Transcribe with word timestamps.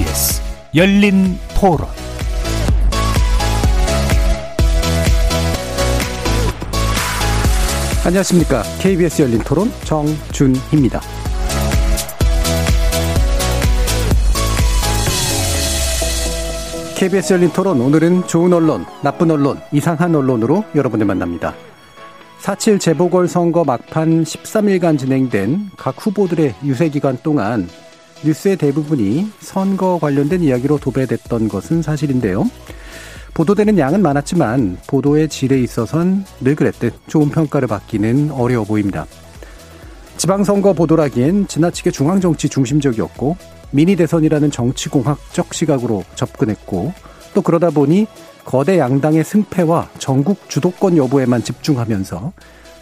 KBS 0.00 0.40
열린 0.74 1.38
토론 1.54 1.86
안녕하십니까. 8.06 8.62
KBS 8.80 9.22
열린 9.22 9.40
토론 9.40 9.70
정준희입니다. 9.84 11.00
KBS 16.96 17.34
열린 17.34 17.50
토론 17.50 17.80
오늘은 17.82 18.26
좋은 18.26 18.54
언론, 18.54 18.86
나쁜 19.02 19.30
언론, 19.30 19.60
이상한 19.70 20.14
언론으로 20.14 20.64
여러분을 20.74 21.04
만납니다. 21.04 21.54
4.7 22.40 22.80
재보궐선거 22.80 23.64
막판 23.64 24.24
13일간 24.24 24.98
진행된 24.98 25.72
각 25.76 25.94
후보들의 25.98 26.54
유세기간 26.64 27.18
동안 27.22 27.68
뉴스의 28.24 28.56
대부분이 28.56 29.30
선거 29.40 29.98
관련된 29.98 30.42
이야기로 30.42 30.78
도배됐던 30.78 31.48
것은 31.48 31.82
사실인데요. 31.82 32.50
보도되는 33.34 33.78
양은 33.78 34.02
많았지만 34.02 34.78
보도의 34.86 35.28
질에 35.28 35.60
있어선 35.60 36.24
늘 36.40 36.54
그랬듯 36.56 36.92
좋은 37.06 37.30
평가를 37.30 37.68
받기는 37.68 38.32
어려워 38.32 38.64
보입니다. 38.64 39.06
지방선거 40.16 40.74
보도라기엔 40.74 41.46
지나치게 41.46 41.92
중앙정치 41.92 42.50
중심적이었고 42.50 43.36
미니 43.70 43.96
대선이라는 43.96 44.50
정치공학적 44.50 45.54
시각으로 45.54 46.04
접근했고 46.14 46.92
또 47.32 47.40
그러다 47.40 47.70
보니 47.70 48.06
거대 48.44 48.78
양당의 48.78 49.24
승패와 49.24 49.90
전국 49.98 50.48
주도권 50.48 50.96
여부에만 50.96 51.42
집중하면서 51.42 52.32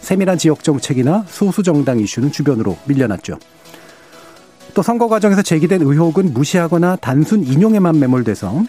세밀한 0.01 0.37
지역 0.37 0.63
정책이나 0.63 1.25
소수 1.27 1.61
정당 1.61 1.99
이슈는 1.99 2.31
주변으로 2.31 2.77
밀려났죠. 2.85 3.37
또 4.73 4.81
선거 4.81 5.07
과정에서 5.07 5.41
제기된 5.41 5.81
의혹은 5.81 6.33
무시하거나 6.33 6.97
단순 6.97 7.43
인용에만 7.43 7.99
매몰돼서 7.99 8.63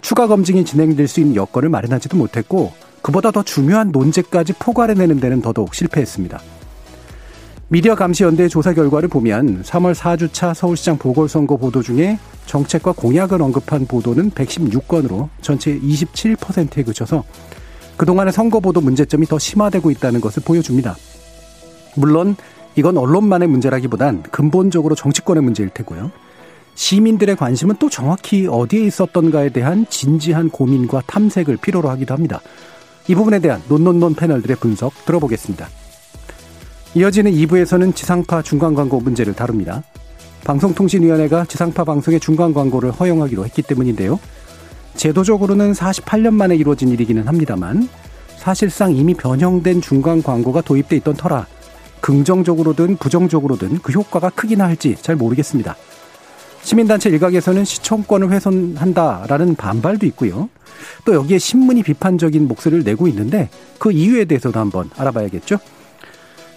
추가 0.00 0.26
검증이 0.26 0.64
진행될 0.64 1.06
수 1.08 1.20
있는 1.20 1.36
여건을 1.36 1.68
마련하지도 1.68 2.16
못했고 2.16 2.72
그보다 3.02 3.30
더 3.30 3.42
중요한 3.42 3.90
논제까지 3.90 4.54
포괄해내는 4.54 5.20
데는 5.20 5.42
더더욱 5.42 5.74
실패했습니다. 5.74 6.40
미디어 7.68 7.94
감시연대의 7.94 8.50
조사 8.50 8.74
결과를 8.74 9.08
보면 9.08 9.62
3월 9.62 9.94
4주차 9.94 10.52
서울시장 10.52 10.98
보궐선거 10.98 11.56
보도 11.56 11.82
중에 11.82 12.18
정책과 12.46 12.92
공약을 12.92 13.40
언급한 13.40 13.86
보도는 13.86 14.30
116건으로 14.32 15.28
전체 15.40 15.78
27%에 15.78 16.82
그쳐서 16.82 17.24
그동안의 17.96 18.32
선거 18.32 18.60
보도 18.60 18.80
문제점이 18.80 19.26
더 19.26 19.38
심화되고 19.38 19.90
있다는 19.90 20.20
것을 20.20 20.42
보여줍니다. 20.44 20.96
물론 21.94 22.36
이건 22.74 22.96
언론만의 22.96 23.48
문제라기보단 23.48 24.22
근본적으로 24.30 24.94
정치권의 24.94 25.42
문제일 25.42 25.68
테고요. 25.70 26.10
시민들의 26.74 27.36
관심은 27.36 27.76
또 27.78 27.90
정확히 27.90 28.46
어디에 28.46 28.86
있었던가에 28.86 29.50
대한 29.50 29.86
진지한 29.90 30.48
고민과 30.48 31.02
탐색을 31.06 31.58
필요로 31.58 31.90
하기도 31.90 32.14
합니다. 32.14 32.40
이 33.08 33.14
부분에 33.14 33.40
대한 33.40 33.62
논논논 33.68 34.14
패널들의 34.14 34.56
분석 34.56 34.92
들어보겠습니다. 35.04 35.68
이어지는 36.94 37.32
2부에서는 37.32 37.94
지상파 37.94 38.42
중간 38.42 38.74
광고 38.74 39.00
문제를 39.00 39.34
다룹니다. 39.34 39.82
방송통신위원회가 40.44 41.44
지상파 41.44 41.84
방송의 41.84 42.20
중간 42.20 42.52
광고를 42.52 42.90
허용하기로 42.90 43.44
했기 43.44 43.62
때문인데요. 43.62 44.18
제도적으로는 44.96 45.72
48년 45.72 46.34
만에 46.34 46.56
이루어진 46.56 46.88
일이기는 46.88 47.26
합니다만 47.26 47.88
사실상 48.36 48.94
이미 48.94 49.14
변형된 49.14 49.80
중간 49.80 50.22
광고가 50.22 50.62
도입돼 50.62 50.96
있던 50.96 51.14
터라 51.14 51.46
긍정적으로든 52.02 52.96
부정적으로든 52.96 53.78
그 53.78 53.92
효과가 53.92 54.30
크기나 54.30 54.64
할지 54.64 54.96
잘 55.00 55.16
모르겠습니다. 55.16 55.76
시민단체 56.62 57.08
일각에서는 57.10 57.64
시청권을 57.64 58.30
훼손한다라는 58.30 59.56
반발도 59.56 60.06
있고요. 60.06 60.48
또 61.04 61.14
여기에 61.14 61.38
신문이 61.38 61.82
비판적인 61.82 62.46
목소리를 62.46 62.84
내고 62.84 63.08
있는데 63.08 63.48
그 63.78 63.90
이유에 63.90 64.26
대해서도 64.26 64.60
한번 64.60 64.90
알아봐야겠죠. 64.96 65.58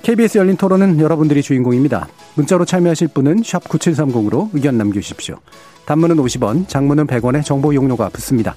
KBS 0.04 0.38
열린 0.38 0.58
토론은 0.58 1.00
여러분들이 1.00 1.42
주인공입니다. 1.42 2.08
문자로 2.36 2.66
참여하실 2.66 3.08
분은 3.10 3.42
9730으로 3.42 4.50
의견 4.54 4.78
남겨주십시오. 4.78 5.38
단문은 5.86 6.18
50원, 6.18 6.68
장문은 6.68 7.08
100원의 7.08 7.44
정보 7.44 7.74
용료가 7.74 8.10
붙습니다. 8.10 8.56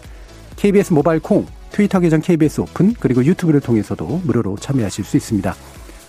KBS 0.57 0.93
모바일 0.93 1.21
콩, 1.21 1.47
트위터 1.71 2.01
계정 2.01 2.21
KBS 2.21 2.61
오픈, 2.63 2.95
그리고 3.01 3.25
유튜브를 3.25 3.61
통해서도 3.61 4.23
무료로 4.25 4.57
참여하실 4.57 5.05
수 5.05 5.17
있습니다. 5.17 5.55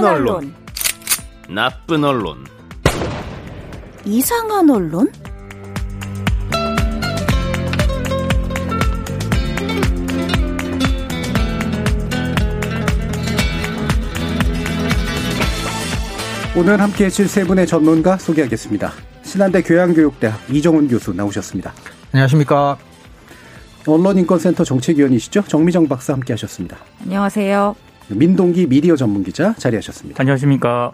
좋은 0.00 0.12
언론, 0.12 0.54
나쁜 1.48 2.04
언론, 2.04 2.46
이상한 4.06 4.70
언론? 4.70 5.12
오늘 16.56 16.80
함께 16.80 17.04
해줄 17.04 17.28
세 17.28 17.44
분의 17.44 17.66
전문가 17.66 18.16
소개하겠습니다. 18.16 18.92
신한대 19.22 19.62
교양교육대학 19.62 20.40
이정훈 20.50 20.88
교수 20.88 21.12
나오셨습니다. 21.12 21.72
안녕하십니까. 22.12 22.78
언론인권센터 23.86 24.64
정책위원이시죠? 24.64 25.42
정미정 25.42 25.88
박사 25.88 26.14
함께 26.14 26.32
하셨습니다. 26.32 26.78
안녕하세요. 27.02 27.89
민동기 28.14 28.66
미디어 28.66 28.96
전문 28.96 29.22
기자 29.22 29.54
자리하셨습니다. 29.54 30.20
안녕하십니까. 30.20 30.92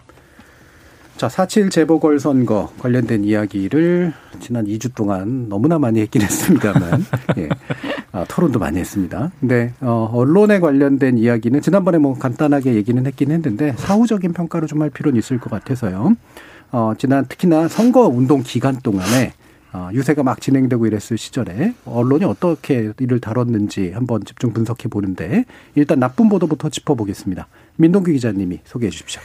자, 1.17 1.27
4.7 1.27 1.71
재보궐선거 1.71 2.71
관련된 2.77 3.23
이야기를 3.23 4.13
지난 4.39 4.65
2주 4.65 4.93
동안 4.93 5.49
너무나 5.49 5.79
많이 5.79 5.99
했긴 5.99 6.21
했습니다만, 6.21 7.05
예. 7.39 7.49
아, 8.11 8.23
토론도 8.25 8.59
많이 8.59 8.77
했습니다. 8.77 9.31
근데, 9.39 9.73
어, 9.81 10.11
언론에 10.13 10.59
관련된 10.59 11.17
이야기는 11.17 11.61
지난번에 11.61 11.97
뭐 11.97 12.13
간단하게 12.13 12.75
얘기는 12.75 13.03
했긴 13.03 13.31
했는데, 13.31 13.73
사후적인 13.77 14.33
평가를 14.33 14.67
좀할 14.67 14.91
필요는 14.91 15.17
있을 15.17 15.39
것 15.39 15.49
같아서요. 15.49 16.15
어, 16.71 16.93
지난 16.99 17.25
특히나 17.25 17.67
선거 17.67 18.01
운동 18.07 18.43
기간 18.43 18.77
동안에 18.77 19.27
어, 19.29 19.46
유세가 19.93 20.23
막 20.23 20.41
진행되고 20.41 20.87
이랬을 20.87 21.17
시절에 21.17 21.73
언론이 21.85 22.25
어떻게 22.25 22.91
이를 22.99 23.19
다뤘는지 23.19 23.91
한번 23.91 24.23
집중 24.25 24.53
분석해 24.53 24.87
보는데 24.89 25.45
일단 25.75 25.99
나쁜 25.99 26.29
보도부터 26.29 26.69
짚어보겠습니다. 26.69 27.47
민동규 27.75 28.11
기자님이 28.11 28.61
소개해 28.63 28.89
주십시오. 28.89 29.21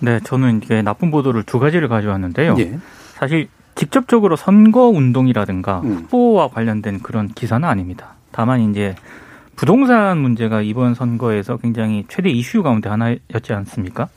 네, 0.00 0.20
저는 0.24 0.62
이게 0.62 0.82
나쁜 0.82 1.10
보도를 1.10 1.42
두 1.44 1.58
가지를 1.58 1.88
가져왔는데요. 1.88 2.56
예. 2.58 2.78
사실 3.14 3.48
직접적으로 3.74 4.36
선거 4.36 4.88
운동이라든가 4.88 5.80
음. 5.80 6.06
후보와 6.10 6.48
관련된 6.48 7.00
그런 7.00 7.28
기사는 7.28 7.66
아닙니다. 7.66 8.14
다만 8.30 8.70
이제 8.70 8.94
부동산 9.56 10.18
문제가 10.18 10.62
이번 10.62 10.94
선거에서 10.94 11.56
굉장히 11.58 12.04
최대 12.08 12.30
이슈 12.30 12.62
가운데 12.62 12.88
하나였지 12.88 13.52
않습니까? 13.52 14.08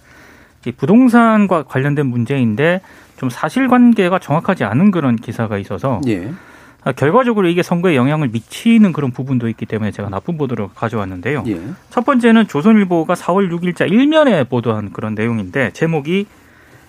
이 0.65 0.71
부동산과 0.71 1.63
관련된 1.63 2.07
문제인데 2.07 2.81
좀 3.17 3.29
사실관계가 3.29 4.19
정확하지 4.19 4.63
않은 4.63 4.91
그런 4.91 5.15
기사가 5.15 5.57
있어서 5.57 6.01
예. 6.07 6.31
아, 6.83 6.91
결과적으로 6.91 7.49
이게 7.49 7.63
선거에 7.63 7.95
영향을 7.95 8.29
미치는 8.29 8.93
그런 8.93 9.11
부분도 9.11 9.49
있기 9.49 9.65
때문에 9.65 9.91
제가 9.91 10.09
나쁜 10.09 10.37
보도를 10.37 10.69
가져왔는데요. 10.73 11.43
예. 11.47 11.59
첫 11.89 12.05
번째는 12.05 12.47
조선일보가 12.47 13.15
4월 13.15 13.51
6일자 13.51 13.91
일면에 13.91 14.43
보도한 14.45 14.93
그런 14.93 15.15
내용인데 15.15 15.71
제목이 15.73 16.27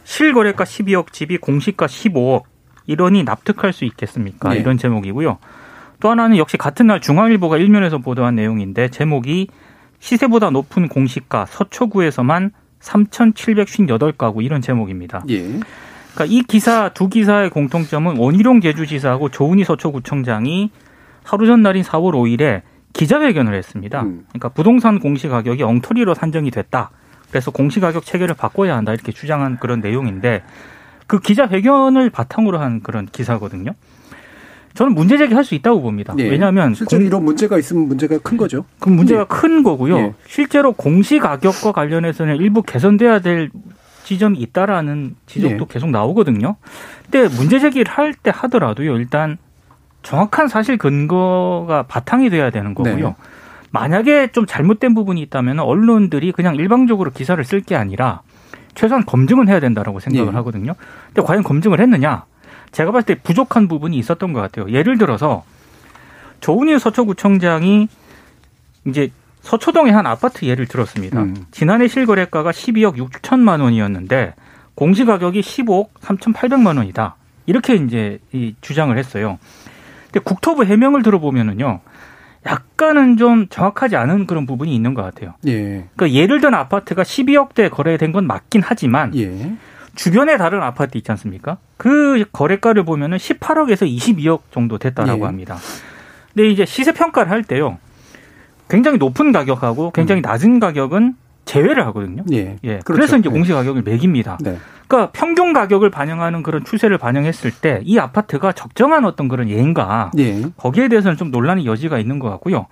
실거래가 0.05 0.65
12억 0.65 1.13
집이 1.13 1.39
공시가 1.39 1.87
15억 1.87 2.43
이러니 2.87 3.25
납득할 3.25 3.73
수 3.73 3.85
있겠습니까? 3.85 4.51
네. 4.51 4.61
이런 4.61 4.79
제목이고요. 4.79 5.39
또 6.01 6.11
하나는 6.11 6.37
역시 6.37 6.57
같은 6.57 6.87
날 6.87 7.01
중앙일보가 7.01 7.57
일면에서 7.57 7.99
보도한 7.99 8.37
내용인데 8.37 8.89
제목이 8.89 9.49
시세보다 9.99 10.51
높은 10.51 10.89
공시가 10.89 11.45
서초구에서만 11.47 12.53
3,758가구 12.81 14.45
이런 14.45 14.61
제목입니다. 14.61 15.25
예. 15.31 15.61
그러니까 16.19 16.25
이 16.35 16.43
기사 16.43 16.89
두 16.89 17.09
기사의 17.09 17.51
공통점은 17.51 18.17
원희룡 18.17 18.61
제주지사하고 18.61 19.29
조은희 19.29 19.63
서초구청장이 19.63 20.71
하루 21.23 21.47
전 21.47 21.63
날인 21.63 21.85
4월 21.85 22.13
5일에 22.13 22.63
기자회견을 22.93 23.55
했습니다. 23.55 24.03
음. 24.03 24.25
그러니까 24.31 24.49
부동산 24.49 24.99
공시 24.99 25.29
가격이 25.29 25.63
엉터리로 25.63 26.15
산정이 26.15 26.51
됐다. 26.51 26.91
그래서 27.31 27.53
공시 27.53 27.79
가격 27.79 28.05
체계를 28.05 28.35
바꿔야 28.35 28.77
한다 28.77 28.93
이렇게 28.93 29.13
주장한 29.13 29.59
그런 29.61 29.81
내용인데 29.81 30.43
그 31.07 31.21
기자회견을 31.21 32.11
바탕으로 32.11 32.59
한 32.59 32.83
그런 32.83 33.07
기사거든요. 33.07 33.73
저는 34.75 34.95
문제 34.95 35.19
제기할 35.19 35.45
수 35.45 35.55
있다고 35.55 35.83
봅니다. 35.83 36.15
예. 36.19 36.29
왜냐하면 36.29 36.75
실제로 36.75 36.99
공- 36.99 37.07
이런 37.07 37.25
문제가 37.25 37.59
있으면 37.59 37.87
문제가 37.87 38.19
큰 38.19 38.37
거죠. 38.37 38.65
그 38.81 38.89
문제가 38.89 39.21
예. 39.21 39.25
큰 39.29 39.63
거고요. 39.63 39.97
예. 39.99 40.15
실제로 40.27 40.73
공시 40.73 41.21
가격과 41.21 41.73
관련해서는 41.73 42.37
일부 42.37 42.63
개선돼야 42.63 43.21
될 43.21 43.51
지점이 44.09 44.39
있다라는 44.39 45.17
지적도 45.27 45.65
예. 45.65 45.67
계속 45.69 45.91
나오거든요. 45.91 46.57
근데 47.11 47.29
문제 47.37 47.59
제기를 47.59 47.93
할 47.93 48.15
때 48.15 48.33
하더라도요. 48.35 48.97
일단 48.97 49.37
정확한 50.03 50.49
사실 50.49 50.79
근거가 50.79 51.83
바탕이 51.83 52.31
돼야 52.31 52.49
되는 52.49 52.75
거고요. 52.75 53.09
네. 53.09 53.15
만약에 53.71 54.29
좀 54.33 54.47
잘못된 54.47 54.95
부분이 54.95 55.21
있다면 55.21 55.61
언론들이 55.61 56.33
그냥 56.33 56.57
일방적으로 56.57 57.11
기사를 57.11 57.43
쓸 57.45 57.61
게 57.61 57.77
아니라 57.77 58.23
최소한 58.75 59.05
검증은 59.05 59.47
해야 59.49 59.61
된다라고 59.61 60.01
생각을 60.01 60.33
예. 60.33 60.37
하거든요. 60.37 60.73
근데 61.09 61.21
과연 61.21 61.43
검증을 61.43 61.79
했느냐? 61.79 62.25
제가 62.73 62.93
봤을 62.93 63.05
때 63.15 63.15
부족한 63.23 63.69
부분이 63.69 63.99
있었던 63.99 64.33
것 64.33 64.41
같아요. 64.41 64.71
예를 64.73 64.97
들어서 64.97 65.45
조은희 66.41 66.79
서초구청장이 66.79 67.89
이제 68.87 69.11
서초동의 69.49 69.95
한 69.95 70.07
아파트 70.07 70.45
예를 70.45 70.67
들었습니다. 70.67 71.23
음. 71.23 71.35
지난해 71.51 71.89
실거래가가 71.89 72.51
12억 72.51 72.97
6천만 72.97 73.63
원이었는데 73.63 74.35
공시 74.75 75.07
가격이 75.07 75.41
15억 75.41 75.89
3,800만 76.03 76.77
원이다. 76.77 77.17
이렇게 77.47 77.75
이제 77.75 78.19
이 78.33 78.55
주장을 78.61 78.97
했어요. 78.97 79.39
근데 80.13 80.21
국토부 80.21 80.65
해명을 80.65 81.03
들어보면은요. 81.03 81.81
약간은 82.45 83.17
좀 83.17 83.49
정확하지 83.49 83.97
않은 83.97 84.27
그런 84.27 84.45
부분이 84.45 84.75
있는 84.75 84.93
것 84.93 85.03
같아요. 85.03 85.35
예. 85.47 85.87
그러니까 85.97 86.13
예를 86.13 86.43
든 86.43 86.53
아파트가 86.53 87.03
12억대 87.03 87.71
거래된 87.71 88.13
건 88.13 88.27
맞긴 88.27 88.61
하지만 88.63 89.17
예. 89.17 89.55
주변에 89.95 90.37
다른 90.37 90.63
아파트 90.63 90.99
있지 90.99 91.11
않습니까? 91.13 91.57
그 91.79 92.25
거래가를 92.33 92.85
보면은 92.85 93.17
18억에서 93.17 93.91
22억 93.91 94.43
정도 94.51 94.77
됐다라고 94.77 95.23
예. 95.23 95.25
합니다. 95.25 95.57
근데 96.35 96.51
이제 96.51 96.67
시세 96.67 96.93
평가를 96.93 97.31
할 97.31 97.43
때요. 97.43 97.79
굉장히 98.69 98.99
높은 98.99 99.33
가격하고 99.33 99.91
굉장히 99.93 100.21
낮은 100.21 100.61
가격은 100.61 101.15
제외를 101.45 101.87
하거든요. 101.87 102.25
예. 102.33 102.57
예. 102.65 102.75
음. 102.75 102.81
그렇죠. 102.85 102.93
그래서 102.93 103.17
이제 103.17 103.29
예. 103.29 103.33
공시 103.33 103.53
가격을 103.53 103.83
매깁니다. 103.83 104.39
네. 104.43 104.59
그러니까 104.87 105.11
평균 105.13 105.53
가격을 105.53 105.91
반영하는 105.91 106.43
그런 106.43 106.65
추세를 106.65 106.99
반영했을 106.99 107.51
때 107.51 107.81
이 107.85 107.99
아파트가 107.99 108.53
적정한 108.53 109.05
어떤 109.05 109.29
그런 109.29 109.49
예인가 109.49 110.11
예. 110.19 110.43
거기에 110.57 110.89
대해서는 110.89 111.17
좀 111.17 111.31
논란의 111.31 111.65
여지가 111.67 111.99
있는 111.99 112.19
것 112.19 112.29
같고요. 112.31 112.67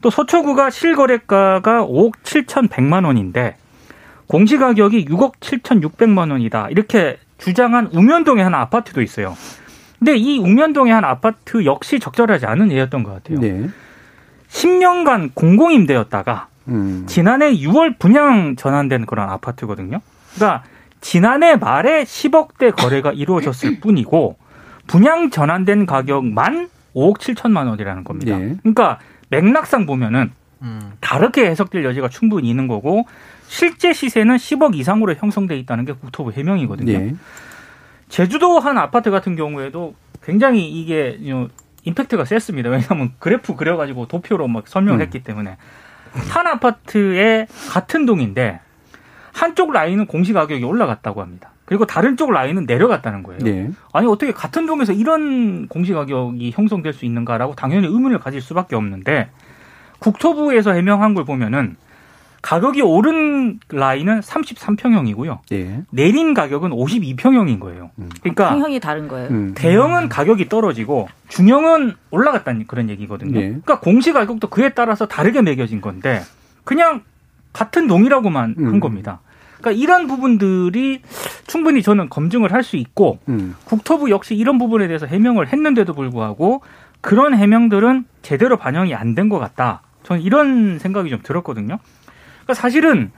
또 0.00 0.10
서초구가 0.10 0.70
실거래가가 0.70 1.84
5억 1.84 2.12
7,100만 2.22 3.04
원인데 3.06 3.56
공시 4.26 4.58
가격이 4.58 5.06
6억 5.06 5.32
7,600만 5.40 6.30
원이다. 6.30 6.68
이렇게 6.70 7.18
주장한 7.38 7.90
우면동의 7.92 8.42
한 8.44 8.54
아파트도 8.54 9.02
있어요. 9.02 9.36
근데 9.98 10.16
이 10.16 10.38
우면동의 10.38 10.92
한 10.92 11.04
아파트 11.04 11.64
역시 11.64 11.98
적절하지 12.00 12.46
않은 12.46 12.70
예였던 12.72 13.02
것 13.02 13.14
같아요. 13.14 13.40
네. 13.40 13.68
10년간 14.48 15.30
공공임대였다가 15.34 16.48
음. 16.68 17.04
지난해 17.06 17.52
6월 17.54 17.98
분양 17.98 18.56
전환된 18.56 19.06
그런 19.06 19.28
아파트거든요. 19.30 20.00
그러니까 20.34 20.64
지난해 21.00 21.56
말에 21.56 22.04
10억대 22.04 22.74
거래가 22.74 23.12
이루어졌을 23.12 23.78
뿐이고 23.80 24.36
분양 24.86 25.30
전환된 25.30 25.86
가격만 25.86 26.68
5억 26.94 27.18
7천만 27.18 27.68
원이라는 27.68 28.04
겁니다. 28.04 28.40
예. 28.40 28.56
그러니까 28.62 28.98
맥락상 29.28 29.86
보면은 29.86 30.32
다르게 31.00 31.46
해석될 31.50 31.84
여지가 31.84 32.08
충분히 32.08 32.48
있는 32.48 32.66
거고 32.66 33.06
실제 33.46 33.92
시세는 33.92 34.36
10억 34.36 34.74
이상으로 34.74 35.14
형성돼 35.14 35.56
있다는 35.58 35.84
게 35.84 35.92
국토부 35.92 36.32
해명이거든요. 36.32 36.92
예. 36.92 37.14
제주도 38.08 38.58
한 38.58 38.78
아파트 38.78 39.10
같은 39.10 39.36
경우에도 39.36 39.94
굉장히 40.24 40.68
이게 40.68 41.18
요 41.28 41.48
임팩트가 41.86 42.24
셌습니다. 42.24 42.68
왜냐하면 42.68 43.12
그래프 43.18 43.54
그려가지고 43.54 44.08
도표로 44.08 44.48
막 44.48 44.68
설명을 44.68 45.00
음. 45.00 45.02
했기 45.02 45.22
때문에 45.22 45.56
한 46.28 46.46
아파트에 46.46 47.46
같은 47.70 48.06
동인데 48.06 48.60
한쪽 49.32 49.72
라인은 49.72 50.06
공시 50.06 50.32
가격이 50.32 50.64
올라갔다고 50.64 51.22
합니다. 51.22 51.50
그리고 51.64 51.84
다른 51.84 52.16
쪽 52.16 52.32
라인은 52.32 52.64
내려갔다는 52.66 53.22
거예요. 53.22 53.40
예. 53.46 53.70
아니 53.92 54.06
어떻게 54.06 54.32
같은 54.32 54.66
동에서 54.66 54.92
이런 54.92 55.68
공시 55.68 55.92
가격이 55.92 56.52
형성될 56.52 56.92
수 56.92 57.04
있는가라고 57.04 57.54
당연히 57.54 57.86
의문을 57.86 58.18
가질 58.18 58.40
수밖에 58.40 58.76
없는데 58.76 59.30
국토부에서 59.98 60.72
해명한 60.72 61.14
걸 61.14 61.24
보면은 61.24 61.76
가격이 62.46 62.80
오른 62.80 63.58
라인은 63.70 64.20
33평형이고요. 64.20 65.38
예. 65.50 65.82
내린 65.90 66.32
가격은 66.32 66.70
52평형인 66.70 67.58
거예요. 67.58 67.90
음. 67.98 68.08
그러니까 68.22 68.50
평형이 68.50 68.78
다른 68.78 69.08
거예요. 69.08 69.28
음. 69.30 69.52
대형은 69.56 70.08
가격이 70.08 70.48
떨어지고 70.48 71.08
중형은 71.28 71.94
올라갔다는 72.12 72.68
그런 72.68 72.88
얘기거든요. 72.88 73.36
예. 73.40 73.48
그러니까 73.48 73.80
공시 73.80 74.12
가격도 74.12 74.48
그에 74.48 74.68
따라서 74.74 75.06
다르게 75.08 75.42
매겨진 75.42 75.80
건데 75.80 76.20
그냥 76.62 77.02
같은 77.52 77.88
동이라고만 77.88 78.54
한 78.56 78.64
음. 78.74 78.78
겁니다. 78.80 79.18
그러니까 79.58 79.72
이런 79.82 80.06
부분들이 80.06 81.02
충분히 81.48 81.82
저는 81.82 82.08
검증을 82.10 82.52
할 82.52 82.62
수 82.62 82.76
있고 82.76 83.18
음. 83.28 83.56
국토부 83.64 84.08
역시 84.10 84.36
이런 84.36 84.56
부분에 84.58 84.86
대해서 84.86 85.06
해명을 85.06 85.48
했는데도 85.48 85.94
불구하고 85.94 86.62
그런 87.00 87.34
해명들은 87.34 88.04
제대로 88.22 88.56
반영이 88.56 88.94
안 88.94 89.16
된 89.16 89.28
것 89.28 89.40
같다. 89.40 89.82
저는 90.04 90.22
이런 90.22 90.78
생각이 90.78 91.10
좀 91.10 91.18
들었거든요. 91.24 91.78
그러니까 92.46 92.54
사실은 92.54 93.10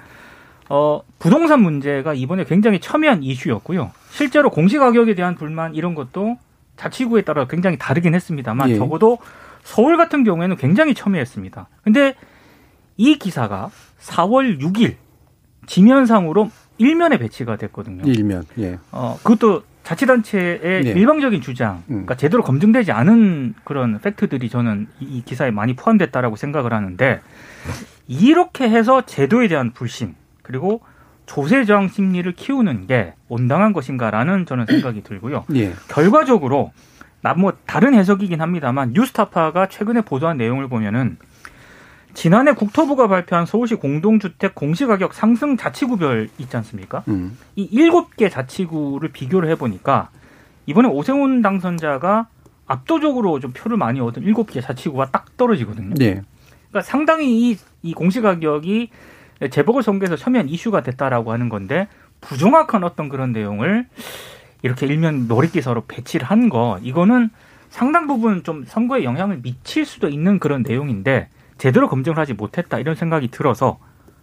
어, 0.71 1.03
부동산 1.19 1.61
문제가 1.61 2.15
이번에 2.15 2.45
굉장히 2.45 2.81
첨예한 2.81 3.23
이슈였고요. 3.23 3.93
실제로 4.11 4.51
공시 4.51 4.79
가격에 4.79 5.15
대한 5.15 5.35
불만 5.35 5.75
이런 5.75 5.95
것도 5.95 6.39
자치구에 6.77 7.23
따라 7.23 7.47
굉장히 7.47 7.77
다르긴 7.79 8.15
했습니다만 8.15 8.71
예. 8.71 8.77
적어도 8.77 9.19
서울 9.63 9.97
같은 9.97 10.25
경우에는 10.25 10.57
굉장히 10.57 10.95
첨예했습니다. 10.95 11.69
근데 11.83 12.15
이 12.97 13.19
기사가 13.19 13.71
4월 14.01 14.61
6일 14.61 14.95
지면상으로 15.67 16.51
일면에 16.79 17.19
배치가 17.19 17.57
됐거든요. 17.57 18.03
일면. 18.11 18.45
예. 18.59 18.79
어, 18.93 19.19
그것도 19.23 19.63
자치단체의 19.83 20.83
네. 20.83 20.91
일방적인 20.91 21.41
주장, 21.41 21.83
음. 21.89 22.05
그러니까 22.05 22.15
제대로 22.15 22.43
검증되지 22.43 22.93
않은 22.93 23.55
그런 23.65 23.99
팩트들이 24.01 24.51
저는 24.51 24.87
이, 25.01 25.05
이 25.05 25.25
기사에 25.25 25.51
많이 25.51 25.75
포함됐다라고 25.75 26.37
생각을 26.37 26.75
하는데 26.75 27.21
이렇게 28.09 28.69
해서 28.69 29.05
제도에 29.07 29.47
대한 29.49 29.73
불신 29.73 30.15
그리고 30.43 30.81
조세 31.27 31.65
저항 31.67 31.89
심리를 31.89 32.31
키우는 32.33 32.87
게 32.87 33.15
온당한 33.29 33.73
것인가라는 33.75 34.47
저는 34.47 34.67
생각이 34.67 35.03
들고요. 35.03 35.45
예. 35.55 35.75
결과적으로 35.89 36.73
나뭐 37.21 37.53
다른 37.67 37.95
해석이긴 37.95 38.41
합니다만 38.41 38.93
뉴스타파가 38.95 39.69
최근에 39.69 40.01
보도한 40.01 40.39
내용을 40.39 40.69
보면은 40.69 41.19
지난해 42.15 42.53
국토부가 42.53 43.07
발표한 43.07 43.45
서울시 43.45 43.75
공동주택 43.75 44.55
공시가격 44.55 45.13
상승 45.13 45.57
자치구별 45.57 46.31
있지 46.39 46.57
않습니까? 46.57 47.05
음. 47.09 47.37
이 47.55 47.63
일곱 47.71 48.17
개 48.17 48.29
자치구를 48.29 49.11
비교를 49.11 49.51
해보니까 49.51 50.09
이번에 50.67 50.89
오세훈 50.89 51.43
당선자가 51.43 52.29
압도적으로 52.67 53.39
좀 53.41 53.53
표를 53.53 53.77
많이 53.77 54.01
얻은 54.01 54.23
일곱 54.23 54.51
개 54.51 54.61
자치구가 54.61 55.11
딱 55.11 55.37
떨어지거든요. 55.37 55.95
예. 56.01 56.23
그러니까 56.71 56.83
상당히 56.83 57.51
이, 57.51 57.57
이 57.83 57.95
공시 57.95 58.21
가격이 58.21 58.91
재보궐 59.51 59.83
선거에서 59.83 60.17
첨예한 60.17 60.49
이슈가 60.49 60.83
됐다라고 60.83 61.33
하는 61.33 61.49
건데 61.49 61.89
부정확한 62.21 62.83
어떤 62.85 63.09
그런 63.09 63.33
내용을 63.33 63.87
이렇게 64.63 64.87
일면 64.87 65.29
머릿기사로 65.29 65.85
배치를 65.87 66.27
한 66.27 66.49
거 66.49 66.79
이거는 66.83 67.31
상당 67.71 68.07
부분 68.07 68.43
좀 68.43 68.65
선거에 68.67 69.05
영향을 69.05 69.41
미칠 69.43 69.85
수도 69.85 70.09
있는 70.09 70.39
그런 70.39 70.63
내용인데 70.67 71.29
제대로 71.59 71.89
검증을 71.89 72.19
하지 72.19 72.33
못했다 72.33 72.79
이런 72.79 72.95
생각이 72.97 73.29
들어서 73.29 73.79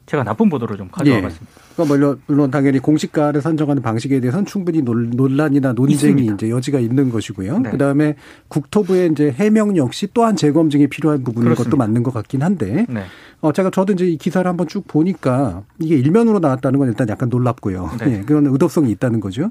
제가 0.05 0.23
나쁜 0.23 0.49
보도를 0.49 0.77
좀 0.77 0.87
가져와 0.91 1.17
예. 1.17 1.21
봤습니다. 1.21 1.51
그러니까 1.75 1.95
물론, 1.95 2.21
물론 2.27 2.51
당연히 2.51 2.79
공시가를 2.79 3.41
산정하는 3.41 3.81
방식에 3.81 4.19
대해서는 4.19 4.45
충분히 4.45 4.81
논- 4.81 5.09
논란이나 5.09 5.73
논쟁이 5.73 5.95
있습니다. 6.21 6.33
이제 6.35 6.49
여지가 6.49 6.79
있는 6.79 7.09
것이고요. 7.09 7.59
네. 7.59 7.71
그다음에 7.71 8.15
국토부의 8.47 9.11
이제 9.11 9.31
해명 9.31 9.75
역시 9.77 10.07
또한 10.13 10.35
재검증이 10.35 10.87
필요한 10.87 11.23
부분인 11.23 11.49
것도 11.49 11.55
그렇습니다. 11.55 11.77
맞는 11.77 12.03
것 12.03 12.13
같긴 12.13 12.43
한데 12.43 12.85
네. 12.87 13.03
어, 13.41 13.51
제가 13.51 13.71
저도 13.71 13.93
이제 13.93 14.05
이 14.07 14.17
기사를 14.17 14.47
한번 14.47 14.67
쭉 14.67 14.87
보니까 14.87 15.63
이게 15.79 15.95
일면으로 15.97 16.39
나왔다는 16.39 16.79
건 16.79 16.87
일단 16.87 17.09
약간 17.09 17.29
놀랍고요. 17.29 17.91
네. 17.99 18.19
예, 18.19 18.21
그런 18.21 18.45
의도성이 18.47 18.91
있다는 18.91 19.19
거죠. 19.19 19.49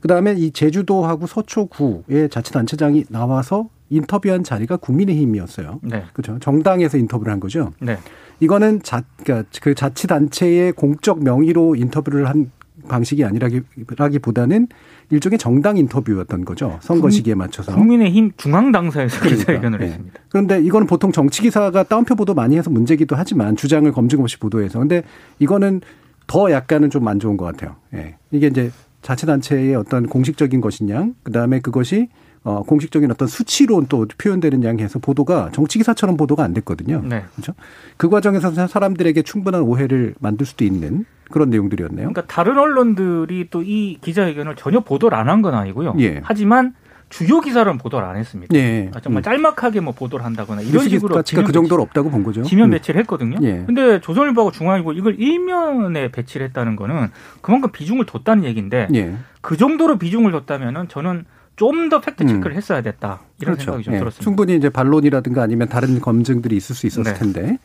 그 0.00 0.08
다음에 0.08 0.32
이 0.32 0.50
제주도하고 0.50 1.26
서초구의 1.26 2.30
자치단체장이 2.30 3.04
나와서 3.10 3.68
인터뷰한 3.90 4.44
자리가 4.44 4.76
국민의힘이었어요. 4.78 5.80
네. 5.82 6.04
그렇죠. 6.12 6.38
정당에서 6.38 6.96
인터뷰를 6.96 7.32
한 7.32 7.40
거죠. 7.40 7.72
네. 7.80 7.98
이거는 8.40 8.82
자, 8.82 9.02
그러니까 9.22 9.48
그 9.62 9.74
자치단체의 9.74 10.72
공적 10.72 11.22
명의로 11.22 11.76
인터뷰를 11.76 12.28
한 12.28 12.50
방식이 12.88 13.24
아니라기보다는 13.24 14.68
일종의 15.10 15.38
정당 15.38 15.76
인터뷰였던 15.76 16.44
거죠. 16.44 16.78
선거 16.80 17.10
시기에 17.10 17.34
맞춰서. 17.34 17.74
국민의힘 17.74 18.32
중앙당사에서 18.36 19.20
그러니까. 19.20 19.38
기자회견을 19.38 19.78
네. 19.78 19.86
했습니다. 19.86 20.20
그런데 20.28 20.60
이거는 20.60 20.86
보통 20.86 21.12
정치 21.12 21.42
기사가 21.42 21.82
따옴표 21.84 22.14
보도 22.14 22.34
많이 22.34 22.56
해서 22.56 22.70
문제기도 22.70 23.16
하지만 23.16 23.56
주장을 23.56 23.90
검증 23.92 24.20
없이 24.20 24.38
보도해서. 24.38 24.78
근데 24.78 25.02
이거는 25.38 25.82
더 26.26 26.50
약간은 26.50 26.90
좀 26.90 27.06
안 27.08 27.18
좋은 27.18 27.36
것 27.36 27.44
같아요. 27.44 27.76
예. 27.94 28.16
이게 28.30 28.46
이제 28.46 28.70
자치단체의 29.02 29.74
어떤 29.74 30.06
공식적인 30.06 30.60
것이냐, 30.60 31.08
그 31.22 31.32
다음에 31.32 31.60
그것이 31.60 32.08
어, 32.42 32.62
공식적인 32.62 33.10
어떤 33.10 33.28
수치로 33.28 33.84
또 33.88 34.06
표현되는 34.16 34.64
양해서 34.64 34.98
보도가 34.98 35.50
정치 35.52 35.78
기사처럼 35.78 36.16
보도가 36.16 36.42
안 36.42 36.54
됐거든요. 36.54 37.02
네. 37.04 37.24
그렇죠? 37.34 37.52
그 37.98 38.08
과정에서 38.08 38.66
사람들에게 38.66 39.20
충분한 39.22 39.62
오해를 39.62 40.14
만들 40.20 40.46
수도 40.46 40.64
있는 40.64 41.04
그런 41.30 41.50
내용들이었네요. 41.50 42.08
그러니까 42.08 42.22
다른 42.26 42.58
언론들이 42.58 43.48
또 43.50 43.62
이 43.62 43.98
기자회견을 44.00 44.56
전혀 44.56 44.80
보도를 44.80 45.16
안 45.18 45.28
한 45.28 45.42
건 45.42 45.54
아니고요. 45.54 45.94
예. 46.00 46.20
하지만 46.24 46.74
주요 47.10 47.40
기사는 47.40 47.76
보도를 47.76 48.06
안 48.08 48.16
했습니다. 48.16 48.56
예. 48.56 48.90
아, 48.94 49.00
정말 49.00 49.20
음. 49.20 49.22
짤막하게 49.24 49.80
뭐 49.80 49.92
보도를 49.92 50.24
한다거나 50.24 50.62
이런 50.62 50.88
식으로 50.88 51.16
가치가 51.16 51.42
그 51.42 51.52
정도로 51.52 51.82
없다고 51.82 52.08
본 52.10 52.22
거죠. 52.24 52.42
지면 52.42 52.68
음. 52.68 52.70
배치를 52.70 53.00
했거든요. 53.00 53.36
예. 53.42 53.64
근데 53.66 54.00
조선일보하고 54.00 54.50
중앙일보 54.52 54.92
이걸 54.94 55.20
일면에 55.20 56.10
배치를 56.10 56.46
했다는 56.46 56.76
거는 56.76 57.08
그만큼 57.42 57.70
비중을 57.70 58.06
뒀다는 58.06 58.44
얘기인데 58.44 58.88
예. 58.94 59.14
그 59.40 59.56
정도로 59.56 59.98
비중을 59.98 60.32
뒀다면은 60.32 60.88
저는 60.88 61.24
좀 61.60 61.90
더 61.90 62.00
fact 62.00 62.26
check를 62.26 62.56
했어야 62.56 62.80
됐다 62.80 63.20
이런 63.38 63.56
생각이 63.56 63.84
좀 63.84 63.94
예. 63.94 63.98
들었습니다. 63.98 64.24
충분히 64.24 64.56
이제 64.56 64.70
반론이라든가 64.70 65.42
아니면 65.42 65.68
다른 65.68 66.00
검증들이 66.00 66.56
있을 66.56 66.74
수 66.74 66.86
있었을 66.86 67.12
네. 67.12 67.18
텐데 67.18 67.58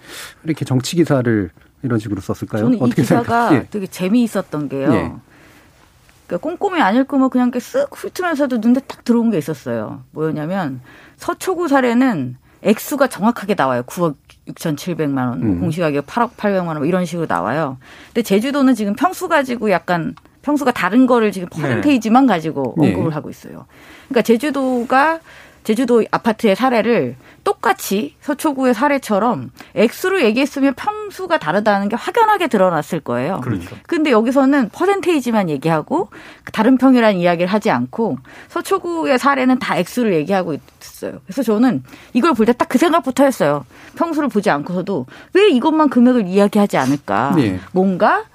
이렇게 0.44 0.66
정치 0.66 0.98
기사를 0.98 1.50
이런 1.82 2.00
식으로 2.00 2.20
썼을까요? 2.20 2.64
저는 2.64 2.78
이 2.78 2.82
어떻게 2.82 3.04
기사가? 3.04 3.56
예. 3.56 3.68
되게 3.70 3.88
재미있었던 3.88 4.68
게요. 4.68 4.92
예. 4.92 5.14
그러니까 6.28 6.38
꼼꼼히 6.42 6.82
안 6.82 6.96
읽으면 6.96 7.30
그냥 7.30 7.48
이렇게 7.48 7.60
쓱 7.60 7.88
훑으면서도 7.94 8.58
눈에 8.58 8.82
딱 8.86 9.06
들어온 9.06 9.32
게 9.32 9.38
있었어요. 9.38 10.04
뭐였냐면 10.12 10.82
서초구 11.16 11.70
사례는 11.70 12.36
액수가 12.64 13.08
정확하게 13.08 13.56
나와요. 13.56 13.84
9억 13.84 14.16
6,700만 14.48 15.30
원, 15.30 15.40
뭐 15.40 15.50
음. 15.54 15.60
공시가격 15.62 16.06
8억 16.06 16.32
800만 16.36 16.68
원, 16.68 16.78
뭐 16.80 16.86
이런 16.86 17.06
식으로 17.06 17.28
나와요. 17.30 17.78
근데 18.08 18.24
제주도는 18.24 18.76
지금 18.76 18.94
평수 18.94 19.30
가지고 19.30 19.70
약간 19.72 20.16
평수가 20.46 20.72
다른 20.72 21.08
거를 21.08 21.32
지금 21.32 21.50
퍼센테이지만 21.50 22.28
가지고 22.28 22.76
네. 22.78 22.90
언급을 22.94 23.16
하고 23.16 23.30
있어요. 23.32 23.66
그러니까 24.08 24.22
제주도가 24.22 25.20
제주도 25.64 26.04
아파트의 26.12 26.56
사례를 26.56 27.16
똑같이 27.44 28.14
서초구의 28.22 28.76
사례처럼 28.76 29.50
액수로 29.74 30.22
얘기했으면 30.22 30.76
평수가 30.76 31.40
다르다는 31.40 31.90
게 31.90 31.96
확연하게 31.96 32.48
드러났을 32.48 33.00
거예요. 33.00 33.42
그렇죠. 33.42 33.76
근데 33.88 34.12
여기서는 34.12 34.70
퍼센테이지만 34.70 35.50
얘기하고 35.50 36.10
다른 36.54 36.78
평이라는 36.78 37.20
이야기를 37.20 37.52
하지 37.52 37.72
않고 37.72 38.20
서초구의 38.50 39.18
사례는 39.18 39.58
다 39.58 39.76
액수를 39.78 40.14
얘기하고 40.14 40.54
있어요. 40.84 41.20
그래서 41.26 41.42
저는 41.42 41.84
이걸 42.14 42.34
볼 42.36 42.46
때 42.46 42.54
딱 42.54 42.70
그 42.70 42.78
생각부터 42.78 43.24
했어요. 43.24 43.66
평수를 43.96 44.30
보지 44.30 44.52
않고서도 44.52 45.08
왜 45.34 45.50
이것만 45.50 45.90
금액을 45.90 46.28
이야기하지 46.28 46.78
않을까? 46.78 47.34
네. 47.36 47.60
뭔가 47.72 48.26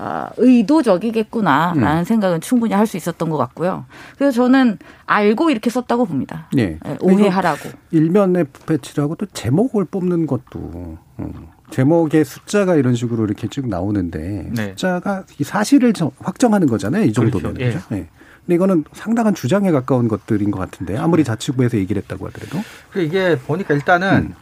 아, 0.00 0.30
의도적이겠구나라는 0.36 2.04
생각은 2.04 2.40
충분히 2.40 2.72
할 2.74 2.86
수 2.88 2.96
있었던 2.96 3.28
것 3.28 3.36
같고요. 3.36 3.84
그래서 4.16 4.32
저는 4.36 4.78
알고 5.06 5.50
이렇게 5.50 5.68
썼다고 5.68 6.06
봅니다. 6.06 6.48
예. 6.56 6.78
예, 6.86 6.96
오해하라고. 7.02 7.68
일면에 7.90 8.44
배치를 8.66 9.04
하고 9.04 9.14
또 9.16 9.26
제목을 9.26 9.84
뽑는 9.86 10.26
것도 10.26 10.96
음, 11.18 11.34
제목에 11.70 12.24
숫자가 12.24 12.76
이런 12.76 12.94
식으로 12.94 13.24
이렇게 13.26 13.46
쭉 13.48 13.68
나오는데 13.68 14.50
네. 14.54 14.68
숫자가 14.68 15.24
이 15.38 15.44
사실을 15.44 15.92
정- 15.92 16.12
확정하는 16.20 16.66
거잖아요. 16.68 17.04
이 17.04 17.12
정도면. 17.12 17.54
그렇죠. 17.54 17.78
예. 17.92 17.96
예. 17.96 18.06
근데 18.46 18.54
이거는 18.54 18.84
상당한 18.94 19.34
주장에 19.34 19.70
가까운 19.70 20.08
것들인 20.08 20.50
것 20.50 20.58
같은데 20.58 20.96
아무리 20.96 21.24
자치구에서 21.24 21.76
얘기를 21.76 22.00
했다고 22.00 22.26
하더라도 22.28 22.60
그 22.90 23.02
이게 23.02 23.36
보니까 23.38 23.74
일단은 23.74 24.34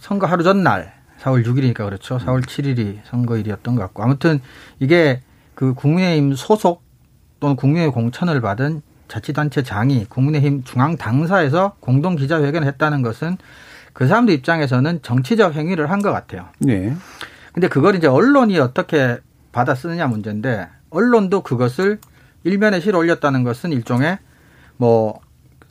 선거 0.00 0.26
하루 0.26 0.42
전날 0.42 0.95
4월 1.20 1.44
6일이니까 1.44 1.84
그렇죠. 1.84 2.18
4월 2.18 2.44
7일이 2.44 2.98
선거일이었던 3.04 3.74
것 3.74 3.82
같고 3.82 4.02
아무튼 4.02 4.40
이게 4.80 5.20
그 5.54 5.74
국민의힘 5.74 6.34
소속 6.34 6.82
또는 7.40 7.56
국민의힘 7.56 7.92
공천을 7.92 8.40
받은 8.40 8.82
자치단체 9.08 9.62
장이 9.62 10.06
국민의힘 10.06 10.64
중앙 10.64 10.96
당사에서 10.96 11.76
공동 11.80 12.16
기자회견을 12.16 12.66
했다는 12.68 13.02
것은 13.02 13.38
그 13.92 14.06
사람들 14.06 14.34
입장에서는 14.34 15.00
정치적 15.02 15.54
행위를 15.54 15.90
한 15.90 16.02
것 16.02 16.12
같아요. 16.12 16.48
예. 16.68 16.94
근데 17.52 17.68
그걸 17.68 17.94
이제 17.94 18.06
언론이 18.06 18.58
어떻게 18.58 19.18
받아 19.52 19.74
쓰느냐 19.74 20.06
문제인데 20.06 20.68
언론도 20.90 21.42
그것을 21.42 21.98
일면에 22.44 22.80
실어 22.80 22.98
올렸다는 22.98 23.42
것은 23.44 23.72
일종의 23.72 24.18
뭐 24.76 25.20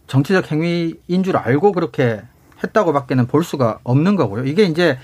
정치적 0.08 0.52
행위인 0.52 1.24
줄 1.24 1.38
알고 1.38 1.72
그렇게 1.74 2.22
했다고밖에는 2.64 3.28
볼 3.28 3.44
수가 3.44 3.80
없는 3.84 4.16
거고요. 4.16 4.46
이게 4.46 4.64
이제 4.64 4.98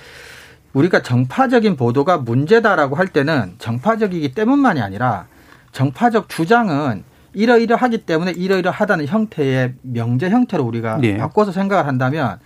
우리가 0.74 1.02
정파적인 1.02 1.76
보도가 1.76 2.18
문제다라고 2.18 2.96
할 2.96 3.08
때는 3.08 3.56
정파적이기 3.60 4.34
때문만이 4.34 4.82
아니라 4.82 5.26
정파적 5.72 6.30
주장은 6.30 7.04
이러이러하기 7.34 8.00
때문에 8.00 8.32
이러이러하다는 8.32 9.08
형태의 9.08 9.74
명제 9.82 10.30
형태로 10.30 10.64
우리가 10.64 11.00
예. 11.04 11.18
바꿔서 11.18 11.52
생각을 11.52 11.88
한다면 11.88 12.40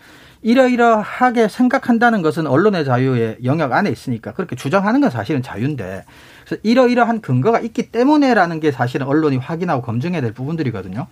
이러이러하게 0.43 1.47
생각한다는 1.47 2.21
것은 2.21 2.45
언론의 2.45 2.85
자유의 2.85 3.37
영역 3.45 3.73
안에 3.73 3.89
있으니까 3.89 4.31
그렇게 4.33 4.55
주장하는 4.55 5.01
건 5.01 5.09
사실은 5.09 5.41
자유인데 5.41 6.05
그래서 6.45 6.61
이러이러한 6.61 7.21
근거가 7.21 7.59
있기 7.61 7.89
때문에라는 7.89 8.59
게 8.59 8.71
사실은 8.71 9.07
언론이 9.07 9.37
확인하고 9.37 9.81
검증해야 9.81 10.21
될 10.21 10.33
부분들이거든요. 10.33 11.07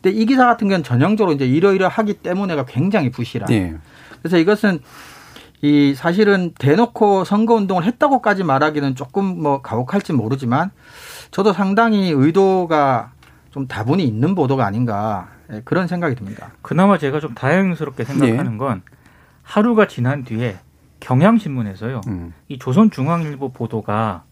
근데 0.00 0.16
이 0.16 0.24
기사 0.24 0.46
같은 0.46 0.68
경우는 0.68 0.84
전형적으로 0.84 1.34
이제 1.34 1.46
이러이러하기 1.46 2.14
때문에가 2.14 2.64
굉장히 2.66 3.10
부실한. 3.10 3.50
예. 3.50 3.74
그래서 4.20 4.38
이것은 4.38 4.78
이 5.62 5.94
사실은 5.94 6.52
대놓고 6.58 7.24
선거운동을 7.24 7.84
했다고까지 7.84 8.44
말하기는 8.44 8.94
조금 8.94 9.24
뭐 9.42 9.62
가혹할지 9.62 10.12
모르지만 10.12 10.70
저도 11.30 11.52
상당히 11.52 12.10
의도가 12.10 13.12
좀 13.50 13.66
다분히 13.66 14.04
있는 14.04 14.34
보도가 14.34 14.66
아닌가 14.66 15.28
예, 15.50 15.62
그런 15.64 15.86
생각이 15.86 16.14
듭니다. 16.14 16.50
그나마 16.62 16.98
제가 16.98 17.20
좀 17.20 17.34
다행스럽게 17.34 18.04
생각하는 18.04 18.52
네. 18.52 18.58
건 18.58 18.82
하루가 19.42 19.86
지난 19.86 20.24
뒤에 20.24 20.58
경향신문에서요. 21.00 22.00
음. 22.08 22.34
이 22.48 22.58
조선중앙일보 22.58 23.52
보도가 23.52 24.24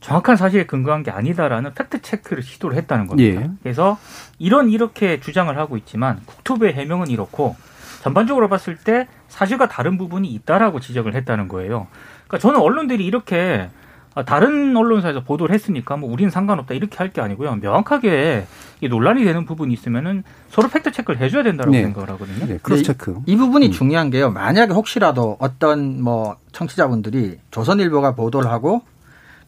정확한 0.00 0.36
사실에 0.36 0.66
근거한 0.66 1.02
게 1.02 1.10
아니다라는 1.10 1.74
팩트 1.74 2.02
체크를 2.02 2.42
시도를 2.42 2.76
했다는 2.76 3.06
겁니다. 3.08 3.42
예. 3.42 3.50
그래서 3.62 3.98
이런 4.38 4.70
이렇게 4.70 5.20
주장을 5.20 5.56
하고 5.56 5.76
있지만 5.76 6.20
국토부의 6.26 6.74
해명은 6.74 7.08
이렇고 7.08 7.56
전반적으로 8.02 8.48
봤을 8.48 8.76
때 8.76 9.08
사실과 9.36 9.68
다른 9.68 9.98
부분이 9.98 10.28
있다라고 10.28 10.80
지적을 10.80 11.14
했다는 11.14 11.48
거예요. 11.48 11.88
그러니까 12.26 12.38
저는 12.38 12.58
언론들이 12.58 13.04
이렇게 13.04 13.68
아, 14.14 14.24
다른 14.24 14.74
언론사에서 14.74 15.24
보도를 15.24 15.54
했으니까 15.54 15.98
뭐 15.98 16.10
우리는 16.10 16.30
상관없다 16.30 16.72
이렇게 16.72 16.96
할 16.96 17.12
게 17.12 17.20
아니고요. 17.20 17.56
명확하게 17.56 18.46
이 18.80 18.88
논란이 18.88 19.24
되는 19.24 19.44
부분이 19.44 19.74
있으면은 19.74 20.24
서로 20.48 20.68
fact 20.68 20.90
check를 20.92 21.20
해줘야 21.20 21.42
된다고 21.42 21.70
네. 21.70 21.82
생각을 21.82 22.08
하거든요. 22.10 22.46
예. 22.48 22.56
cross 22.62 22.82
check. 22.82 23.18
이 23.26 23.36
부분이 23.36 23.66
음. 23.66 23.72
중요한 23.72 24.08
게요. 24.08 24.30
만약에 24.30 24.72
혹시라도 24.72 25.36
어떤 25.38 26.02
뭐 26.02 26.36
청취자분들이 26.52 27.38
조선일보가 27.50 28.14
보도를 28.14 28.50
하고 28.50 28.80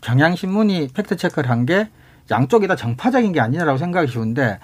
경향신문이 0.03 0.89
fact 0.95 1.17
check를 1.17 1.49
한 1.51 1.65
게 1.65 1.89
양쪽이 2.31 2.69
다 2.69 2.77
정파적인 2.77 3.33
게 3.33 3.41
아니라고 3.41 3.79
생각이 3.79 4.07
쉬운데 4.13 4.59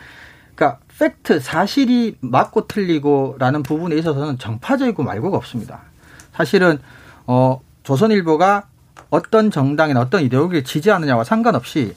그러니까 0.54 0.81
팩트 0.98 1.40
사실이 1.40 2.16
맞고 2.20 2.66
틀리고라는 2.66 3.62
부분에 3.62 3.96
있어서는 3.96 4.38
정파적이고 4.38 5.02
말고가 5.02 5.36
없습니다. 5.36 5.80
사실은 6.32 6.78
어 7.26 7.60
조선일보가 7.82 8.66
어떤 9.10 9.50
정당이나 9.50 10.00
어떤 10.00 10.22
이데올로기를 10.22 10.64
지지하느냐와 10.64 11.24
상관없이 11.24 11.94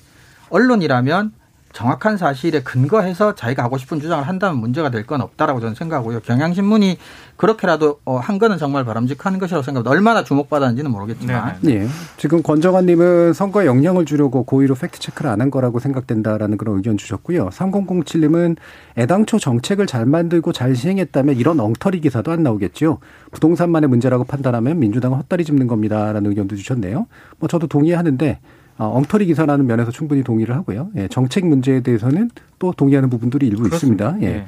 언론이라면 0.49 1.31
정확한 1.73 2.17
사실에 2.17 2.61
근거해서 2.63 3.35
자기가 3.35 3.63
하고 3.63 3.77
싶은 3.77 3.99
주장을 3.99 4.27
한다면 4.27 4.59
문제가 4.59 4.89
될 4.89 5.07
건 5.07 5.21
없다라고 5.21 5.59
저는 5.59 5.75
생각하고요. 5.75 6.19
경향신문이 6.21 6.97
그렇게라도 7.37 7.99
어, 8.03 8.17
한 8.17 8.39
거는 8.39 8.57
정말 8.57 8.83
바람직한 8.83 9.37
것이라고 9.39 9.63
생각합니다. 9.63 9.91
얼마나 9.91 10.23
주목받았는지는 10.23 10.89
모르겠지만. 10.91 11.57
네, 11.61 11.73
예. 11.83 11.87
지금 12.17 12.41
권정환님은 12.41 13.33
선거에 13.33 13.65
영향을 13.67 14.05
주려고 14.05 14.43
고의로 14.43 14.75
팩트 14.75 14.99
체크를 14.99 15.29
안 15.31 15.37
한 15.37 15.51
거라고 15.51 15.77
생각된다라는 15.79 16.57
그런 16.57 16.77
의견 16.77 16.97
주셨고요. 16.97 17.49
3007님은 17.49 18.57
애당초 18.97 19.37
정책을 19.39 19.85
잘 19.85 20.05
만들고 20.07 20.51
잘 20.51 20.75
시행했다면 20.75 21.35
이런 21.35 21.59
엉터리 21.59 22.01
기사도 22.01 22.31
안 22.31 22.41
나오겠죠. 22.43 22.97
부동산만의 23.31 23.87
문제라고 23.87 24.23
판단하면 24.23 24.79
민주당은 24.79 25.17
헛다리 25.19 25.45
짚는 25.45 25.67
겁니다라는 25.67 26.29
의견도 26.31 26.55
주셨네요. 26.55 27.05
뭐 27.37 27.47
저도 27.47 27.67
동의하는데 27.67 28.39
어, 28.39 28.56
엉터리 28.85 29.25
기사라는 29.25 29.65
면에서 29.65 29.91
충분히 29.91 30.23
동의를 30.23 30.55
하고요. 30.55 30.89
예, 30.95 31.07
정책 31.07 31.45
문제에 31.47 31.81
대해서는 31.81 32.29
또 32.59 32.71
동의하는 32.71 33.09
부분들이 33.09 33.47
일부 33.47 33.63
그렇습니다. 33.63 34.09
있습니다. 34.11 34.27
예. 34.27 34.37
네. 34.39 34.45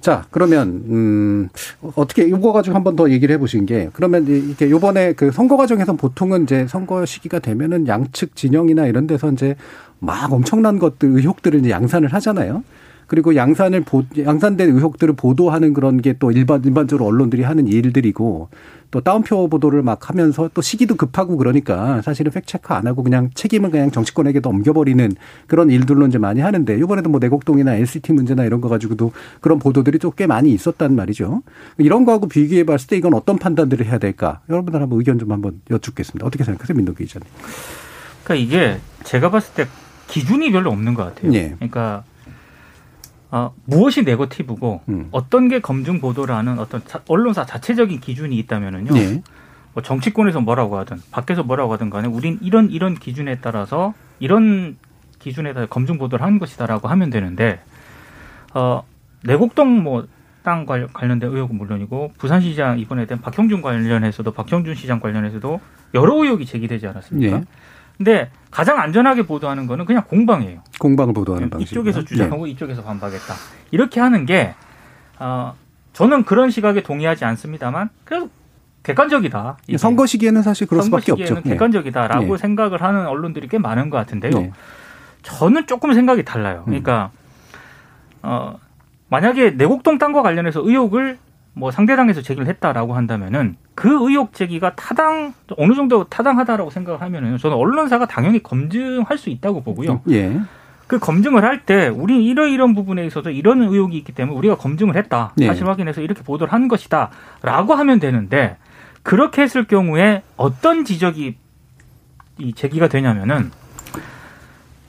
자, 0.00 0.24
그러면 0.30 0.82
음 0.88 1.48
어떻게 1.94 2.24
이거 2.24 2.52
가지고 2.52 2.74
한 2.74 2.82
번 2.82 2.96
더 2.96 3.08
얘기를 3.10 3.32
해 3.32 3.38
보신 3.38 3.66
게 3.66 3.88
그러면 3.92 4.26
이렇게 4.26 4.68
요번에 4.68 5.12
그 5.12 5.30
선거 5.30 5.56
과정에서 5.56 5.92
보통은 5.94 6.42
이제 6.42 6.66
선거 6.66 7.06
시기가 7.06 7.38
되면은 7.38 7.86
양측 7.86 8.34
진영이나 8.34 8.86
이런 8.86 9.06
데서 9.06 9.30
이제 9.30 9.54
막 10.00 10.32
엄청난 10.32 10.78
것들 10.80 11.08
의혹들을 11.10 11.60
이제 11.60 11.70
양산을 11.70 12.12
하잖아요. 12.14 12.64
그리고 13.12 13.36
양산을 13.36 13.82
보, 13.82 14.04
양산된 14.16 14.70
의혹들을 14.70 15.12
보도하는 15.16 15.74
그런 15.74 16.00
게 16.00 16.14
또 16.18 16.30
일반 16.30 16.64
일반적으로 16.64 17.04
언론들이 17.06 17.42
하는 17.42 17.66
일들이고 17.66 18.48
또 18.90 19.00
따옴표 19.02 19.48
보도를 19.48 19.82
막 19.82 20.08
하면서 20.08 20.48
또 20.54 20.62
시기도 20.62 20.94
급하고 20.94 21.36
그러니까 21.36 22.00
사실은 22.00 22.32
팩 22.32 22.46
체크 22.46 22.72
안 22.72 22.86
하고 22.86 23.02
그냥 23.02 23.28
책임을 23.34 23.70
그냥 23.70 23.90
정치권에게 23.90 24.40
넘겨버리는 24.40 25.14
그런 25.46 25.68
일들로 25.70 26.06
이제 26.06 26.16
많이 26.16 26.40
하는데 26.40 26.74
이번에도 26.78 27.10
뭐 27.10 27.20
내곡동이나 27.20 27.74
LCT 27.74 28.14
문제나 28.14 28.44
이런 28.44 28.62
거 28.62 28.70
가지고도 28.70 29.12
그런 29.42 29.58
보도들이 29.58 29.98
또 29.98 30.10
꽤 30.12 30.26
많이 30.26 30.52
있었단 30.52 30.94
말이죠. 30.96 31.42
이런 31.76 32.06
거하고 32.06 32.28
비교해 32.28 32.64
봤을 32.64 32.86
때 32.88 32.96
이건 32.96 33.12
어떤 33.12 33.38
판단들을 33.38 33.84
해야 33.84 33.98
될까? 33.98 34.40
여러분들 34.48 34.80
한번 34.80 34.98
의견 34.98 35.18
좀 35.18 35.32
한번 35.32 35.60
여쭙겠습니다. 35.70 36.26
어떻게 36.26 36.44
생각하세요, 36.44 36.74
민동기 36.76 37.04
기자님? 37.04 37.28
그러니까 38.24 38.46
이게 38.46 38.78
제가 39.04 39.30
봤을 39.30 39.52
때 39.54 39.66
기준이 40.08 40.50
별로 40.52 40.70
없는 40.70 40.94
것 40.94 41.04
같아요. 41.14 41.32
예. 41.34 41.54
그러니까 41.58 42.04
어, 43.32 43.54
무엇이 43.64 44.02
네거티브고 44.02 44.82
음. 44.90 45.08
어떤 45.10 45.48
게 45.48 45.58
검증 45.60 46.00
보도라는 46.00 46.58
어떤 46.58 46.84
자- 46.86 47.00
언론사 47.08 47.46
자체적인 47.46 48.00
기준이 48.00 48.36
있다면은요. 48.38 48.92
네. 48.92 49.22
뭐 49.72 49.82
정치권에서 49.82 50.40
뭐라고 50.42 50.76
하든 50.78 50.98
밖에서 51.10 51.42
뭐라고 51.42 51.72
하든 51.72 51.88
간에 51.88 52.06
우린 52.06 52.38
이런 52.42 52.70
이런 52.70 52.94
기준에 52.94 53.38
따라서 53.40 53.94
이런 54.20 54.76
기준에 55.18 55.54
따라 55.54 55.64
검증 55.66 55.96
보도를 55.96 56.24
하는 56.24 56.38
것이다라고 56.38 56.88
하면 56.88 57.08
되는데 57.08 57.60
어 58.54 58.82
내곡동 59.24 59.82
뭐 59.82 60.06
땅 60.42 60.66
관련된 60.66 61.30
의혹은 61.30 61.56
물론이고 61.56 62.14
부산시장 62.18 62.80
이번에 62.80 63.06
된 63.06 63.20
박형준 63.20 63.62
관련해서도 63.62 64.32
박형준 64.32 64.74
시장 64.74 64.98
관련해서도 64.98 65.60
여러 65.94 66.14
의혹이 66.16 66.46
제기되지 66.46 66.84
않았습니까? 66.88 67.36
예. 67.36 67.44
근데 67.96 68.30
가장 68.50 68.78
안전하게 68.78 69.26
보도하는 69.26 69.66
거는 69.66 69.84
그냥 69.86 70.04
공방이에요. 70.06 70.62
공방을 70.78 71.14
보도하는 71.14 71.50
방식. 71.50 71.72
이쪽에서 71.72 72.04
주장하고 72.04 72.46
이쪽에서 72.46 72.82
반박했다. 72.82 73.34
이렇게 73.70 74.00
하는 74.00 74.26
게 74.26 74.54
어, 75.18 75.54
저는 75.92 76.24
그런 76.24 76.50
시각에 76.50 76.82
동의하지 76.82 77.24
않습니다만 77.24 77.90
그래도 78.04 78.28
객관적이다. 78.82 79.58
선거 79.78 80.06
시기에는 80.06 80.42
사실 80.42 80.66
그럴 80.66 80.82
선거 80.82 80.98
수밖에 80.98 81.12
시기에는 81.12 81.36
없죠. 81.38 81.48
예. 81.48 81.52
객관적이다라고 81.52 82.34
예. 82.34 82.36
생각을 82.36 82.82
하는 82.82 83.06
언론들이 83.06 83.48
꽤 83.48 83.58
많은 83.58 83.90
것 83.90 83.96
같은데요. 83.98 84.32
네. 84.32 84.52
저는 85.22 85.66
조금 85.66 85.94
생각이 85.94 86.24
달라요. 86.24 86.64
음. 86.66 86.70
그러니까 86.70 87.10
어, 88.22 88.58
만약에 89.08 89.50
내곡동 89.50 89.98
땅과 89.98 90.22
관련해서 90.22 90.60
의혹을 90.64 91.18
뭐 91.54 91.70
상대당에서 91.70 92.22
제기를 92.22 92.46
했다라고 92.48 92.94
한다면은 92.94 93.56
그 93.74 93.88
의혹 93.88 94.32
제기가 94.32 94.74
타당 94.74 95.34
어느 95.58 95.74
정도 95.74 96.04
타당하다라고 96.04 96.70
생각을 96.70 97.02
하면은 97.02 97.36
저는 97.36 97.56
언론사가 97.56 98.06
당연히 98.06 98.42
검증할 98.42 99.18
수 99.18 99.28
있다고 99.30 99.62
보고요. 99.62 100.00
예. 100.10 100.40
그 100.86 100.98
검증을 100.98 101.44
할 101.44 101.62
때 101.64 101.88
우리 101.88 102.24
이러이런 102.24 102.74
부분에 102.74 103.06
있어서 103.06 103.30
이런 103.30 103.62
의혹이 103.62 103.96
있기 103.98 104.12
때문에 104.12 104.36
우리가 104.36 104.56
검증을 104.56 104.96
했다. 104.96 105.32
네. 105.36 105.46
사실 105.46 105.66
확인해서 105.66 106.00
이렇게 106.00 106.22
보도를 106.22 106.52
한 106.52 106.68
것이다라고 106.68 107.74
하면 107.74 107.98
되는데 108.00 108.56
그렇게 109.02 109.42
했을 109.42 109.64
경우에 109.64 110.22
어떤 110.36 110.84
지적이 110.84 111.36
이 112.38 112.54
제기가 112.54 112.88
되냐면은 112.88 113.50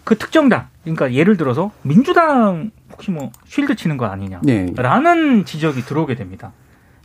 그 0.03 0.17
특정당 0.17 0.67
그러니까 0.84 1.13
예를 1.13 1.38
들어서 1.38 1.72
민주당 1.84 2.72
혹시 2.91 3.12
뭐 3.12 3.32
쉴드 3.46 3.75
치는 3.75 3.98
거 3.98 4.05
아니냐. 4.05 4.41
네. 4.43 4.68
라는 4.75 5.46
지적이 5.46 5.81
들어오게 5.81 6.16
됩니다. 6.16 6.51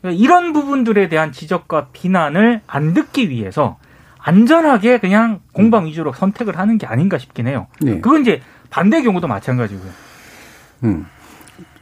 그러니까 0.00 0.22
이런 0.22 0.52
부분들에 0.52 1.08
대한 1.08 1.32
지적과 1.32 1.88
비난을 1.92 2.60
안 2.66 2.94
듣기 2.94 3.30
위해서 3.30 3.78
안전하게 4.18 4.98
그냥 4.98 5.40
공방 5.52 5.86
위주로 5.86 6.12
선택을 6.12 6.58
하는 6.58 6.78
게 6.78 6.86
아닌가 6.86 7.18
싶긴 7.18 7.46
해요. 7.46 7.66
네. 7.80 8.00
그건 8.00 8.22
이제 8.22 8.40
반대 8.70 9.02
경우도 9.02 9.26
마찬가지고요. 9.26 9.90
음. 10.84 11.06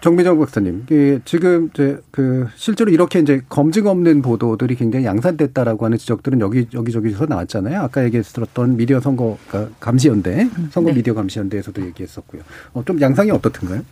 정미정 0.00 0.38
박사님, 0.38 0.82
이게 0.86 1.18
지금 1.24 1.70
이제 1.72 1.98
그 2.12 2.46
실제로 2.54 2.92
이렇게 2.92 3.18
이제 3.18 3.40
검증 3.48 3.86
없는 3.86 4.22
보도들이 4.22 4.76
굉장히 4.76 5.04
양산됐다라고 5.06 5.84
하는 5.84 5.98
지적들은 5.98 6.38
여기 6.40 6.68
여기 6.74 6.92
저기서 6.92 7.26
나왔잖아요. 7.26 7.80
아까 7.80 8.04
얘기했었던 8.04 8.76
미디어 8.76 9.00
선거 9.00 9.36
그러니까 9.48 9.74
감시연대, 9.80 10.48
선거 10.70 10.90
네. 10.90 10.96
미디어 10.96 11.14
감시연대에서도 11.14 11.84
얘기했었고요. 11.86 12.42
어, 12.74 12.84
좀 12.84 13.00
양상이 13.00 13.30
어떻든가요? 13.32 13.82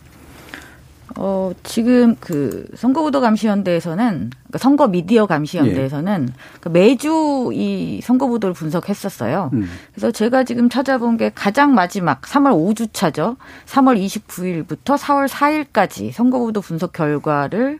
어, 1.17 1.51
지금 1.63 2.15
그 2.19 2.67
선거구도 2.75 3.21
감시연대에서는 3.21 4.07
그러니까 4.07 4.57
선거 4.57 4.87
미디어 4.87 5.25
감시연대에서는 5.27 6.29
그 6.59 6.69
매주 6.69 7.51
이 7.53 8.01
선거구도를 8.01 8.53
분석했었어요. 8.53 9.51
음. 9.53 9.69
그래서 9.93 10.11
제가 10.11 10.43
지금 10.43 10.69
찾아본 10.69 11.17
게 11.17 11.31
가장 11.33 11.73
마지막 11.73 12.21
3월 12.21 12.51
5주차죠. 12.53 13.37
3월 13.65 14.03
29일부터 14.03 14.97
4월 14.97 15.27
4일까지 15.27 16.11
선거구도 16.11 16.61
분석 16.61 16.91
결과를 16.91 17.79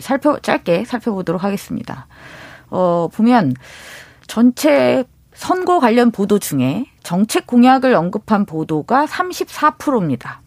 살펴 0.00 0.38
짧게 0.40 0.84
살펴보도록 0.86 1.44
하겠습니다. 1.44 2.06
어, 2.70 3.08
보면 3.12 3.54
전체 4.26 5.04
선거 5.34 5.78
관련 5.78 6.10
보도 6.10 6.38
중에 6.38 6.86
정책 7.02 7.46
공약을 7.46 7.94
언급한 7.94 8.46
보도가 8.46 9.06
34%입니다. 9.06 10.40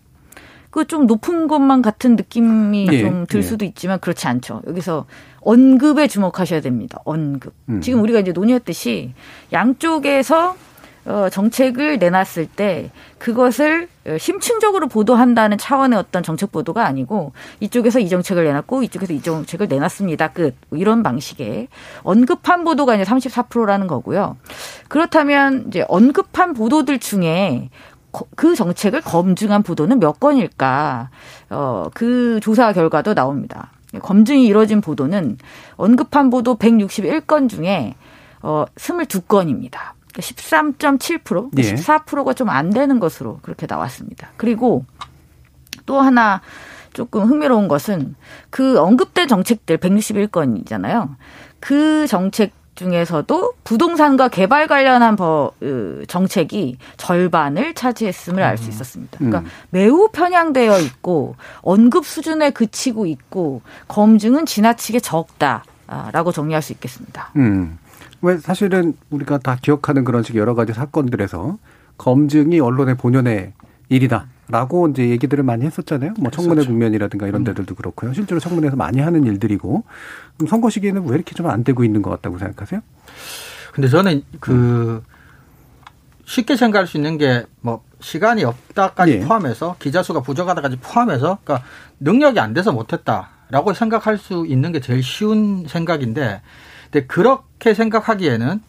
그 0.76 0.86
좀 0.86 1.08
높은 1.08 1.48
것만 1.48 1.82
같은 1.82 2.18
느낌이 2.18 2.88
예, 2.92 3.00
좀들 3.02 3.40
예. 3.40 3.42
수도 3.42 3.64
있지만 3.64 3.98
그렇지 4.02 4.28
않죠. 4.28 4.62
여기서 4.68 5.06
언급에 5.40 6.08
주목하셔야 6.08 6.60
됩니다. 6.60 7.00
언급. 7.06 7.54
음. 7.70 7.80
지금 7.80 8.02
우리가 8.02 8.20
이제 8.20 8.34
논의했듯이 8.34 9.14
양쪽에서 9.54 10.56
어, 11.08 11.30
정책을 11.32 12.00
내놨을 12.00 12.48
때 12.56 12.90
그것을 13.20 13.88
어, 14.08 14.18
심층적으로 14.20 14.88
보도한다는 14.88 15.58
차원의 15.58 15.98
어떤 16.00 16.24
정책 16.24 16.52
보도가 16.52 16.84
아니고 16.86 17.32
이쪽에서 17.60 18.00
이 18.00 18.10
정책을 18.10 18.44
내놨고 18.44 18.82
이쪽에서 18.84 19.14
이 19.14 19.22
정책을 19.22 19.68
내놨습니다. 19.68 20.30
끝. 20.30 20.56
뭐 20.70 20.80
이런 20.80 21.04
방식의 21.04 21.68
언급한 22.04 22.64
보도가 22.64 22.96
이제 22.96 23.04
34%라는 23.04 23.86
거고요. 23.88 24.36
그렇다면 24.88 25.66
이제 25.68 25.86
언급한 25.88 26.54
보도들 26.54 26.98
중에 27.00 27.70
거- 27.70 27.95
그 28.36 28.56
정책을 28.56 29.02
검증한 29.02 29.64
보도는 29.64 30.00
몇 30.00 30.20
건일까? 30.20 31.10
어, 31.50 31.90
그 31.94 32.40
조사 32.42 32.74
결과도 32.74 33.14
나옵니다. 33.14 33.72
검증이 34.02 34.46
이뤄진 34.46 34.82
보도는 34.82 35.38
언급한 35.78 36.30
보도 36.30 36.56
161건 36.58 37.50
중에 37.50 37.96
어, 38.42 38.66
22건입니다. 38.76 39.94
13.7%, 40.14 41.50
예. 41.58 41.62
14%가 41.76 42.34
좀 42.34 42.50
안 42.50 42.70
되는 42.70 43.00
것으로 43.00 43.40
그렇게 43.42 43.66
나왔습니다. 43.70 44.30
그리고 44.38 44.86
또 45.86 46.00
하나 46.00 46.42
조금 46.94 47.24
흥미로운 47.24 47.68
것은 47.68 48.16
그 48.50 48.80
언급된 48.80 49.28
정책들 49.28 49.78
161건이잖아요. 49.78 51.16
그 51.60 52.08
정책 52.08 52.54
중에서도 52.76 53.54
부동산과 53.64 54.28
개발 54.28 54.68
관련한 54.68 55.16
버, 55.16 55.52
으, 55.64 56.04
정책이 56.08 56.78
절반을 56.98 57.74
차지했음을 57.74 58.44
알 58.44 58.58
수 58.58 58.70
있었습니다. 58.70 59.18
그러니까 59.18 59.40
음. 59.40 59.46
매우 59.70 60.10
편향되어 60.12 60.80
있고 60.80 61.36
언급 61.62 62.06
수준에 62.06 62.52
그치고 62.52 63.06
있고 63.06 63.62
검증은 63.88 64.46
지나치게 64.46 65.00
적다라고 65.00 66.32
정리할 66.32 66.62
수 66.62 66.74
있겠습니다. 66.74 67.32
음. 67.38 67.78
왜 68.22 68.38
사실은 68.38 68.96
우리가 69.10 69.38
다 69.40 69.58
기억하는 69.62 70.04
그런 70.04 70.24
식의 70.24 70.40
여러 70.40 70.56
가지 70.56 70.74
사건들에서 70.74 71.58
검증이 71.98 72.60
언론의 72.60 72.96
본연의 72.96 73.54
일이다 73.90 74.28
라고 74.48 74.88
이제 74.88 75.10
얘기들을 75.10 75.44
많이 75.44 75.66
했었잖아요. 75.66 76.14
뭐 76.20 76.30
청문회 76.30 76.66
국면이라든가 76.66 77.28
이런 77.28 77.44
데들도 77.44 77.74
그렇고요. 77.76 78.14
실제로 78.14 78.40
청문회에서 78.40 78.76
많이 78.76 79.00
하는 79.00 79.24
일들이고 79.24 79.84
그럼 80.38 80.48
선거 80.48 80.70
시기에는 80.70 81.08
왜 81.08 81.16
이렇게 81.16 81.34
좀 81.34 81.48
안 81.48 81.64
되고 81.64 81.84
있는 81.84 82.02
것 82.02 82.10
같다고 82.12 82.38
생각하세요? 82.38 82.82
근데 83.74 83.88
저는 83.88 84.24
그 84.40 85.04
쉽게 86.26 86.56
생각할 86.56 86.88
수 86.88 86.98
있는 86.98 87.18
게 87.18 87.46
뭐 87.62 87.84
시간이 88.02 88.44
없다까지 88.44 89.12
예. 89.14 89.20
포함해서 89.22 89.78
기자 89.80 90.04
수가 90.04 90.22
부족하다까지 90.22 90.78
포함해서 90.78 91.40
그러니까 91.44 91.68
능력이 92.00 92.40
안 92.40 92.54
돼서 92.54 92.72
못했다라고 92.72 93.74
생각할 93.74 94.20
수 94.20 94.46
있는 94.48 94.72
게 94.72 94.80
제일 94.80 95.02
쉬운 95.02 95.66
생각인데 95.68 96.42
근데 96.92 97.08
그렇게 97.08 97.74
생각하기에는 97.74 98.62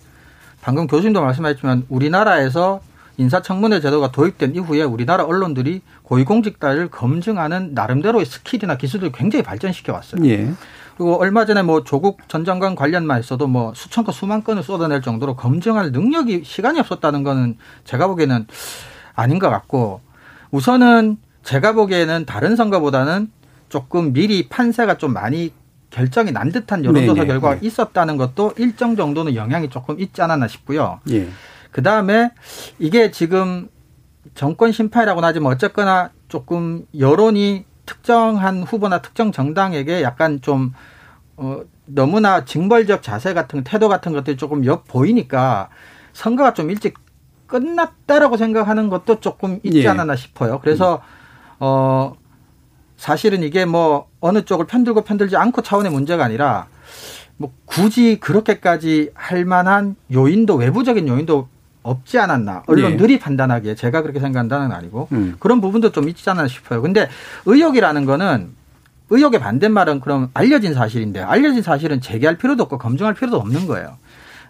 방금 0.62 0.86
교수님도 0.86 1.20
말씀하셨지만 1.20 1.84
우리나라에서 1.90 2.80
인사청문회 3.18 3.80
제도가 3.80 4.12
도입된 4.12 4.54
이후에 4.54 4.82
우리나라 4.82 5.24
언론들이 5.24 5.82
고위공직자를 6.02 6.88
검증하는 6.88 7.72
나름대로의 7.74 8.26
skill이나 8.26 8.76
기술을 8.76 9.12
굉장히 9.12 9.42
발전시켜 9.42 9.92
왔어요. 9.92 10.24
예. 10.26 10.52
그리고 10.96 11.20
얼마 11.20 11.44
전에 11.44 11.62
뭐 11.62 11.84
조국 11.84 12.20
전 12.28 12.44
장관 12.44 12.74
관련만 12.74 13.20
있어도 13.20 13.46
뭐 13.46 13.72
수천 13.74 14.04
건 14.04 14.14
수만 14.14 14.44
건을 14.44 14.62
쏟아낼 14.62 15.02
정도로 15.02 15.36
검증할 15.36 15.92
능력이 15.92 16.42
시간이 16.44 16.78
없었다는 16.80 17.22
거는 17.22 17.58
제가 17.84 18.06
보기에는 18.06 18.46
아닌 19.14 19.38
것 19.38 19.50
같고 19.50 20.00
우선은 20.50 21.18
제가 21.42 21.72
보기에는 21.72 22.24
다른 22.26 22.56
선거보다는 22.56 23.30
조금 23.68 24.12
미리 24.12 24.48
판세가 24.48 24.96
좀 24.98 25.12
많이 25.12 25.52
결정이 25.90 26.32
난 26.32 26.50
듯한 26.50 26.84
여론조사 26.84 27.14
네네. 27.14 27.26
결과가 27.26 27.54
네. 27.60 27.66
있었다는 27.66 28.16
것도 28.16 28.52
일정 28.56 28.96
정도는 28.96 29.34
영향이 29.34 29.70
조금 29.70 29.98
있지 30.00 30.20
않았나 30.22 30.48
싶고요. 30.48 31.00
예. 31.10 31.28
그 31.76 31.82
다음에 31.82 32.30
이게 32.78 33.10
지금 33.10 33.68
정권 34.34 34.72
심판이라고는 34.72 35.28
하지만 35.28 35.52
어쨌거나 35.52 36.10
조금 36.26 36.86
여론이 36.98 37.66
특정한 37.84 38.62
후보나 38.62 39.02
특정 39.02 39.30
정당에게 39.30 40.00
약간 40.00 40.40
좀, 40.40 40.72
어, 41.36 41.60
너무나 41.84 42.46
징벌적 42.46 43.02
자세 43.02 43.34
같은 43.34 43.62
태도 43.62 43.90
같은 43.90 44.14
것들이 44.14 44.38
조금 44.38 44.64
엿 44.64 44.86
보이니까 44.86 45.68
선거가 46.14 46.54
좀 46.54 46.70
일찍 46.70 46.94
끝났다라고 47.46 48.38
생각하는 48.38 48.88
것도 48.88 49.20
조금 49.20 49.60
있지 49.62 49.80
예. 49.82 49.88
않았나 49.88 50.16
싶어요. 50.16 50.60
그래서, 50.60 51.02
어, 51.60 52.14
사실은 52.96 53.42
이게 53.42 53.66
뭐 53.66 54.08
어느 54.20 54.46
쪽을 54.46 54.66
편들고 54.66 55.02
편들지 55.02 55.36
않고 55.36 55.60
차원의 55.60 55.92
문제가 55.92 56.24
아니라 56.24 56.68
뭐 57.36 57.52
굳이 57.66 58.18
그렇게까지 58.18 59.10
할 59.12 59.44
만한 59.44 59.94
요인도 60.10 60.54
외부적인 60.54 61.06
요인도 61.06 61.48
없지 61.86 62.18
않았나 62.18 62.64
언론들이 62.66 63.18
판단하기에 63.18 63.76
제가 63.76 64.02
그렇게 64.02 64.20
생각한다는 64.20 64.68
건 64.68 64.76
아니고 64.76 65.08
음. 65.12 65.36
그런 65.38 65.60
부분도 65.60 65.92
좀 65.92 66.08
있지 66.08 66.28
않나 66.28 66.48
싶어요. 66.48 66.82
근데 66.82 67.08
의혹이라는 67.46 68.04
거는 68.04 68.54
의혹의 69.10 69.40
반대말은 69.40 70.00
그럼 70.00 70.30
알려진 70.34 70.74
사실인데 70.74 71.20
알려진 71.20 71.62
사실은 71.62 72.00
제기할 72.00 72.36
필요도 72.36 72.64
없고 72.64 72.78
검증할 72.78 73.14
필요도 73.14 73.36
없는 73.38 73.66
거예요. 73.66 73.96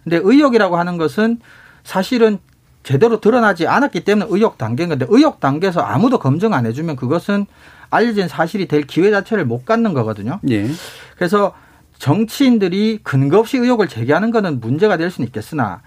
근데 0.03 0.19
의혹이라고 0.23 0.77
하는 0.77 0.97
것은 0.97 1.39
사실은 1.83 2.39
제대로 2.81 3.19
드러나지 3.19 3.67
않았기 3.67 4.03
때문에 4.03 4.27
의혹 4.29 4.57
단계인 4.57 4.89
건데 4.89 5.05
의혹 5.09 5.39
단계에서 5.39 5.81
아무도 5.81 6.19
검증 6.19 6.53
안 6.53 6.65
해주면 6.65 6.95
그것은 6.95 7.45
알려진 7.89 8.27
사실이 8.27 8.67
될 8.67 8.83
기회 8.83 9.11
자체를 9.11 9.45
못 9.45 9.65
갖는 9.65 9.93
거거든요. 9.93 10.39
예. 10.49 10.67
그래서 11.15 11.53
정치인들이 11.99 12.99
근거 13.03 13.39
없이 13.39 13.57
의혹을 13.57 13.87
제기하는 13.87 14.31
거는 14.31 14.59
문제가 14.59 14.97
될 14.97 15.11
수는 15.11 15.27
있겠으나 15.27 15.81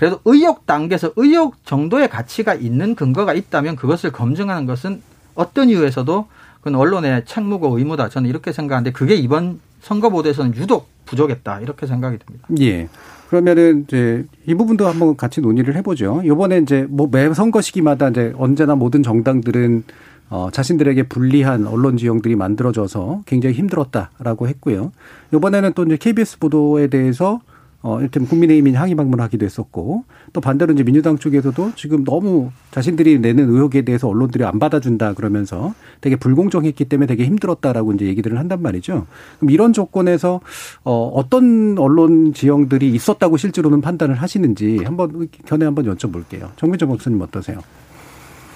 그래도 0.00 0.18
의혹 0.24 0.64
단계에서 0.64 1.12
의혹 1.16 1.62
정도의 1.66 2.08
가치가 2.08 2.54
있는 2.54 2.94
근거가 2.94 3.34
있다면 3.34 3.76
그것을 3.76 4.10
검증하는 4.10 4.64
것은 4.64 5.02
어떤 5.34 5.68
이유에서도 5.68 6.26
그건 6.62 6.74
언론의 6.76 7.26
책무고 7.26 7.76
의무다. 7.76 8.08
저는 8.08 8.30
이렇게 8.30 8.50
생각하는데 8.50 8.92
그게 8.92 9.14
이번 9.14 9.60
선거 9.82 10.08
보도에서는 10.08 10.56
유독 10.56 10.88
부족했다. 11.04 11.60
이렇게 11.60 11.86
생각이 11.86 12.16
듭니다. 12.18 12.48
예. 12.60 12.88
그러면은 13.28 13.84
이제 13.86 14.24
이 14.46 14.54
부분도 14.54 14.88
한번 14.88 15.18
같이 15.18 15.42
논의를 15.42 15.76
해보죠. 15.76 16.22
이번에 16.24 16.60
이제 16.60 16.86
뭐 16.88 17.06
매 17.12 17.32
선거 17.34 17.60
시기마다 17.60 18.08
이제 18.08 18.32
언제나 18.38 18.76
모든 18.76 19.02
정당들은 19.02 19.84
어, 20.30 20.48
자신들에게 20.50 21.02
불리한 21.08 21.66
언론 21.66 21.98
지형들이 21.98 22.36
만들어져서 22.36 23.24
굉장히 23.26 23.54
힘들었다라고 23.56 24.48
했고요. 24.48 24.92
이번에는 25.34 25.74
또 25.74 25.84
이제 25.84 25.98
KBS 25.98 26.38
보도에 26.38 26.86
대해서 26.86 27.40
어, 27.82 27.98
이를테면 27.98 28.28
국민의힘이 28.28 28.74
항의 28.74 28.94
방문하기도 28.94 29.44
했었고, 29.44 30.04
또 30.32 30.40
반대로 30.40 30.72
이제 30.74 30.82
민주당 30.82 31.16
쪽에서도 31.16 31.72
지금 31.76 32.04
너무 32.04 32.50
자신들이 32.70 33.18
내는 33.20 33.48
의혹에 33.48 33.82
대해서 33.82 34.08
언론들이 34.08 34.44
안 34.44 34.58
받아준다 34.58 35.14
그러면서 35.14 35.74
되게 36.00 36.16
불공정했기 36.16 36.84
때문에 36.84 37.06
되게 37.06 37.24
힘들었다라고 37.24 37.92
이제 37.94 38.06
얘기들을 38.06 38.38
한단 38.38 38.60
말이죠. 38.60 39.06
그럼 39.38 39.50
이런 39.50 39.72
조건에서 39.72 40.40
어, 40.84 41.08
어떤 41.14 41.78
언론 41.78 42.34
지형들이 42.34 42.90
있었다고 42.90 43.36
실제로는 43.36 43.80
판단을 43.80 44.14
하시는지 44.16 44.80
한번 44.84 45.28
견해 45.46 45.64
한번 45.64 45.86
여쭤볼게요. 45.86 46.50
정민정 46.56 46.90
목사님 46.90 47.20
어떠세요? 47.20 47.60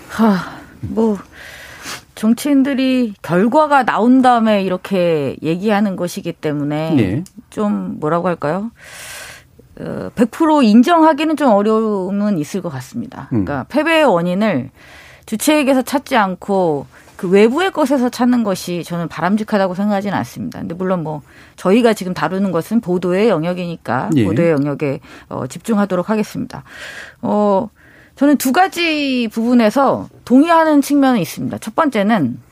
하, 0.09 0.37
뭐 0.81 1.17
정치인들이 2.15 3.15
결과가 3.23 3.85
나온 3.85 4.23
다음에 4.23 4.63
이렇게 4.63 5.37
얘기하는 5.43 5.97
것이기 5.97 6.33
때문에 6.33 6.97
예. 6.99 7.25
좀 7.51 7.99
뭐라고 7.99 8.29
할까요? 8.29 8.71
어, 9.81 10.11
100% 10.15 10.65
인정하기는 10.65 11.37
좀 11.37 11.51
어려움은 11.51 12.39
있을 12.39 12.63
것 12.63 12.69
같습니다. 12.71 13.29
음. 13.33 13.45
그러니까 13.45 13.65
패배의 13.69 14.05
원인을 14.05 14.71
주체에게서 15.27 15.83
찾지 15.83 16.17
않고 16.17 16.87
그 17.17 17.29
외부의 17.29 17.71
것에서 17.71 18.09
찾는 18.09 18.43
것이 18.45 18.83
저는 18.85 19.09
바람직하다고 19.09 19.75
생각하지는 19.75 20.17
않습니다. 20.19 20.59
근데 20.59 20.75
물론 20.75 21.03
뭐 21.03 21.23
저희가 21.57 21.93
지금 21.95 22.13
다루는 22.13 22.51
것은 22.51 22.81
보도의 22.81 23.29
영역이니까 23.29 24.11
예. 24.17 24.25
보도의 24.25 24.51
영역에 24.51 25.01
어, 25.29 25.47
집중하도록 25.47 26.11
하겠습니다. 26.11 26.65
어, 27.23 27.69
저는 28.17 28.37
두 28.37 28.53
가지 28.53 29.29
부분에서 29.33 30.09
동의하는 30.25 30.83
측면은 30.83 31.21
있습니다. 31.21 31.59
첫 31.59 31.75
번째는 31.75 32.37
어, 32.37 32.44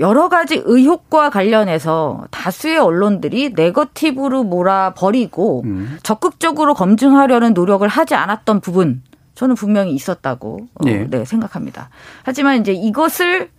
여러 0.00 0.28
가지 0.28 0.60
의혹과 0.64 1.30
관련해서 1.30 2.26
다수의 2.30 2.78
언론들이 2.78 3.52
네거티브로 3.54 4.42
몰아버리고 4.44 5.62
음. 5.64 5.98
적극적으로 6.02 6.74
검증하려는 6.74 7.54
노력을 7.54 7.86
하지 7.86 8.14
않았던 8.14 8.60
부분 8.60 9.02
저는 9.34 9.54
분명히 9.54 9.92
있었다고 9.92 10.66
어, 10.74 10.86
예. 10.86 11.06
네, 11.08 11.24
생각합니다. 11.24 11.90
하지만 12.24 12.60
이제 12.60 12.72
이것을 12.72 13.50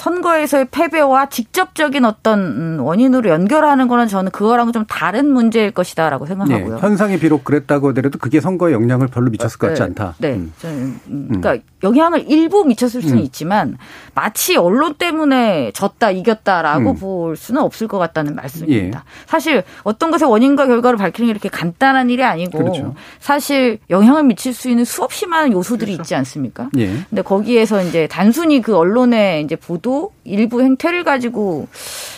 선거에서의 0.00 0.68
패배와 0.70 1.28
직접적인 1.28 2.06
어떤 2.06 2.38
음, 2.40 2.80
원인으로 2.80 3.28
연결하는 3.28 3.86
거는 3.86 4.08
저는 4.08 4.30
그거랑은 4.30 4.72
좀 4.72 4.86
다른 4.86 5.30
문제일 5.30 5.72
것이다라고 5.72 6.24
예. 6.24 6.28
생각하고요. 6.28 6.78
현상이 6.78 7.18
비록 7.18 7.44
그랬다고 7.44 7.90
하더라도 7.90 8.18
그게 8.18 8.40
선거에 8.40 8.72
영향을 8.72 9.08
별로 9.08 9.30
미쳤을 9.30 9.58
것 9.58 9.68
같지 9.68 9.80
네, 9.80 9.84
않다. 9.84 10.14
네. 10.18 10.32
음. 10.32 10.52
저는 10.58 11.00
음, 11.08 11.26
그러니까 11.28 11.62
영향을 11.82 12.30
일부 12.30 12.64
미쳤을 12.64 13.02
수는 13.02 13.18
음. 13.18 13.24
있지만 13.24 13.76
마치 14.14 14.56
언론 14.56 14.94
때문에 14.94 15.72
졌다 15.72 16.10
이겼다라고 16.10 16.90
음. 16.92 16.96
볼 16.96 17.36
수는 17.36 17.60
없을 17.60 17.86
것 17.86 17.98
같다는 17.98 18.34
말씀입니다. 18.34 19.04
사실 19.26 19.62
어떤 19.82 20.10
것의 20.10 20.30
원인과 20.30 20.66
결과를 20.66 20.96
밝히는 20.96 21.26
게 21.26 21.30
이렇게 21.30 21.48
간단한 21.50 22.08
일이 22.08 22.24
아니고 22.24 22.58
그렇죠. 22.58 22.94
사실 23.18 23.78
영향을 23.90 24.24
미칠 24.24 24.54
수 24.54 24.70
있는 24.70 24.84
수없이 24.86 25.26
많은 25.26 25.52
요소들이 25.52 25.92
있지 25.92 26.14
않습니까? 26.14 26.70
예. 26.78 26.90
근데 27.10 27.22
거기에서 27.22 27.82
이제 27.82 28.06
단순히 28.10 28.62
그 28.62 28.76
언론의 28.76 29.44
이제 29.44 29.56
보도 29.56 29.89
일부 30.24 30.62
행태를 30.62 31.04
가지고 31.04 31.68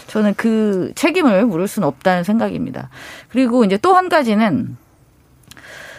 저는 0.09 0.35
그 0.37 0.93
책임을 0.95 1.47
물을 1.47 1.67
수는 1.69 1.89
없다는 1.89 2.25
생각입니다. 2.25 2.89
그리고 3.31 3.65
이제 3.65 3.77
또 3.79 3.95
한 3.95 4.09
가지는 4.09 4.77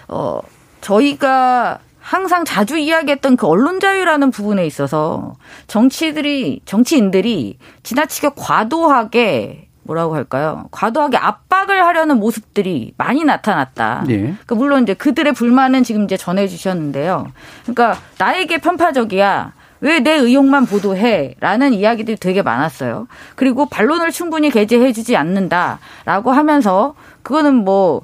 어 0.07 0.39
저희가 0.81 1.79
항상 1.99 2.43
자주 2.43 2.77
이야기했던 2.77 3.37
그 3.37 3.47
언론 3.47 3.79
자유라는 3.79 4.31
부분에 4.31 4.65
있어서 4.65 5.35
정치들이 5.67 6.61
정치인들이 6.65 7.57
지나치게 7.83 8.31
과도하게 8.35 9.69
뭐라고 9.83 10.15
할까요? 10.15 10.65
과도하게 10.71 11.17
압박을 11.17 11.85
하려는 11.85 12.17
모습들이 12.19 12.93
많이 12.97 13.23
나타났다. 13.23 14.05
예. 14.09 14.17
그러니까 14.17 14.55
물론 14.55 14.83
이제 14.83 14.93
그들의 14.93 15.33
불만은 15.33 15.83
지금 15.83 16.03
이제 16.03 16.15
전해 16.17 16.47
주셨는데요. 16.47 17.31
그러니까 17.63 17.97
나에게 18.17 18.59
편파적이야. 18.59 19.53
왜 19.83 19.99
내 19.99 20.13
의혹만 20.15 20.65
보도해? 20.65 21.35
라는 21.41 21.73
이야기들이 21.73 22.15
되게 22.17 22.41
많았어요. 22.41 23.07
그리고 23.35 23.65
반론을 23.65 24.11
충분히 24.11 24.49
게재해 24.49 24.93
주지 24.93 25.17
않는다라고 25.17 26.31
하면서 26.31 26.95
그거는 27.21 27.55
뭐 27.55 28.01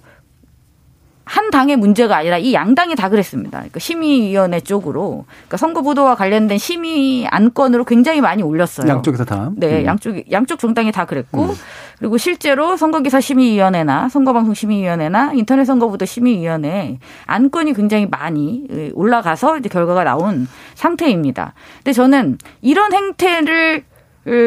한 1.29 1.51
당의 1.51 1.77
문제가 1.77 2.17
아니라 2.17 2.39
이 2.39 2.55
양당이 2.55 2.95
다 2.95 3.07
그랬습니다. 3.07 3.59
그러니까 3.59 3.79
심의위원회 3.79 4.61
쪽으로 4.61 5.25
그러니까 5.29 5.57
선거 5.57 5.83
보도와 5.83 6.15
관련된 6.15 6.57
심의 6.57 7.27
안건으로 7.27 7.83
굉장히 7.85 8.19
많이 8.19 8.41
올렸어요. 8.41 8.87
양쪽에서 8.89 9.25
다. 9.25 9.51
네, 9.55 9.81
음. 9.81 9.85
양쪽 9.85 10.31
양쪽 10.31 10.57
정당이 10.57 10.91
다 10.91 11.05
그랬고 11.05 11.53
그리고 11.99 12.17
실제로 12.17 12.77
선거기사 12.77 13.21
심의위원회나 13.21 14.09
선거방송 14.09 14.55
심의위원회나 14.55 15.33
인터넷 15.35 15.65
선거보도 15.65 16.05
심의위원회 16.05 16.97
안건이 17.27 17.73
굉장히 17.75 18.07
많이 18.07 18.63
올라가서 18.95 19.59
이제 19.59 19.69
결과가 19.69 20.03
나온 20.03 20.47
상태입니다. 20.73 21.53
근데 21.77 21.93
저는 21.93 22.39
이런 22.61 22.91
행태를 22.91 23.83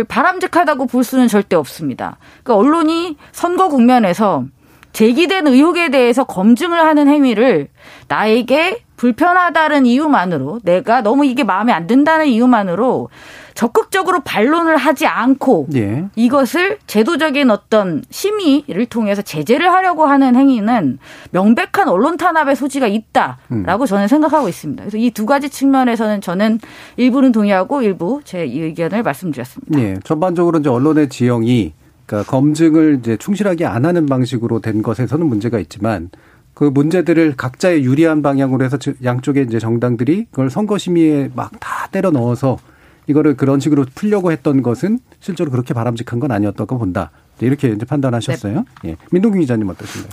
바람직하다고 0.09 0.87
볼 0.87 1.05
수는 1.05 1.29
절대 1.29 1.55
없습니다. 1.55 2.19
그러니까 2.43 2.57
언론이 2.57 3.17
선거 3.31 3.69
국면에서 3.69 4.47
제기된 4.93 5.47
의혹에 5.47 5.91
대해서 5.91 6.25
검증을 6.25 6.79
하는 6.79 7.09
행위를 7.09 7.69
나에게 8.09 8.83
불편하다는 8.97 9.85
이유만으로 9.87 10.61
내가 10.63 11.01
너무 11.01 11.27
이게 11.27 11.43
마음에 11.43 11.73
안 11.73 11.89
든다는 11.89 12.27
이유만으로 12.27 13.09
적극적으로 13.55 14.21
반론을 14.21 14.77
하지 14.77 15.07
않고 15.07 15.67
예. 15.75 16.05
이것을 16.15 16.79
제도적인 16.87 17.51
어떤 17.51 18.03
심의를 18.11 18.87
통해서 18.87 19.21
제재를 19.21 19.73
하려고 19.73 20.07
하는 20.07 20.37
행위는 20.37 20.99
명백한 21.33 21.89
언론 21.89 22.17
탄압의 22.17 22.55
소지가 22.55 22.87
있다라고 22.87 23.85
음. 23.85 23.87
저는 23.87 24.09
생각하고 24.09 24.49
있습니다. 24.49 24.85
그래서 24.85 24.97
이 24.99 25.11
두 25.11 25.27
가지 25.27 25.51
측면에서는 25.51 26.21
저는 26.21 26.61
일부는 26.97 27.33
동의하고 27.33 27.83
일부 27.83 28.21
제 28.25 28.41
의견을 28.41 29.03
말씀드렸습니다. 29.03 29.79
네, 29.79 29.95
전반적으로 30.05 30.59
이제 30.61 30.71
언론의 30.71 31.09
지형이 31.11 31.75
그러니까 32.07 32.31
검증을 32.31 32.99
이제 33.01 33.17
충실하게 33.17 33.67
안 33.67 33.85
하는 33.85 34.07
방식으로 34.07 34.61
된 34.61 34.83
것에서는 34.83 35.27
문제가 35.27 35.59
있지만 35.59 36.11
그 36.55 36.65
문제들을 36.65 37.35
각자의 37.37 37.85
유리한 37.85 38.23
방향으로 38.23 38.65
해서 38.65 38.77
양쪽의 39.03 39.47
이제 39.47 39.59
정당들이 39.59 40.27
그걸 40.31 40.51
선거 40.51 40.79
심의에 40.79 41.31
막 41.35 41.53
다 41.61 41.89
때려 41.91 42.11
넣어서 42.11 42.59
이거를 43.07 43.37
그런 43.37 43.59
식으로 43.61 43.85
풀려고 43.95 44.31
했던 44.33 44.63
것은 44.63 44.99
실제로 45.21 45.51
그렇게 45.51 45.75
바람직한 45.75 46.21
건 46.21 46.31
아니었다고 46.31 46.79
본다. 46.79 47.11
이렇게 47.41 47.69
이제 47.69 47.85
판단하셨어요. 47.85 48.65
네. 48.85 48.91
예. 48.91 48.97
민동기 49.11 49.41
기자님 49.41 49.69
어떠신가요? 49.69 50.13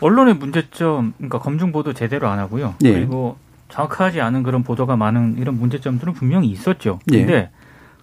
언론의 0.00 0.34
문제점, 0.34 1.14
그러니까 1.16 1.38
검증 1.38 1.72
보도 1.72 1.94
제대로 1.94 2.28
안 2.28 2.38
하고요. 2.38 2.74
예. 2.84 2.92
그리고 2.92 3.36
정확하지 3.70 4.20
않은 4.20 4.42
그런 4.42 4.62
보도가 4.62 4.96
많은 4.96 5.36
이런 5.38 5.58
문제점들은 5.58 6.12
분명히 6.12 6.48
있었죠. 6.48 6.98
그런데 7.08 7.34
예. 7.34 7.50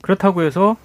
그렇다고 0.02 0.42
해서 0.42 0.78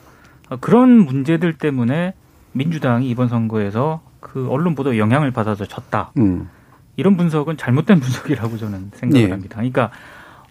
그런 0.61 0.91
문제들 1.05 1.59
때문에 1.59 2.15
민주당이 2.53 3.09
이번 3.09 3.29
선거에서 3.29 4.03
그 4.21 4.49
언론 4.51 4.75
보도 4.75 4.99
영향을 4.99 5.31
받아서 5.31 5.65
졌다. 5.65 6.13
음. 6.19 6.49
이런 6.97 7.17
분석은 7.17 7.57
잘못된 7.57 8.01
분석이라고 8.01 8.57
저는 8.57 8.91
생각을 8.95 9.27
예. 9.27 9.31
합니다. 9.31 9.57
그러니까 9.57 9.91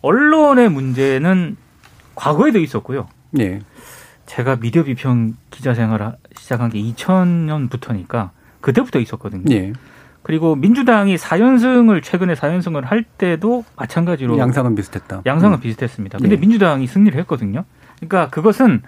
언론의 0.02 0.70
문제는 0.70 1.58
과거에도 2.14 2.60
있었고요. 2.60 3.08
네. 3.32 3.60
제가 4.26 4.58
미디어 4.58 4.84
비평 4.84 5.36
기자 5.50 5.74
생활을 5.74 6.14
시작한 6.38 6.70
게 6.70 6.82
2000년부터니까 6.82 8.30
그때부터 8.62 9.00
있었거든요. 9.00 9.44
네. 9.46 9.74
그리고 10.24 10.56
민주당이 10.56 11.18
4연승을 11.18 12.02
최근에 12.02 12.34
4연승을 12.34 12.84
할 12.84 13.04
때도 13.04 13.64
마찬가지로 13.76 14.40
양상은 14.40 14.74
비슷했다. 14.74 15.22
양상은 15.26 15.60
음. 15.60 15.62
비슷했습니다. 15.62 16.18
근데 16.18 16.36
네. 16.36 16.42
민주당이 16.42 16.88
승리를 16.88 17.20
했거든요. 17.22 17.66
그러니까 18.00 18.30
그것은 18.30 18.82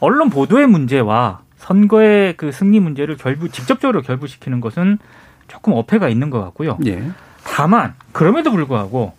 언론 0.00 0.30
보도의 0.30 0.66
문제와 0.66 1.40
선거의 1.56 2.36
그 2.36 2.52
승리 2.52 2.80
문제를 2.80 3.16
결부 3.16 3.48
직접적으로 3.48 4.02
결부시키는 4.02 4.60
것은 4.60 4.98
조금 5.46 5.74
어폐가 5.74 6.08
있는 6.08 6.30
것 6.30 6.40
같고요. 6.40 6.78
네. 6.80 7.10
다만 7.44 7.94
그럼에도 8.12 8.50
불구하고 8.50 9.12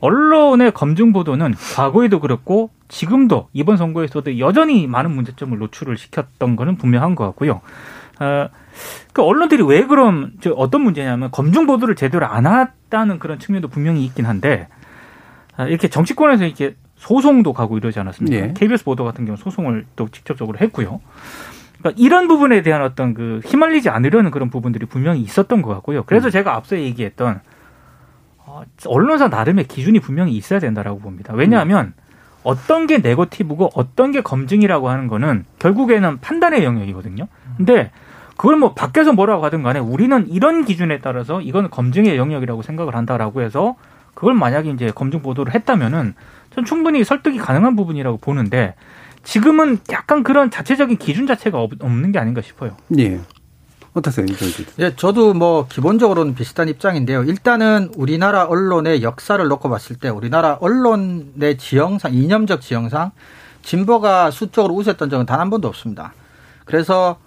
언론의 0.00 0.72
검증 0.72 1.12
보도는 1.12 1.54
과거에도 1.74 2.20
그렇고 2.20 2.70
지금도 2.86 3.48
이번 3.52 3.76
선거에서도 3.76 4.38
여전히 4.38 4.86
많은 4.86 5.10
문제점을 5.10 5.58
노출을 5.58 5.96
시켰던 5.96 6.56
거는 6.56 6.76
분명한 6.76 7.14
것 7.14 7.24
같고요. 7.26 7.60
어, 8.20 8.48
그 9.12 9.22
언론들이 9.22 9.62
왜 9.64 9.84
그럼 9.86 10.32
저 10.40 10.52
어떤 10.52 10.82
문제냐면 10.82 11.30
검증 11.30 11.66
보도를 11.66 11.96
제대로 11.96 12.26
안 12.26 12.46
했다는 12.46 13.18
그런 13.18 13.38
측면도 13.38 13.68
분명히 13.68 14.04
있긴 14.04 14.26
한데 14.26 14.68
어, 15.56 15.64
이렇게 15.64 15.88
정치권에서 15.88 16.44
이렇게 16.44 16.76
소송도 16.98 17.52
가고 17.52 17.78
이러지 17.78 17.98
않았습니까? 18.00 18.46
네. 18.46 18.54
KBS 18.54 18.84
보도 18.84 19.04
같은 19.04 19.24
경우 19.24 19.36
소송을 19.36 19.86
또 19.96 20.08
직접적으로 20.08 20.58
했고요. 20.58 21.00
그러니까 21.78 22.02
이런 22.02 22.28
부분에 22.28 22.62
대한 22.62 22.82
어떤 22.82 23.14
그 23.14 23.40
휘말리지 23.44 23.88
않으려는 23.88 24.30
그런 24.30 24.50
부분들이 24.50 24.84
분명히 24.84 25.20
있었던 25.20 25.62
것 25.62 25.72
같고요. 25.74 26.02
그래서 26.04 26.28
음. 26.28 26.30
제가 26.30 26.54
앞서 26.54 26.76
얘기했던 26.76 27.40
어, 28.38 28.62
언론사 28.86 29.28
나름의 29.28 29.68
기준이 29.68 30.00
분명히 30.00 30.32
있어야 30.32 30.58
된다라고 30.58 30.98
봅니다. 30.98 31.32
왜냐하면 31.34 31.86
음. 31.86 32.02
어떤 32.42 32.86
게 32.86 32.98
네거티브고 32.98 33.70
어떤 33.74 34.10
게 34.10 34.20
검증이라고 34.20 34.88
하는 34.88 35.06
거는 35.06 35.44
결국에는 35.60 36.18
판단의 36.18 36.64
영역이거든요. 36.64 37.28
근데 37.56 37.90
그걸 38.36 38.56
뭐 38.56 38.74
밖에서 38.74 39.12
뭐라고 39.12 39.44
하든 39.44 39.62
간에 39.62 39.78
우리는 39.80 40.28
이런 40.28 40.64
기준에 40.64 40.98
따라서 40.98 41.40
이건 41.40 41.70
검증의 41.70 42.16
영역이라고 42.16 42.62
생각을 42.62 42.94
한다라고 42.96 43.42
해서 43.42 43.76
그걸 44.14 44.34
만약에 44.34 44.70
이제 44.70 44.90
검증 44.92 45.22
보도를 45.22 45.54
했다면은 45.54 46.14
전 46.58 46.64
충분히 46.64 47.04
설득이 47.04 47.38
가능한 47.38 47.76
부분이라고 47.76 48.16
보는데 48.18 48.74
지금은 49.22 49.78
약간 49.92 50.24
그런 50.24 50.50
자체적인 50.50 50.96
기준 50.98 51.28
자체가 51.28 51.56
없는 51.60 52.10
게 52.10 52.18
아닌가 52.18 52.42
싶어요. 52.42 52.76
예. 52.98 53.20
어떠세요, 53.94 54.26
예, 54.80 54.94
저도 54.96 55.34
뭐 55.34 55.66
기본적으로는 55.68 56.34
비슷한 56.34 56.68
입장인데요. 56.68 57.22
일단은 57.22 57.90
우리나라 57.96 58.44
언론의 58.44 59.02
역사를 59.02 59.44
놓고 59.46 59.68
봤을 59.70 59.96
때 59.96 60.08
우리나라 60.08 60.58
언론의 60.60 61.58
지형상, 61.58 62.12
이념적 62.14 62.60
지형상 62.60 63.12
진보가 63.62 64.30
수적으로 64.32 64.74
우세했던 64.74 65.10
적은 65.10 65.26
단 65.26 65.40
한 65.40 65.50
번도 65.50 65.68
없습니다. 65.68 66.12
그래서 66.64 67.18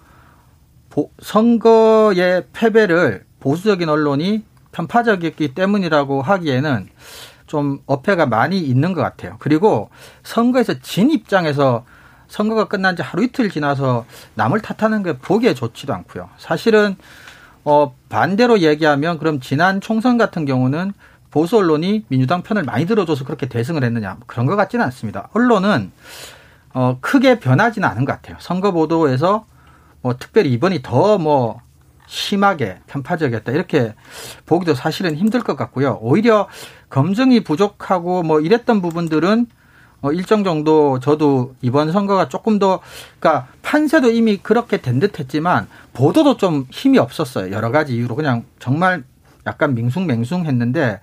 선거의 1.20 2.44
패배를 2.52 3.24
보수적인 3.40 3.88
언론이 3.88 4.44
편파적이었기 4.72 5.54
때문이라고 5.54 6.20
하기에는 6.22 6.88
좀 7.52 7.80
어폐가 7.84 8.24
많이 8.24 8.58
있는 8.58 8.94
것 8.94 9.02
같아요. 9.02 9.36
그리고 9.38 9.90
선거에서 10.22 10.78
진 10.80 11.10
입장에서 11.10 11.84
선거가 12.26 12.64
끝난 12.64 12.96
지 12.96 13.02
하루 13.02 13.22
이틀 13.24 13.50
지나서 13.50 14.06
남을 14.36 14.60
탓하는 14.60 15.02
게 15.02 15.18
보기에 15.18 15.52
좋지도 15.52 15.92
않고요. 15.92 16.30
사실은 16.38 16.96
어 17.62 17.94
반대로 18.08 18.60
얘기하면 18.60 19.18
그럼 19.18 19.38
지난 19.40 19.82
총선 19.82 20.16
같은 20.16 20.46
경우는 20.46 20.94
보수 21.30 21.58
언론이 21.58 22.06
민주당 22.08 22.42
편을 22.42 22.62
많이 22.62 22.86
들어줘서 22.86 23.26
그렇게 23.26 23.46
대승을 23.50 23.84
했느냐 23.84 24.16
그런 24.26 24.46
것 24.46 24.56
같지는 24.56 24.82
않습니다. 24.86 25.28
언론은 25.34 25.92
어 26.72 26.96
크게 27.02 27.38
변하지는 27.38 27.86
않은 27.86 28.06
것 28.06 28.12
같아요. 28.12 28.38
선거 28.40 28.72
보도에서 28.72 29.44
뭐 30.00 30.16
특별히 30.18 30.54
이번이 30.54 30.80
더뭐 30.80 31.60
심하게 32.12 32.78
편파적이었다 32.88 33.52
이렇게 33.52 33.94
보기도 34.44 34.74
사실은 34.74 35.16
힘들 35.16 35.40
것 35.40 35.56
같고요. 35.56 35.98
오히려 36.02 36.46
검증이 36.90 37.42
부족하고 37.42 38.22
뭐 38.22 38.40
이랬던 38.40 38.82
부분들은 38.82 39.46
어, 40.02 40.12
일정 40.12 40.44
정도 40.44 40.98
저도 41.00 41.54
이번 41.62 41.90
선거가 41.90 42.28
조금 42.28 42.58
더 42.58 42.80
그러니까 43.18 43.48
판세도 43.62 44.10
이미 44.10 44.36
그렇게 44.36 44.76
된 44.76 45.00
듯 45.00 45.18
했지만 45.20 45.68
보도도 45.94 46.36
좀 46.36 46.66
힘이 46.70 46.98
없었어요. 46.98 47.50
여러 47.50 47.70
가지 47.70 47.94
이유로 47.96 48.14
그냥 48.14 48.44
정말 48.58 49.04
약간 49.46 49.74
밍숭맹숭 49.74 50.44
했는데 50.44 51.00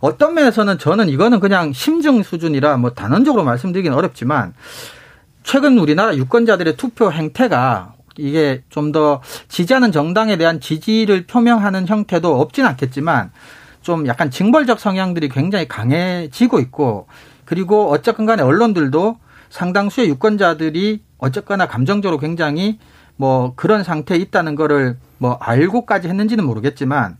어떤 0.00 0.34
면에서는 0.34 0.76
저는 0.78 1.08
이거는 1.08 1.40
그냥 1.40 1.72
심증 1.72 2.22
수준이라 2.22 2.76
뭐 2.76 2.90
단언적으로 2.90 3.42
말씀드리기는 3.42 3.96
어렵지만 3.96 4.52
최근 5.44 5.78
우리나라 5.78 6.14
유권자들의 6.14 6.76
투표 6.76 7.10
행태가 7.10 7.94
이게 8.18 8.62
좀 8.68 8.92
더 8.92 9.22
지지하는 9.48 9.90
정당에 9.90 10.36
대한 10.36 10.60
지지를 10.60 11.26
표명하는 11.26 11.86
형태도 11.86 12.40
없진 12.40 12.66
않겠지만 12.66 13.30
좀 13.80 14.06
약간 14.06 14.30
징벌적 14.30 14.78
성향들이 14.78 15.30
굉장히 15.30 15.66
강해지고 15.66 16.60
있고 16.60 17.06
그리고 17.46 17.90
어쨌건 17.90 18.26
간에 18.26 18.42
언론들도 18.42 19.16
상당수의 19.48 20.08
유권자들이 20.10 21.02
어쨌거나 21.18 21.66
감정적으로 21.66 22.18
굉장히 22.18 22.78
뭐 23.16 23.54
그런 23.56 23.82
상태에 23.84 24.18
있다는 24.18 24.56
거를 24.56 24.98
뭐 25.18 25.38
알고까지 25.40 26.08
했는지는 26.08 26.44
모르겠지만 26.44 27.16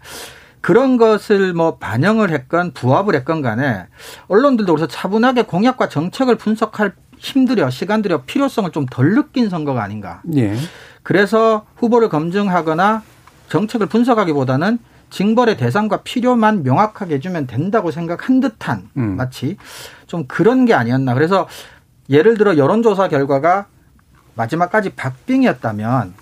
그런 0.60 0.96
것을 0.96 1.54
뭐 1.54 1.76
반영을 1.78 2.30
했건 2.30 2.72
부합을 2.72 3.14
했건 3.14 3.42
간에 3.42 3.86
언론들도 4.28 4.74
그래서 4.74 4.86
차분하게 4.86 5.42
공약과 5.42 5.88
정책을 5.88 6.36
분석할 6.36 6.92
힘들여 7.22 7.70
시간 7.70 8.02
들여 8.02 8.22
필요성을 8.22 8.72
좀 8.72 8.86
덜 8.90 9.14
느낀 9.14 9.48
선거가 9.48 9.82
아닌가. 9.82 10.20
예. 10.34 10.56
그래서 11.04 11.64
후보를 11.76 12.08
검증하거나 12.08 13.02
정책을 13.48 13.86
분석하기보다는 13.86 14.78
징벌의 15.10 15.56
대상과 15.56 16.02
필요만 16.02 16.64
명확하게 16.64 17.14
해주면 17.16 17.46
된다고 17.46 17.90
생각한 17.90 18.40
듯한 18.40 18.88
음. 18.96 19.16
마치 19.16 19.56
좀 20.06 20.26
그런 20.26 20.64
게 20.64 20.74
아니었나. 20.74 21.14
그래서 21.14 21.48
예를 22.10 22.36
들어 22.36 22.56
여론조사 22.56 23.08
결과가 23.08 23.66
마지막까지 24.34 24.90
박빙이었다면 24.90 26.14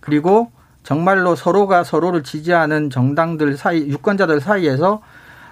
그리고 0.00 0.52
정말로 0.84 1.34
서로가 1.34 1.82
서로를 1.84 2.22
지지하는 2.22 2.90
정당들 2.90 3.56
사이, 3.56 3.88
유권자들 3.88 4.40
사이에서 4.40 5.02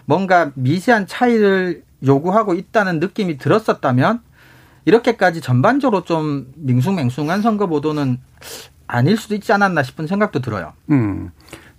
뭔가 0.05 0.53
미세한 0.55 1.07
차이를 1.07 1.83
요구하고 2.05 2.55
있다는 2.55 3.01
느낌이 3.01 3.39
들었었다면 3.39 4.21
이렇게까지 4.85 5.41
전반적으로 5.41 6.05
좀 6.05 6.47
밍숭맹숭한 6.57 7.43
선거 7.43 7.67
보도는 7.67 8.19
아닐 8.87 9.17
수도 9.17 9.35
있지 9.35 9.53
않았나 9.53 9.83
싶은 9.83 10.07
생각도 10.07 10.41
들어요. 10.41 10.73
음. 10.91 11.31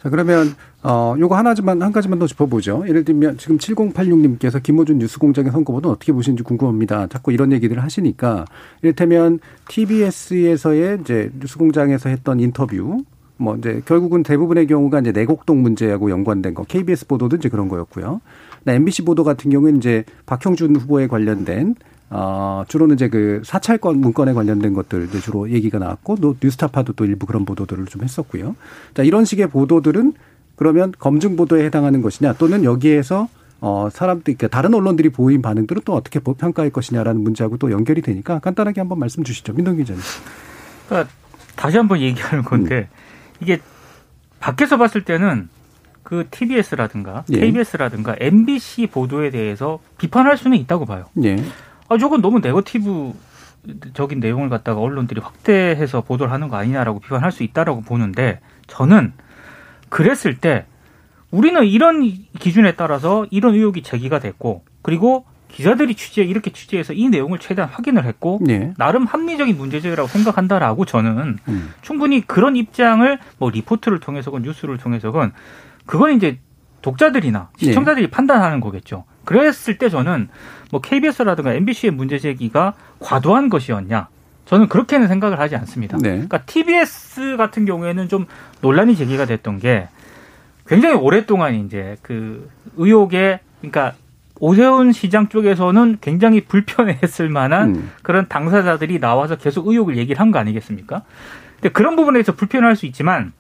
자, 0.01 0.09
그러면, 0.09 0.55
어, 0.81 1.15
요거 1.19 1.35
하나만, 1.35 1.81
한 1.81 1.91
가지만 1.91 2.17
더 2.17 2.25
짚어보죠. 2.25 2.85
예를 2.87 3.03
들면 3.03 3.37
지금 3.37 3.59
7086님께서 3.59 4.61
김호준 4.63 4.97
뉴스공장의 4.97 5.51
선거보다 5.51 5.89
어떻게 5.89 6.11
보시는지 6.11 6.41
궁금합니다. 6.41 7.05
자꾸 7.07 7.31
이런 7.31 7.51
얘기들을 7.51 7.83
하시니까 7.83 8.45
이를테면 8.81 9.39
TBS에서의 9.67 10.99
이제 11.01 11.31
뉴스공장에서 11.39 12.09
했던 12.09 12.39
인터뷰 12.39 13.03
뭐 13.37 13.55
이제 13.57 13.81
결국은 13.85 14.23
대부분의 14.23 14.67
경우가 14.67 14.99
이제 15.01 15.11
내곡동 15.11 15.61
문제하고 15.61 16.09
연관된 16.09 16.53
거 16.53 16.63
KBS 16.63 17.07
보도도 17.07 17.37
이제 17.37 17.49
그런 17.49 17.69
거였고요. 17.69 18.21
MBC 18.67 19.03
보도 19.03 19.23
같은 19.23 19.49
경우는 19.51 19.77
이제 19.77 20.03
박형준 20.25 20.75
후보에 20.75 21.07
관련된 21.07 21.75
어, 22.13 22.63
주로는 22.67 22.95
이제 22.95 23.07
그 23.07 23.41
사찰권 23.45 23.97
문건에 23.99 24.33
관련된 24.33 24.73
것들 24.73 25.09
주로 25.21 25.49
얘기가 25.49 25.79
나왔고, 25.79 26.17
또 26.17 26.35
뉴스타파도 26.43 26.93
또 26.93 27.05
일부 27.05 27.25
그런 27.25 27.45
보도들을 27.45 27.85
좀 27.85 28.03
했었고요. 28.03 28.55
자, 28.93 29.03
이런 29.03 29.23
식의 29.23 29.47
보도들은 29.47 30.13
그러면 30.57 30.93
검증 30.99 31.37
보도에 31.37 31.65
해당하는 31.65 32.01
것이냐, 32.01 32.33
또는 32.33 32.63
여기에서 32.63 33.29
어, 33.61 33.89
사람들, 33.91 34.23
그러니까 34.35 34.47
다른 34.47 34.73
언론들이 34.73 35.09
보인 35.09 35.41
반응들은 35.41 35.83
또 35.85 35.93
어떻게 35.93 36.19
평가할 36.19 36.71
것이냐라는 36.71 37.21
문제하고 37.21 37.57
또 37.57 37.71
연결이 37.71 38.01
되니까 38.01 38.39
간단하게 38.39 38.81
한번 38.81 38.99
말씀 38.99 39.23
주시죠. 39.23 39.53
민동 39.53 39.77
기자님. 39.77 40.01
그러니까 40.87 41.13
다시 41.55 41.77
한번 41.77 42.01
얘기하는 42.01 42.43
건데, 42.43 42.89
음. 42.91 43.39
이게 43.39 43.59
밖에서 44.39 44.77
봤을 44.77 45.05
때는 45.05 45.47
그 46.03 46.27
TBS라든가 46.29 47.23
예. 47.31 47.39
KBS라든가 47.39 48.15
MBC 48.19 48.87
보도에 48.87 49.29
대해서 49.29 49.79
비판할 49.97 50.37
수는 50.37 50.57
있다고 50.57 50.85
봐요. 50.85 51.05
예. 51.23 51.37
아, 51.91 51.97
저건 51.97 52.21
너무 52.21 52.39
네거티브 52.39 53.13
적인 53.93 54.21
내용을 54.21 54.47
갖다가 54.47 54.79
언론들이 54.79 55.19
확대해서 55.19 55.99
보도를 55.99 56.31
하는 56.31 56.47
거 56.47 56.55
아니냐라고 56.55 56.99
비판할 56.99 57.33
수 57.33 57.43
있다라고 57.43 57.81
보는데 57.81 58.39
저는 58.67 59.11
그랬을 59.89 60.37
때 60.37 60.65
우리는 61.31 61.65
이런 61.65 62.01
기준에 62.39 62.75
따라서 62.75 63.25
이런 63.29 63.55
의혹이 63.55 63.83
제기가 63.83 64.19
됐고 64.19 64.63
그리고 64.81 65.25
기자들이 65.49 65.95
취재 65.95 66.23
이렇게 66.23 66.53
취재해서 66.53 66.93
이 66.93 67.09
내용을 67.09 67.39
최대한 67.39 67.69
확인을 67.69 68.05
했고 68.05 68.39
네. 68.41 68.73
나름 68.77 69.05
합리적인 69.05 69.57
문제제기라고 69.57 70.07
생각한다라고 70.07 70.85
저는 70.85 71.39
음. 71.45 71.73
충분히 71.81 72.25
그런 72.25 72.55
입장을 72.55 73.19
뭐 73.37 73.49
리포트를 73.49 73.99
통해서건 73.99 74.43
뉴스를 74.43 74.77
통해서건 74.77 75.33
그건 75.85 76.13
이제 76.13 76.39
독자들이나 76.81 77.49
네. 77.59 77.65
시청자들이 77.65 78.05
네. 78.05 78.11
판단하는 78.11 78.61
거겠죠. 78.61 79.03
그랬을 79.25 79.77
때 79.77 79.89
저는 79.89 80.29
뭐 80.71 80.81
KBS라든가 80.81 81.53
MBC의 81.53 81.91
문제 81.91 82.17
제기가 82.17 82.73
과도한 82.99 83.49
것이었냐? 83.49 84.07
저는 84.45 84.67
그렇게는 84.67 85.07
생각을 85.07 85.39
하지 85.39 85.55
않습니다. 85.55 85.97
네. 85.97 86.09
그러니까 86.11 86.39
TBS 86.43 87.37
같은 87.37 87.65
경우에는 87.65 88.09
좀 88.09 88.25
논란이 88.61 88.95
제기가 88.95 89.25
됐던 89.25 89.59
게 89.59 89.87
굉장히 90.67 90.95
오랫동안 90.95 91.55
이제 91.55 91.97
그 92.01 92.49
의혹에 92.77 93.39
그러니까 93.59 93.93
오세훈 94.39 94.91
시장 94.91 95.29
쪽에서는 95.29 95.99
굉장히 96.01 96.41
불편했을 96.41 97.29
만한 97.29 97.75
음. 97.75 97.91
그런 98.01 98.27
당사자들이 98.27 98.99
나와서 98.99 99.35
계속 99.35 99.67
의혹을 99.67 99.97
얘기를 99.97 100.19
한 100.19 100.31
거 100.31 100.39
아니겠습니까? 100.39 101.03
근데 101.55 101.69
그런 101.69 101.95
부분에서 101.95 102.33
불편할 102.33 102.75
수 102.75 102.85
있지만 102.87 103.33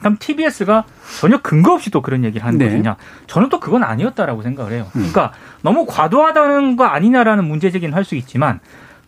그럼 0.00 0.16
TBS가 0.18 0.84
전혀 1.20 1.38
근거 1.38 1.74
없이 1.74 1.90
또 1.90 2.02
그런 2.02 2.24
얘기를 2.24 2.44
하는 2.44 2.58
네. 2.58 2.66
것이냐? 2.66 2.96
저는 3.26 3.48
또 3.50 3.60
그건 3.60 3.84
아니었다라고 3.84 4.42
생각을 4.42 4.72
해요. 4.72 4.86
음. 4.96 5.00
그러니까 5.10 5.32
너무 5.62 5.86
과도하다는 5.86 6.76
거 6.76 6.84
아니냐라는 6.84 7.44
문제 7.44 7.70
제기는 7.70 7.94
할 7.94 8.04
수 8.04 8.14
있지만 8.16 8.60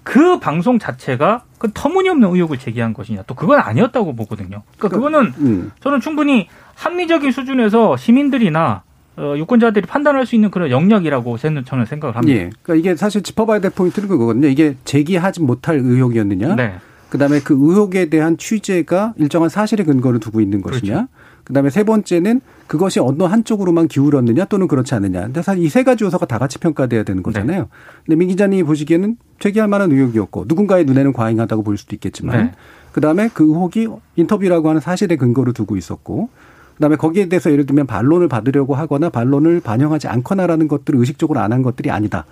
그 0.05 0.39
방송 0.39 0.79
자체가 0.79 1.43
그 1.59 1.71
터무니없는 1.73 2.29
의혹을 2.29 2.59
제기한 2.59 2.93
것이냐? 2.93 3.23
또 3.27 3.35
그건 3.35 3.59
아니었다고 3.61 4.15
보거든요. 4.17 4.63
그러니까, 4.77 4.89
그러니까 4.89 4.97
그거는 4.97 5.35
음. 5.39 5.73
저는 5.81 6.01
충분히 6.01 6.49
합리적인 6.75 7.33
수준에서 7.33 7.97
시민들이나 7.97 8.83
어, 9.17 9.35
유권자들이 9.37 9.87
판단할 9.87 10.27
수 10.27 10.35
있는 10.35 10.51
그런 10.51 10.71
영역이라고 10.71 11.37
저는 11.39 11.87
생각을 11.87 12.17
합니다. 12.17 12.39
예. 12.39 12.51
그러니까 12.63 12.75
이게 12.75 12.97
사실 12.97 13.23
짚어봐야 13.23 13.61
될 13.61 13.71
포인트는 13.71 14.09
그거거든요. 14.09 14.49
이게 14.49 14.77
제기하지 14.85 15.41
못할 15.43 15.77
의혹이었느냐? 15.77 16.57
네. 16.57 16.79
그다음에 17.13 17.41
그 17.41 17.53
의혹에 17.53 18.09
대한 18.09 18.39
취재가 18.39 19.13
일정한 19.19 19.51
사실의 19.51 19.85
근거를 19.85 20.19
두고 20.19 20.41
있는 20.41 20.63
것이냐. 20.63 20.93
그렇죠. 20.95 21.09
그다음에 21.45 21.69
세 21.69 21.85
번째는 21.85 22.41
그것이 22.67 23.01
어느 23.01 23.25
한쪽으로만 23.25 23.89
기울었느냐 23.89 24.47
또는 24.47 24.67
그렇지 24.67 24.95
않느냐. 24.95 25.25
근데 25.25 25.43
사실 25.43 25.63
이 25.63 25.69
세 25.69 25.83
가지 25.85 26.05
요소가 26.05 26.25
다 26.25 26.39
같이 26.39 26.57
평가돼야 26.59 27.03
되는 27.03 27.23
거잖아요. 27.23 27.61
네. 27.61 27.69
근데 28.07 28.17
민 28.17 28.29
기자님이 28.29 28.63
보시기에는 28.63 29.19
제기할 29.41 29.69
만한 29.69 29.93
의혹이었고 29.93 30.47
누군가의 30.49 30.87
눈에는 30.87 31.13
과잉하다고 31.13 31.63
볼 31.65 31.77
수도 31.77 31.95
있겠지만 31.97 32.47
네. 32.47 32.53
그다음에 32.93 33.29
그 33.35 33.45
의혹이 33.45 33.89
인터뷰라고 34.17 34.71
하는 34.71 34.81
사실의 34.81 35.19
근거를 35.19 35.53
두고 35.53 35.77
있었고 35.77 36.31
그다음에 36.77 36.97
거기에 36.97 37.29
대해서 37.29 37.51
예를 37.53 37.67
들면 37.67 37.87
반론을 37.89 38.29
받으려고 38.29 38.75
하거나 38.75 39.11
반론을 39.11 39.61
반영하지 39.61 40.09
않거나라는 40.09 40.67
것들을 40.67 40.99
의식적으로 40.99 41.41
안 41.41 41.53
한 41.53 41.61
것들이 41.61 41.91
아니다. 41.91 42.25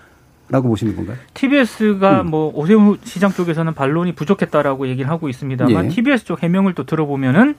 라고 0.50 0.68
보시는 0.68 0.96
건가요? 0.96 1.16
TBS가 1.34 2.22
음. 2.22 2.30
뭐 2.30 2.52
오세훈 2.54 2.98
시장 3.04 3.30
쪽에서는 3.30 3.72
반론이 3.74 4.14
부족했다라고 4.14 4.88
얘기를 4.88 5.10
하고 5.10 5.28
있습니다만 5.28 5.86
예. 5.86 5.88
TBS 5.88 6.24
쪽 6.24 6.42
해명을 6.42 6.74
또 6.74 6.84
들어보면은 6.84 7.54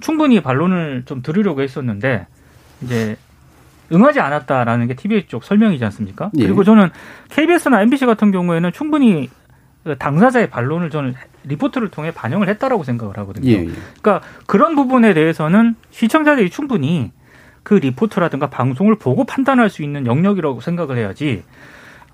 충분히 0.00 0.40
반론을 0.40 1.04
좀 1.06 1.22
들으려고 1.22 1.62
했었는데 1.62 2.26
이제 2.82 3.16
응하지 3.92 4.20
않았다라는 4.20 4.88
게 4.88 4.94
TBS 4.94 5.28
쪽 5.28 5.44
설명이지 5.44 5.84
않습니까? 5.84 6.30
예. 6.38 6.44
그리고 6.44 6.64
저는 6.64 6.90
KBS나 7.30 7.82
MBC 7.82 8.06
같은 8.06 8.32
경우에는 8.32 8.72
충분히 8.72 9.30
당사자의 9.98 10.50
반론을 10.50 10.90
저는 10.90 11.14
리포트를 11.44 11.88
통해 11.88 12.10
반영을 12.10 12.48
했다라고 12.48 12.82
생각을 12.82 13.16
하거든요. 13.18 13.48
예. 13.50 13.58
예. 13.58 13.70
그러니까 14.02 14.26
그런 14.46 14.74
부분에 14.74 15.14
대해서는 15.14 15.76
시청자들이 15.90 16.50
충분히 16.50 17.12
그 17.62 17.74
리포트라든가 17.74 18.50
방송을 18.50 18.96
보고 18.96 19.24
판단할 19.24 19.70
수 19.70 19.82
있는 19.82 20.06
영역이라고 20.06 20.60
생각을 20.60 20.96
해야지 20.96 21.44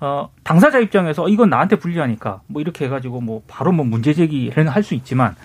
어, 0.01 0.31
당사자 0.43 0.79
입장에서 0.79 1.29
이건 1.29 1.51
나한테 1.51 1.77
불리하니까 1.77 2.41
뭐 2.47 2.61
이렇게 2.61 2.85
해가지고 2.85 3.21
뭐 3.21 3.43
바로 3.47 3.71
뭐 3.71 3.85
문제 3.85 4.13
제기를 4.13 4.67
할수 4.67 4.95
있지만 4.95 5.35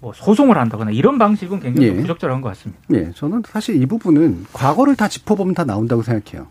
뭐 0.00 0.12
소송을 0.14 0.56
한다거나 0.56 0.90
이런 0.90 1.18
방식은 1.18 1.60
굉장히 1.60 1.88
예. 1.88 1.94
부적절한 1.94 2.40
것 2.40 2.48
같습니다. 2.48 2.82
예, 2.92 3.12
저는 3.14 3.42
사실 3.46 3.80
이 3.80 3.86
부분은 3.86 4.46
과거를 4.52 4.96
다 4.96 5.08
짚어보면 5.08 5.54
다 5.54 5.64
나온다고 5.64 6.02
생각해요. 6.02 6.48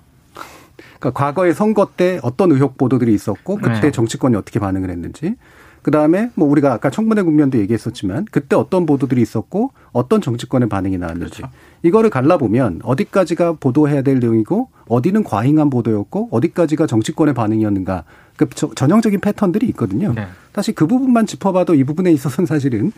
그러니까 1.00 1.12
과거의 1.12 1.56
선거 1.56 1.88
때 1.98 2.20
어떤 2.22 2.52
의혹 2.52 2.78
보도들이 2.78 3.12
있었고 3.14 3.58
그때 3.58 3.82
네. 3.82 3.92
정치권이 3.92 4.36
어떻게 4.36 4.60
반응을 4.60 4.92
했는지 4.92 5.36
그 5.82 5.90
다음에 5.90 6.30
뭐 6.36 6.48
우리가 6.48 6.74
아까 6.74 6.90
청문회 6.90 7.24
국면도 7.24 7.58
얘기했었지만 7.60 8.26
그때 8.32 8.56
어떤 8.56 8.86
보도들이 8.86 9.22
있었고 9.22 9.72
어떤 9.92 10.22
정치권의 10.22 10.70
반응이 10.70 10.98
나왔는지 10.98 11.42
그렇죠. 11.42 11.54
이거를 11.84 12.10
갈라보면 12.10 12.82
어디까지가 12.84 13.54
보도해야 13.54 14.04
될 14.04 14.20
내용이고 14.20 14.70
어디는 14.88 15.24
과잉한 15.24 15.70
보도였고 15.70 16.30
어디까지가 16.32 16.86
정치권의 16.86 17.34
반응이었는가 17.34 18.04
그 18.38 18.48
전형적인 18.50 19.20
패턴들이 19.20 19.68
있거든요. 19.68 20.14
네. 20.14 20.28
사실 20.54 20.76
그 20.76 20.88
부분만 20.88 21.26
짚어봐도 21.26 21.76
이 21.76 21.84
부분에 21.84 22.12
있어서는 22.12 22.46
사실은 22.46 22.92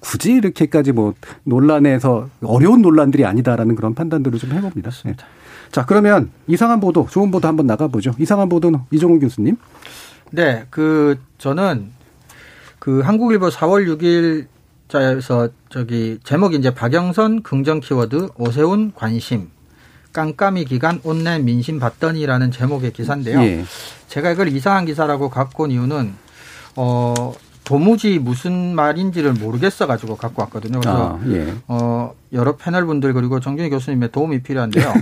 굳이 0.00 0.32
이렇게까지 0.32 0.92
뭐 0.92 1.14
논란에서 1.44 2.28
어려운 2.42 2.82
논란들이 2.82 3.24
아니다라는 3.24 3.74
그런 3.74 3.94
판단들을 3.94 4.38
좀 4.38 4.52
해봅니다. 4.52 4.90
네. 4.90 5.16
자 5.72 5.84
그러면 5.84 6.30
이상한 6.46 6.80
보도, 6.80 7.06
좋은 7.10 7.30
보도 7.30 7.48
한번 7.48 7.66
나가보죠. 7.66 8.14
이상한 8.18 8.48
보도는 8.48 8.80
이종훈 8.90 9.20
교수님. 9.20 9.56
네, 10.30 10.64
그 10.70 11.18
저는 11.38 11.97
그 12.78 13.00
한국일보 13.00 13.48
4월 13.48 13.86
6일 13.96 14.46
자에서 14.88 15.48
저기 15.68 16.18
제목이 16.24 16.56
이제 16.56 16.72
박영선 16.74 17.42
긍정 17.42 17.80
키워드 17.80 18.28
오세훈 18.36 18.92
관심 18.94 19.50
깜깜이 20.12 20.64
기간 20.64 21.00
온라인 21.04 21.44
민심 21.44 21.78
봤더니라는 21.78 22.50
제목의 22.50 22.92
기사인데요. 22.92 23.40
예. 23.42 23.64
제가 24.08 24.30
이걸 24.30 24.48
이상한 24.48 24.86
기사라고 24.86 25.28
갖고 25.28 25.64
온 25.64 25.70
이유는 25.70 26.14
어 26.76 27.34
도무지 27.64 28.18
무슨 28.18 28.74
말인지를 28.74 29.34
모르겠어 29.34 29.86
가지고 29.86 30.16
갖고 30.16 30.40
왔거든요. 30.42 30.80
그래서 30.80 31.18
아, 31.22 31.26
예. 31.28 31.54
어 31.68 32.14
여러 32.32 32.56
패널 32.56 32.86
분들 32.86 33.12
그리고 33.12 33.38
정준희 33.40 33.68
교수님의 33.70 34.10
도움이 34.10 34.42
필요한데요. 34.42 34.94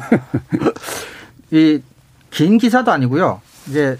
이 1.52 1.80
긴 2.36 2.58
기사도 2.58 2.92
아니고요. 2.92 3.40
이제 3.66 3.96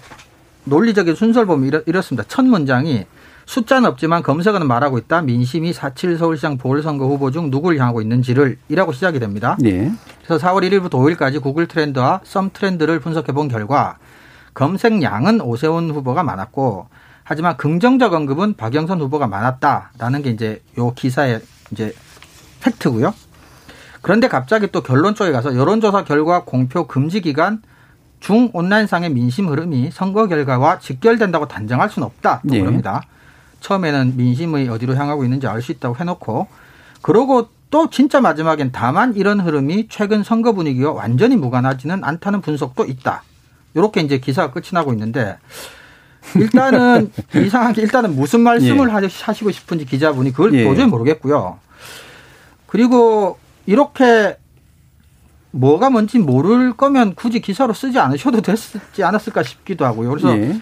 논리적인 0.65 1.15
순서를 1.15 1.47
보면 1.47 1.81
이렇습니다. 1.87 2.23
첫 2.27 2.45
문장이 2.45 3.05
숫자는 3.47 3.89
없지만 3.89 4.23
검색어는 4.23 4.67
말하고 4.67 4.97
있다. 4.97 5.21
민심이 5.21 5.71
4.7 5.71 6.17
서울시장 6.17 6.57
보궐선거 6.57 7.07
후보 7.07 7.31
중 7.31 7.49
누구를 7.49 7.79
향하고 7.79 8.01
있는지를 8.01 8.59
이라고 8.67 8.91
시작이 8.91 9.19
됩니다. 9.19 9.57
네. 9.59 9.91
그래서 10.25 10.45
4월 10.45 10.69
1일부터 10.69 10.91
5일까지 10.91 11.41
구글 11.41 11.65
트렌드와 11.67 12.19
썸 12.23 12.49
트렌드를 12.51 12.99
분석해 12.99 13.31
본 13.31 13.47
결과 13.47 13.97
검색량은 14.53 15.39
오세훈 15.39 15.89
후보가 15.91 16.23
많았고 16.23 16.89
하지만 17.23 17.55
긍정적 17.55 18.13
언급은 18.13 18.55
박영선 18.55 18.99
후보가 18.99 19.27
많았다라는 19.27 20.23
게 20.23 20.29
이제 20.29 20.61
요 20.77 20.93
기사의 20.93 21.41
이제 21.71 21.93
팩트고요. 22.61 23.13
그런데 24.01 24.27
갑자기 24.27 24.67
또 24.71 24.83
결론 24.83 25.15
쪽에 25.15 25.31
가서 25.31 25.55
여론조사 25.55 26.03
결과 26.03 26.43
공표 26.43 26.85
금지 26.85 27.21
기간 27.21 27.61
중 28.19 28.49
온라인상의 28.51 29.11
민심 29.11 29.47
흐름이 29.47 29.91
선거 29.91 30.27
결과와 30.27 30.79
직결된다고 30.79 31.47
단정할 31.47 31.89
수는 31.89 32.05
없다. 32.05 32.41
또 32.47 32.53
네. 32.53 32.59
그럽니다. 32.59 33.03
처음에는 33.61 34.17
민심의 34.17 34.69
어디로 34.69 34.95
향하고 34.95 35.23
있는지 35.23 35.47
알 35.47 35.61
수 35.61 35.71
있다고 35.71 35.95
해놓고 35.97 36.47
그러고 37.01 37.49
또 37.69 37.89
진짜 37.89 38.21
마지막엔 38.21 38.71
다만 38.71 39.15
이런 39.15 39.39
흐름이 39.39 39.87
최근 39.89 40.23
선거 40.23 40.53
분위기와 40.53 40.91
완전히 40.93 41.35
무관하지는 41.35 42.03
않다는 42.03 42.41
분석도 42.41 42.85
있다. 42.85 43.23
이렇게 43.73 44.01
이제 44.01 44.19
기사가 44.19 44.53
끝이 44.53 44.67
나고 44.71 44.93
있는데 44.93 45.37
일단은 46.35 47.11
이상하게 47.35 47.81
일단은 47.81 48.15
무슨 48.15 48.41
말씀을 48.41 48.89
예. 48.89 49.07
하시고 49.23 49.51
싶은지 49.51 49.85
기자분이 49.85 50.31
그걸 50.31 50.53
예. 50.53 50.63
도저히 50.63 50.85
모르겠고요. 50.85 51.59
그리고 52.67 53.37
이렇게 53.65 54.37
뭐가 55.51 55.89
뭔지 55.89 56.19
모를 56.19 56.73
거면 56.73 57.15
굳이 57.15 57.39
기사로 57.41 57.73
쓰지 57.73 57.99
않으셔도 57.99 58.41
됐지 58.41 59.03
않았을까 59.03 59.43
싶기도 59.43 59.85
하고요. 59.85 60.09
그래서 60.09 60.37
예. 60.37 60.59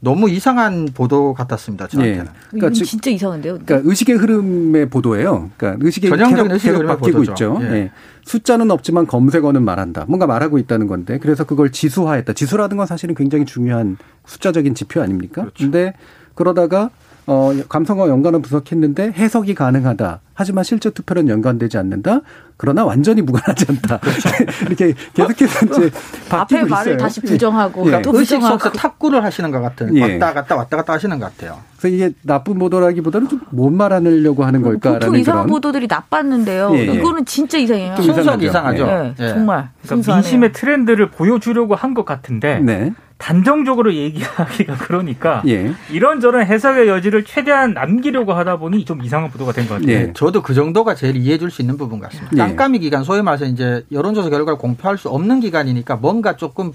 너무 0.00 0.30
이상한 0.30 0.88
보도 0.94 1.34
같았습니다. 1.34 1.88
저한테는. 1.88 2.26
예. 2.26 2.56
이건 2.56 2.72
즉- 2.72 2.84
진짜 2.84 3.10
이상한데요. 3.10 3.58
그러니까 3.64 3.88
의식의 3.90 4.16
흐름의 4.16 4.90
보도예요. 4.90 5.50
그러니까 5.56 5.84
의식의 5.84 6.10
전형적인 6.10 6.52
계속, 6.52 6.64
계속 6.72 6.86
바뀌고 6.86 7.18
보도죠. 7.18 7.32
있죠. 7.32 7.58
예. 7.62 7.72
예. 7.74 7.90
숫자는 8.24 8.70
없지만 8.70 9.06
검색어는 9.06 9.64
말한다. 9.64 10.04
뭔가 10.06 10.26
말하고 10.26 10.58
있다는 10.58 10.86
건데 10.86 11.18
그래서 11.18 11.44
그걸 11.44 11.72
지수화했다. 11.72 12.32
지수라는 12.34 12.76
건 12.76 12.86
사실은 12.86 13.14
굉장히 13.16 13.44
중요한 13.44 13.96
숫자적인 14.26 14.74
지표 14.74 15.02
아닙니까? 15.02 15.42
그렇죠. 15.42 15.64
근데 15.64 15.94
그러다가 16.34 16.90
어 17.30 17.52
감성어 17.68 18.08
연관을 18.08 18.40
분석했는데 18.40 19.12
해석이 19.12 19.54
가능하다. 19.54 20.20
하지만 20.32 20.64
실제 20.64 20.88
투표는 20.88 21.28
연관되지 21.28 21.76
않는다. 21.76 22.20
그러나 22.56 22.84
완전히 22.86 23.20
무관하지 23.20 23.66
않다. 23.68 24.00
이렇게 24.66 24.94
계속해서 25.12 25.66
이제 25.66 25.90
바뀌고 26.30 26.36
앞에 26.40 26.56
있어요. 26.56 26.66
말을 26.70 26.96
다시 26.96 27.20
예. 27.24 27.28
부정하고 27.28 27.92
예. 27.92 28.00
또 28.02 28.16
의식 28.18 28.36
부정하고 28.36 28.72
탁구를 28.72 29.22
하시는 29.22 29.50
것 29.50 29.60
같은 29.60 29.94
예. 29.96 30.14
왔다 30.14 30.32
갔다 30.32 30.56
왔다 30.56 30.76
갔다 30.78 30.92
하시는 30.94 31.18
것 31.18 31.26
같아요. 31.36 31.58
그래서 31.78 31.94
이게 31.94 32.10
나쁜 32.22 32.58
보도라기보다는 32.58 33.28
좀못 33.28 33.72
말하려고 33.74 34.44
하는 34.44 34.62
걸까라는 34.62 35.00
보통 35.00 35.16
이상한 35.20 35.42
그런 35.44 35.54
보도들이 35.54 35.86
나빴는데요. 35.86 36.70
예, 36.76 36.78
예. 36.78 36.92
이거는 36.94 37.26
진짜 37.26 37.58
이상해요. 37.58 37.94
좀 37.96 38.04
순수하게 38.06 38.46
이상하죠. 38.46 38.86
예, 38.86 39.14
예. 39.22 39.28
정말 39.28 39.68
그러니까. 39.82 40.14
민심의 40.14 40.52
트렌드를 40.52 41.10
보여주려고 41.10 41.74
한 41.74 41.92
것 41.92 42.04
같은데 42.06 42.60
네. 42.60 42.92
단정적으로 43.18 43.94
얘기하기가 43.94 44.76
그러니까 44.86 45.42
예. 45.46 45.74
이런저런 45.90 46.46
해석의 46.46 46.88
여지를 46.88 47.24
최대한 47.24 47.74
남기려고 47.74 48.32
하다 48.32 48.56
보니 48.58 48.84
좀 48.84 49.02
이상한 49.02 49.30
보도가 49.30 49.52
된 49.52 49.66
것 49.68 49.74
같아요. 49.80 49.90
예. 49.90 50.12
저도 50.14 50.42
그 50.42 50.54
정도가 50.54 50.94
제일 50.94 51.16
이해해 51.16 51.36
줄 51.38 51.50
수 51.50 51.60
있는 51.62 51.76
부분 51.76 51.98
같습니다. 51.98 52.30
예. 52.32 52.38
깜깜이 52.38 52.78
기간, 52.78 53.02
소위 53.04 53.20
말해서 53.22 53.44
이제 53.46 53.84
여론조사 53.90 54.30
결과를 54.30 54.56
공표할 54.58 54.96
수 54.98 55.08
없는 55.08 55.40
기간이니까 55.40 55.96
뭔가 55.96 56.36
조금 56.36 56.72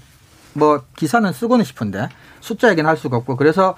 뭐 0.52 0.82
기사는 0.96 1.32
쓰고는 1.32 1.64
싶은데 1.64 2.08
숫자 2.40 2.70
얘기는 2.70 2.88
할 2.88 2.96
수가 2.96 3.16
없고 3.16 3.36
그래서 3.36 3.74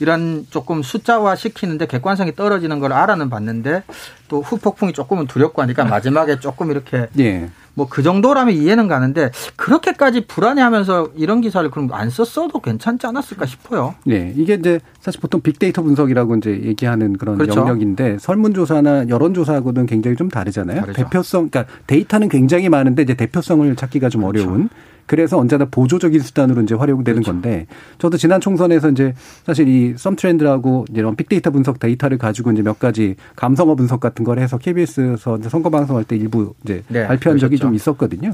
이런 0.00 0.46
조금 0.50 0.82
숫자화 0.82 1.34
시키는데 1.36 1.86
객관성이 1.86 2.34
떨어지는 2.34 2.78
걸 2.78 2.92
알아는 2.92 3.30
봤는데 3.30 3.82
또 4.28 4.40
후폭풍이 4.42 4.92
조금은 4.92 5.26
두렵고 5.26 5.60
하니까 5.62 5.84
마지막에 5.84 6.38
조금 6.40 6.70
이렇게 6.70 7.08
예. 7.18 7.50
뭐 7.78 7.88
그 7.88 8.02
정도라면 8.02 8.54
이해는 8.54 8.86
가는데 8.86 9.30
그렇게까지 9.56 10.26
불안해하면서 10.26 11.10
이런 11.16 11.40
기사를 11.40 11.68
그럼 11.70 11.88
안 11.92 12.10
썼어도 12.10 12.60
괜찮지 12.60 13.06
않았을까 13.06 13.46
싶어요. 13.46 13.94
네, 14.04 14.32
이게 14.36 14.54
이제 14.54 14.78
사실 15.00 15.20
보통 15.20 15.40
빅데이터 15.40 15.82
분석이라고 15.82 16.36
이제 16.36 16.60
얘기하는 16.64 17.16
그런 17.16 17.38
그렇죠. 17.38 17.60
영역인데 17.60 18.18
설문조사나 18.20 19.08
여론조사하고는 19.08 19.86
굉장히 19.86 20.16
좀 20.16 20.28
다르잖아요. 20.28 20.80
다르죠. 20.80 21.02
대표성, 21.02 21.48
그러니까 21.50 21.72
데이터는 21.86 22.28
굉장히 22.28 22.68
많은데 22.68 23.02
이제 23.02 23.14
대표성을 23.14 23.74
찾기가 23.74 24.08
좀 24.10 24.22
그렇죠. 24.22 24.46
어려운. 24.48 24.68
그래서 25.08 25.36
언제나 25.38 25.64
보조적인 25.64 26.20
수단으로 26.20 26.62
이제 26.62 26.76
활용되는 26.76 27.22
그렇죠. 27.22 27.32
건데 27.32 27.66
저도 27.98 28.16
지난 28.16 28.40
총선에서 28.40 28.90
이제 28.90 29.14
사실 29.44 29.66
이 29.66 29.94
썸 29.96 30.14
트렌드라고 30.14 30.84
이런 30.94 31.16
빅데이터 31.16 31.50
분석 31.50 31.80
데이터를 31.80 32.18
가지고 32.18 32.52
이제 32.52 32.62
몇 32.62 32.78
가지 32.78 33.16
감성어 33.34 33.74
분석 33.74 33.98
같은 34.00 34.24
걸 34.24 34.38
해서 34.38 34.58
KBS에서 34.58 35.38
선거 35.48 35.70
방송할 35.70 36.04
때 36.04 36.14
일부 36.16 36.54
이제 36.62 36.84
네, 36.88 37.06
발표한 37.06 37.38
적이 37.38 37.56
그러셨죠. 37.56 37.66
좀 37.68 37.74
있었거든요. 37.74 38.32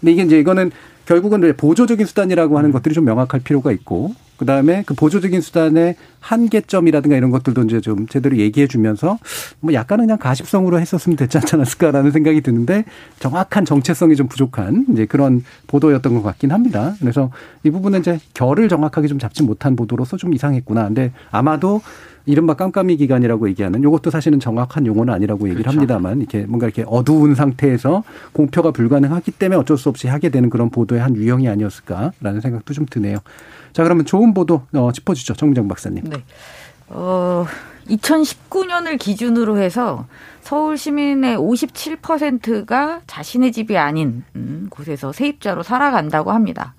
근데 0.00 0.12
이게 0.12 0.22
이제 0.22 0.38
이거는 0.40 0.70
결국은 1.06 1.54
보조적인 1.56 2.06
수단이라고 2.06 2.58
하는 2.58 2.72
것들이 2.72 2.94
좀 2.94 3.04
명확할 3.04 3.40
필요가 3.40 3.72
있고 3.72 4.14
그 4.36 4.46
다음에 4.46 4.82
그 4.84 4.94
보조적인 4.94 5.40
수단의 5.40 5.94
한계점이라든가 6.20 7.16
이런 7.16 7.30
것들도 7.30 7.62
이제 7.62 7.80
좀 7.80 8.06
제대로 8.08 8.36
얘기해 8.36 8.66
주면서 8.66 9.18
뭐 9.60 9.72
약간은 9.72 10.06
그냥 10.06 10.18
가십성으로 10.18 10.80
했었으면 10.80 11.16
됐지 11.16 11.38
않았을까라는 11.38 12.10
생각이 12.10 12.40
드는데 12.40 12.84
정확한 13.20 13.64
정체성이 13.64 14.16
좀 14.16 14.26
부족한 14.26 14.86
이제 14.92 15.06
그런 15.06 15.44
보도였던 15.68 16.14
것 16.14 16.22
같긴 16.22 16.50
합니다. 16.50 16.94
그래서 16.98 17.30
이 17.62 17.70
부분은 17.70 18.00
이제 18.00 18.18
결을 18.34 18.68
정확하게 18.68 19.06
좀 19.06 19.18
잡지 19.18 19.42
못한 19.42 19.76
보도로서 19.76 20.16
좀 20.16 20.34
이상했구나. 20.34 20.86
근데 20.86 21.12
아마도 21.30 21.80
이른바 22.26 22.54
깜깜이 22.54 22.96
기간이라고 22.96 23.48
얘기하는 23.50 23.80
이것도 23.80 24.10
사실은 24.10 24.40
정확한 24.40 24.86
용어는 24.86 25.12
아니라고 25.12 25.46
얘기를 25.48 25.62
그렇죠. 25.62 25.76
합니다만 25.76 26.18
이렇게 26.20 26.46
뭔가 26.46 26.66
이렇게 26.66 26.84
어두운 26.86 27.34
상태에서 27.34 28.02
공표가 28.32 28.70
불가능하기 28.70 29.32
때문에 29.32 29.60
어쩔 29.60 29.76
수 29.76 29.88
없이 29.88 30.08
하게 30.08 30.30
되는 30.30 30.48
그런 30.48 30.70
보도의 30.70 31.00
한 31.00 31.16
유형이 31.16 31.48
아니었을까라는 31.48 32.40
생각도 32.40 32.72
좀 32.72 32.86
드네요. 32.86 33.18
자 33.72 33.82
그러면 33.82 34.04
좋은 34.06 34.32
보도 34.32 34.62
어, 34.72 34.90
짚어주죠 34.92 35.34
정정 35.34 35.68
박사님. 35.68 36.04
네. 36.04 36.16
어, 36.88 37.46
2019년을 37.88 38.98
기준으로 38.98 39.58
해서 39.58 40.06
서울 40.40 40.78
시민의 40.78 41.36
57%가 41.36 43.00
자신의 43.06 43.52
집이 43.52 43.76
아닌 43.76 44.24
음, 44.36 44.68
곳에서 44.70 45.12
세입자로 45.12 45.62
살아간다고 45.62 46.32
합니다. 46.32 46.74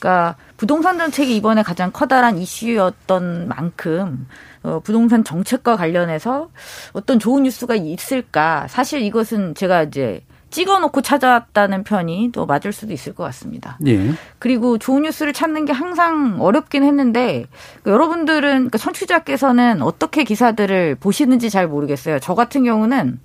그러니까 0.00 0.36
부동산 0.56 0.98
정책이 0.98 1.36
이번에 1.36 1.62
가장 1.62 1.90
커다란 1.92 2.38
이슈였던 2.38 3.48
만큼 3.48 4.26
어, 4.62 4.80
부동산 4.80 5.24
정책과 5.24 5.76
관련해서 5.76 6.50
어떤 6.92 7.18
좋은 7.18 7.44
뉴스가 7.44 7.74
있을까? 7.74 8.66
사실 8.68 9.02
이것은 9.02 9.54
제가 9.54 9.84
이제 9.84 10.22
찍어놓고 10.50 11.02
찾아왔다는 11.02 11.84
편이 11.84 12.30
또 12.32 12.46
맞을 12.46 12.72
수도 12.72 12.92
있을 12.92 13.14
것 13.14 13.24
같습니다. 13.24 13.78
예. 13.86 14.12
그리고 14.38 14.78
좋은 14.78 15.02
뉴스를 15.02 15.32
찾는 15.32 15.66
게 15.66 15.72
항상 15.72 16.38
어렵긴 16.40 16.84
했는데 16.84 17.46
그 17.82 17.90
여러분들은 17.90 18.40
그러니까 18.40 18.78
청취자께서는 18.78 19.82
어떻게 19.82 20.24
기사들을 20.24 20.96
보시는지 20.96 21.50
잘 21.50 21.68
모르겠어요. 21.68 22.18
저 22.20 22.34
같은 22.34 22.64
경우는 22.64 23.20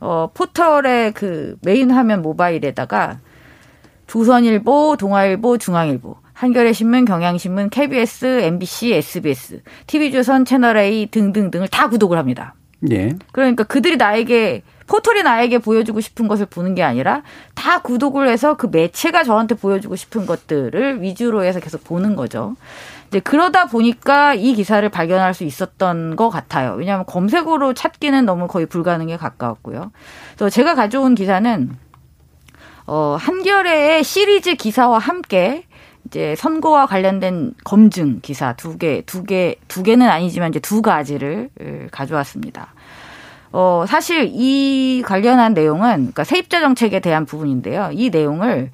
어 0.00 0.30
포털의 0.34 1.12
그 1.12 1.56
메인 1.62 1.90
화면 1.90 2.20
모바일에다가 2.22 3.20
조선일보, 4.06 4.96
동아일보, 4.98 5.58
중앙일보, 5.58 6.16
한겨레 6.36 6.74
신문, 6.74 7.06
경향신문, 7.06 7.70
KBS, 7.70 8.26
MBC, 8.26 8.92
SBS, 8.92 9.62
TV조선, 9.86 10.44
채널A 10.44 11.06
등등등을 11.06 11.68
다 11.68 11.88
구독을 11.88 12.18
합니다. 12.18 12.54
예. 12.90 13.14
그러니까 13.32 13.64
그들이 13.64 13.96
나에게 13.96 14.62
포털이 14.86 15.22
나에게 15.22 15.58
보여주고 15.58 16.00
싶은 16.00 16.28
것을 16.28 16.44
보는 16.44 16.74
게 16.74 16.82
아니라 16.82 17.22
다 17.54 17.80
구독을 17.80 18.28
해서 18.28 18.54
그 18.54 18.68
매체가 18.70 19.24
저한테 19.24 19.54
보여주고 19.54 19.96
싶은 19.96 20.26
것들을 20.26 21.00
위주로 21.00 21.42
해서 21.42 21.58
계속 21.58 21.82
보는 21.84 22.16
거죠. 22.16 22.54
이제 23.08 23.18
그러다 23.18 23.64
보니까 23.64 24.34
이 24.34 24.52
기사를 24.52 24.86
발견할 24.90 25.32
수 25.32 25.44
있었던 25.44 26.16
것 26.16 26.28
같아요. 26.28 26.74
왜냐하면 26.74 27.06
검색어로 27.06 27.72
찾기는 27.72 28.26
너무 28.26 28.46
거의 28.46 28.66
불가능에 28.66 29.16
가까웠고요. 29.16 29.90
그래서 30.36 30.50
제가 30.50 30.74
가져온 30.74 31.14
기사는 31.14 31.70
어, 32.86 33.16
한겨레의 33.18 34.04
시리즈 34.04 34.54
기사와 34.54 34.98
함께 34.98 35.65
이제 36.06 36.34
선거와 36.36 36.86
관련된 36.86 37.52
검증 37.64 38.20
기사 38.20 38.54
두 38.54 38.78
개, 38.78 39.02
두 39.06 39.24
개, 39.24 39.56
두 39.68 39.82
개는 39.82 40.08
아니지만 40.08 40.50
이제 40.50 40.60
두 40.60 40.82
가지를 40.82 41.50
을, 41.60 41.88
가져왔습니다. 41.90 42.72
어, 43.52 43.84
사실 43.88 44.30
이 44.32 45.02
관련한 45.04 45.54
내용은 45.54 45.96
그러니까 45.96 46.24
세입자 46.24 46.60
정책에 46.60 47.00
대한 47.00 47.24
부분인데요. 47.26 47.90
이 47.92 48.10
내용을 48.10 48.70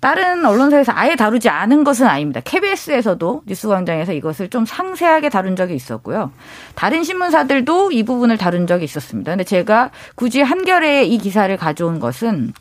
다른 0.00 0.46
언론사에서 0.46 0.92
아예 0.94 1.14
다루지 1.14 1.50
않은 1.50 1.84
것은 1.84 2.06
아닙니다. 2.06 2.40
KBS에서도 2.42 3.42
뉴스광장에서 3.44 4.14
이것을 4.14 4.48
좀 4.48 4.64
상세하게 4.64 5.28
다룬 5.28 5.56
적이 5.56 5.74
있었고요. 5.74 6.32
다른 6.74 7.04
신문사들도 7.04 7.92
이 7.92 8.02
부분을 8.02 8.38
다룬 8.38 8.66
적이 8.66 8.84
있었습니다. 8.84 9.32
근데 9.32 9.44
제가 9.44 9.90
굳이 10.14 10.40
한겨레에 10.40 11.04
이 11.04 11.18
기사를 11.18 11.54
가져온 11.56 12.00
것은 12.00 12.54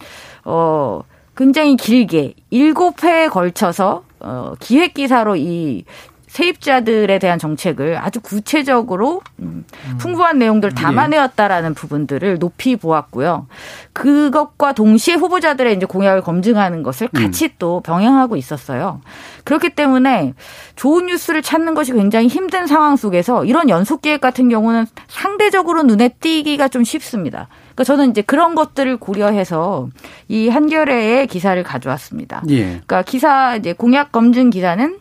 어 0.44 1.02
굉장히 1.38 1.78
길게 1.78 2.34
일곱 2.50 3.04
회에 3.04 3.30
걸쳐서 3.30 4.04
어 4.22 4.54
기획 4.60 4.94
기사로 4.94 5.36
이 5.36 5.84
세입자들에 6.30 7.18
대한 7.20 7.40
정책을 7.40 7.98
아주 7.98 8.22
구체적으로 8.22 9.22
음, 9.40 9.66
풍부한 9.98 10.38
내용들을 10.38 10.76
담아내었다라는 10.76 11.74
부분들을 11.74 12.38
높이 12.38 12.76
보았고요. 12.76 13.48
그것과 13.94 14.74
동시에 14.74 15.16
후보자들의 15.16 15.76
이제 15.76 15.86
공약을 15.86 16.22
검증하는 16.22 16.84
것을 16.84 17.08
같이 17.10 17.50
또 17.58 17.82
병행하고 17.82 18.36
있었어요. 18.36 19.02
그렇기 19.44 19.72
때문에 19.72 20.34
좋은 20.76 21.08
뉴스를 21.08 21.42
찾는 21.42 21.74
것이 21.74 21.94
굉장히 21.94 22.28
힘든 22.28 22.68
상황 22.68 22.96
속에서 22.96 23.44
이런 23.44 23.68
연속 23.68 24.02
기획 24.02 24.22
같은 24.22 24.50
경우는 24.50 24.86
상대적으로 25.08 25.82
눈에 25.84 26.10
띄기가 26.10 26.68
좀 26.68 26.84
쉽습니다. 26.84 27.48
그러니까 27.62 27.84
저는 27.86 28.12
이제 28.12 28.22
그런 28.22 28.54
것들을 28.54 28.98
고려해서 28.98 29.90
이 30.28 30.48
한겨레의 30.50 31.26
기사를 31.28 31.62
가져왔습니다. 31.64 32.44
예. 32.50 32.64
그러니까 32.66 33.02
기사 33.02 33.56
이제 33.56 33.74
공약 33.74 34.12
검증 34.12 34.52
기사는 34.52 35.00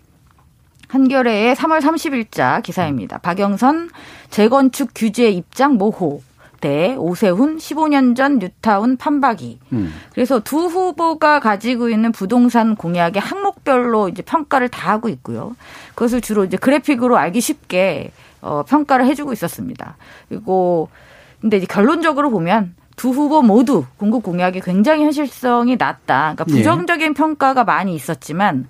한겨레의 0.89 1.55
3월 1.55 1.81
30일자 1.81 2.63
기사입니다. 2.63 3.19
박영선 3.19 3.91
재건축 4.31 4.91
규제 4.95 5.31
입장 5.31 5.75
모호 5.75 6.23
대 6.61 6.97
오세훈 6.97 7.59
15년 7.59 8.17
전 8.17 8.39
뉴타운 8.39 8.97
판박이. 8.97 9.61
음. 9.73 9.95
그래서 10.13 10.41
두 10.41 10.67
후보가 10.67 11.41
가지고 11.41 11.89
있는 11.89 12.11
부동산 12.11 12.75
공약의 12.75 13.21
항목별로 13.21 14.09
이제 14.09 14.23
평가를 14.23 14.69
다 14.69 14.91
하고 14.91 15.09
있고요. 15.09 15.55
그것을 15.95 16.21
주로 16.21 16.45
이제 16.45 16.57
그래픽으로 16.57 17.17
알기 17.17 17.41
쉽게 17.41 18.11
어, 18.41 18.65
평가를 18.67 19.07
해주고 19.07 19.33
있었습니다. 19.33 19.97
그리고 20.29 20.89
근데 21.41 21.59
이제 21.59 21.67
결론적으로 21.67 22.31
보면 22.31 22.75
두 22.97 23.11
후보 23.11 23.43
모두 23.43 23.85
공급 23.97 24.25
공약이 24.25 24.61
굉장히 24.61 25.05
현실성이 25.05 25.77
낮다. 25.77 26.35
그러니까 26.35 26.45
예. 26.49 26.53
부정적인 26.53 27.15
평가가 27.15 27.63
많이 27.63 27.95
있었지만 27.95 28.67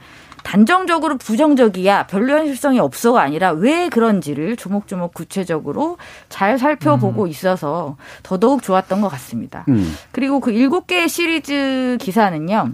단정적으로 0.48 1.18
부정적이야 1.18 2.06
별로 2.06 2.32
현실성이 2.32 2.78
없어가 2.78 3.20
아니라 3.20 3.50
왜 3.50 3.90
그런지를 3.90 4.56
조목조목 4.56 5.12
구체적으로 5.12 5.98
잘 6.30 6.58
살펴보고 6.58 7.26
있어서 7.26 7.96
더더욱 8.22 8.62
좋았던 8.62 9.02
것 9.02 9.08
같습니다. 9.08 9.66
음. 9.68 9.94
그리고 10.10 10.40
그 10.40 10.50
일곱 10.50 10.86
개의 10.86 11.10
시리즈 11.10 11.98
기사는요. 12.00 12.70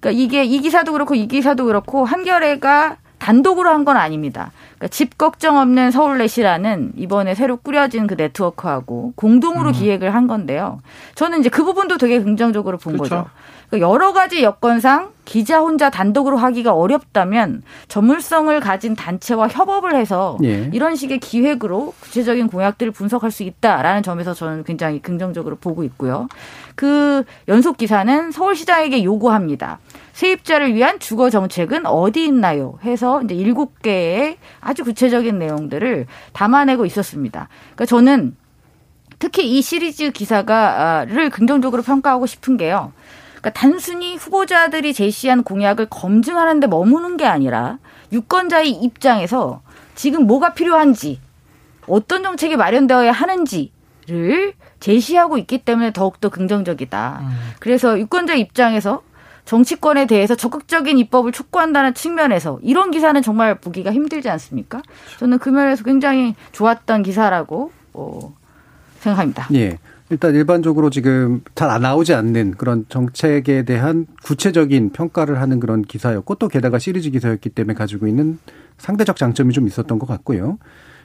그러니까 0.00 0.20
이게 0.20 0.44
이 0.44 0.60
기사도 0.60 0.90
그렇고 0.90 1.14
이 1.14 1.28
기사도 1.28 1.66
그렇고 1.66 2.04
한겨레가 2.04 2.96
단독으로 3.18 3.70
한 3.70 3.84
건 3.84 3.96
아닙니다. 3.96 4.50
그러니까 4.76 4.88
집 4.88 5.16
걱정 5.16 5.58
없는 5.58 5.92
서울넷이라는 5.92 6.94
이번에 6.96 7.36
새로 7.36 7.56
꾸려진 7.56 8.08
그 8.08 8.14
네트워크하고 8.14 9.12
공동으로 9.14 9.70
기획을 9.70 10.12
한 10.12 10.26
건데요. 10.26 10.80
저는 11.14 11.38
이제 11.38 11.48
그 11.50 11.62
부분도 11.62 11.98
되게 11.98 12.20
긍정적으로 12.20 12.78
본 12.78 12.94
그렇죠. 12.94 13.14
거죠. 13.14 13.30
그러니까 13.68 13.90
여러 13.90 14.12
가지 14.12 14.42
여건상 14.42 15.10
기자 15.24 15.58
혼자 15.58 15.90
단독으로 15.90 16.36
하기가 16.36 16.72
어렵다면 16.72 17.62
전문성을 17.88 18.58
가진 18.60 18.94
단체와 18.94 19.48
협업을 19.48 19.96
해서 19.96 20.38
예. 20.44 20.70
이런 20.72 20.94
식의 20.94 21.18
기획으로 21.18 21.94
구체적인 22.00 22.46
공약들을 22.46 22.92
분석할 22.92 23.30
수 23.30 23.42
있다라는 23.42 24.02
점에서 24.02 24.34
저는 24.34 24.62
굉장히 24.64 25.00
긍정적으로 25.02 25.56
보고 25.56 25.82
있고요. 25.82 26.28
그 26.76 27.24
연속 27.48 27.76
기사는 27.76 28.30
서울시장에게 28.30 29.02
요구합니다. 29.02 29.80
세입자를 30.12 30.74
위한 30.74 30.98
주거 31.00 31.28
정책은 31.28 31.86
어디 31.86 32.24
있나요? 32.24 32.78
해서 32.84 33.20
이제 33.22 33.34
일곱 33.34 33.82
개의 33.82 34.38
아주 34.60 34.84
구체적인 34.84 35.38
내용들을 35.38 36.06
담아내고 36.32 36.86
있었습니다. 36.86 37.48
그러니까 37.74 37.84
저는 37.86 38.36
특히 39.18 39.56
이 39.56 39.62
시리즈 39.62 40.10
기사가를 40.10 41.30
긍정적으로 41.30 41.82
평가하고 41.82 42.26
싶은 42.26 42.56
게요. 42.56 42.92
그러니까 43.46 43.50
단순히 43.52 44.16
후보자들이 44.16 44.92
제시한 44.92 45.44
공약을 45.44 45.86
검증하는 45.88 46.58
데 46.58 46.66
머무는 46.66 47.16
게 47.16 47.26
아니라 47.26 47.78
유권자의 48.12 48.70
입장에서 48.70 49.60
지금 49.94 50.26
뭐가 50.26 50.52
필요한지 50.54 51.20
어떤 51.86 52.24
정책이 52.24 52.56
마련되어야 52.56 53.12
하는지를 53.12 54.54
제시하고 54.80 55.38
있기 55.38 55.58
때문에 55.58 55.92
더욱더 55.92 56.28
긍정적이다. 56.28 57.22
그래서 57.60 57.98
유권자 57.98 58.34
입장에서 58.34 59.02
정치권에 59.44 60.06
대해서 60.06 60.34
적극적인 60.34 60.98
입법을 60.98 61.30
촉구한다는 61.30 61.94
측면에서 61.94 62.58
이런 62.62 62.90
기사는 62.90 63.20
정말 63.22 63.54
보기가 63.54 63.92
힘들지 63.92 64.28
않습니까? 64.28 64.82
저는 65.20 65.38
그 65.38 65.50
면에서 65.50 65.84
굉장히 65.84 66.34
좋았던 66.50 67.04
기사라고 67.04 67.70
어, 67.92 68.34
생각합니다. 68.98 69.46
예. 69.54 69.78
일단 70.08 70.34
일반적으로 70.34 70.88
지금 70.90 71.40
잘안 71.54 71.82
나오지 71.82 72.14
않는 72.14 72.52
그런 72.52 72.84
정책에 72.88 73.64
대한 73.64 74.06
구체적인 74.22 74.90
평가를 74.90 75.40
하는 75.40 75.58
그런 75.58 75.82
기사였고 75.82 76.36
또 76.36 76.48
게다가 76.48 76.78
시리즈 76.78 77.10
기사였기 77.10 77.50
때문에 77.50 77.74
가지고 77.74 78.06
있는 78.06 78.38
상대적 78.78 79.16
장점이 79.16 79.52
좀 79.52 79.66
있었던 79.66 79.98
것 79.98 80.06
같고요. 80.06 80.58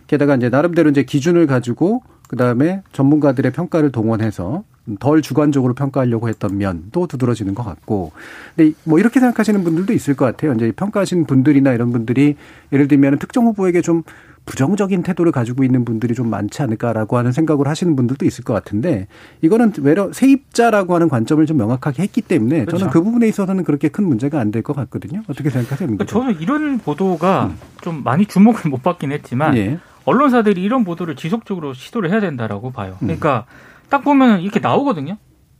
게다가 0.06 0.36
이제 0.36 0.50
나름대로 0.50 0.90
이제 0.90 1.04
기준을 1.04 1.48
가지고 1.48 2.04
그 2.28 2.36
다음에 2.36 2.84
전문가들의 2.92 3.52
평가를 3.54 3.92
동원해서 3.92 4.64
덜 5.00 5.22
주관적으로 5.22 5.74
평가하려고 5.74 6.28
했던 6.30 6.58
면도 6.58 7.08
두드러지는 7.08 7.54
것 7.56 7.64
같고. 7.64 8.12
근데 8.56 8.74
뭐 8.84 9.00
이렇게 9.00 9.20
생각하시는 9.20 9.64
분들도 9.64 9.94
있을 9.94 10.16
것 10.16 10.26
같아요. 10.26 10.54
이제 10.54 10.72
평가하시는 10.72 11.26
분들이나 11.26 11.74
이런 11.74 11.92
분들이 11.92 12.36
예를 12.74 12.88
들면 12.88 13.20
특정 13.20 13.46
후보에게 13.46 13.82
좀 13.82 14.04
부정적인 14.46 15.04
태도를 15.04 15.32
가지고 15.32 15.64
있는 15.64 15.86
분들이 15.86 16.16
좀 16.16 16.28
많지 16.28 16.64
않을까라고 16.64 17.16
하는 17.16 17.32
생각을 17.32 17.68
하시는 17.68 17.96
분들도 17.96 18.26
있을 18.26 18.44
것 18.44 18.54
같은데 18.54 19.06
이거는 19.42 19.72
외려 19.82 20.12
세입자라고 20.12 20.96
하는 20.96 21.10
관점을 21.10 21.46
좀 21.46 21.58
명확하게 21.58 22.02
했기 22.02 22.22
때문에 22.22 22.66
그렇죠. 22.66 22.80
저는 22.80 22.92
그 22.92 23.04
부분에 23.04 23.28
있어서는 23.28 23.64
그렇게 23.64 23.90
큰 23.90 24.04
문제가 24.08 24.40
안 24.40 24.50
될 24.52 24.64
것 24.64 24.76
같거든요. 24.76 25.22
어떻게 25.28 25.52
생각하세요? 25.52 25.88
민 25.88 25.98
그러니까? 25.98 26.06
저는 26.20 26.42
이런 26.42 26.80
보도가 26.80 27.52
좀 27.82 28.04
많이 28.04 28.26
주목을 28.26 28.72
못 28.72 28.82
받긴 28.82 29.12
했지만 29.12 29.56
예. 29.58 29.78
언론사들이 30.06 30.62
이런 30.62 30.84
보도를 30.84 31.16
지속적으로 31.16 31.74
시도를 31.76 32.10
해야 32.10 32.20
된다라고 32.20 32.72
봐요. 32.72 32.98
음. 33.04 33.06
그러니까 33.08 33.46
딱 33.92 34.04
보면 34.04 34.40
이렇게 34.42 34.60
나오거든요. 34.62 35.18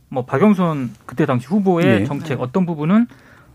뭐 0.10 0.26
박영선 0.26 0.92
그때 1.06 1.26
당시 1.26 1.48
후보의 1.48 1.86
예. 2.02 2.06
정책 2.06 2.40
어떤 2.42 2.66
부분은 2.66 3.06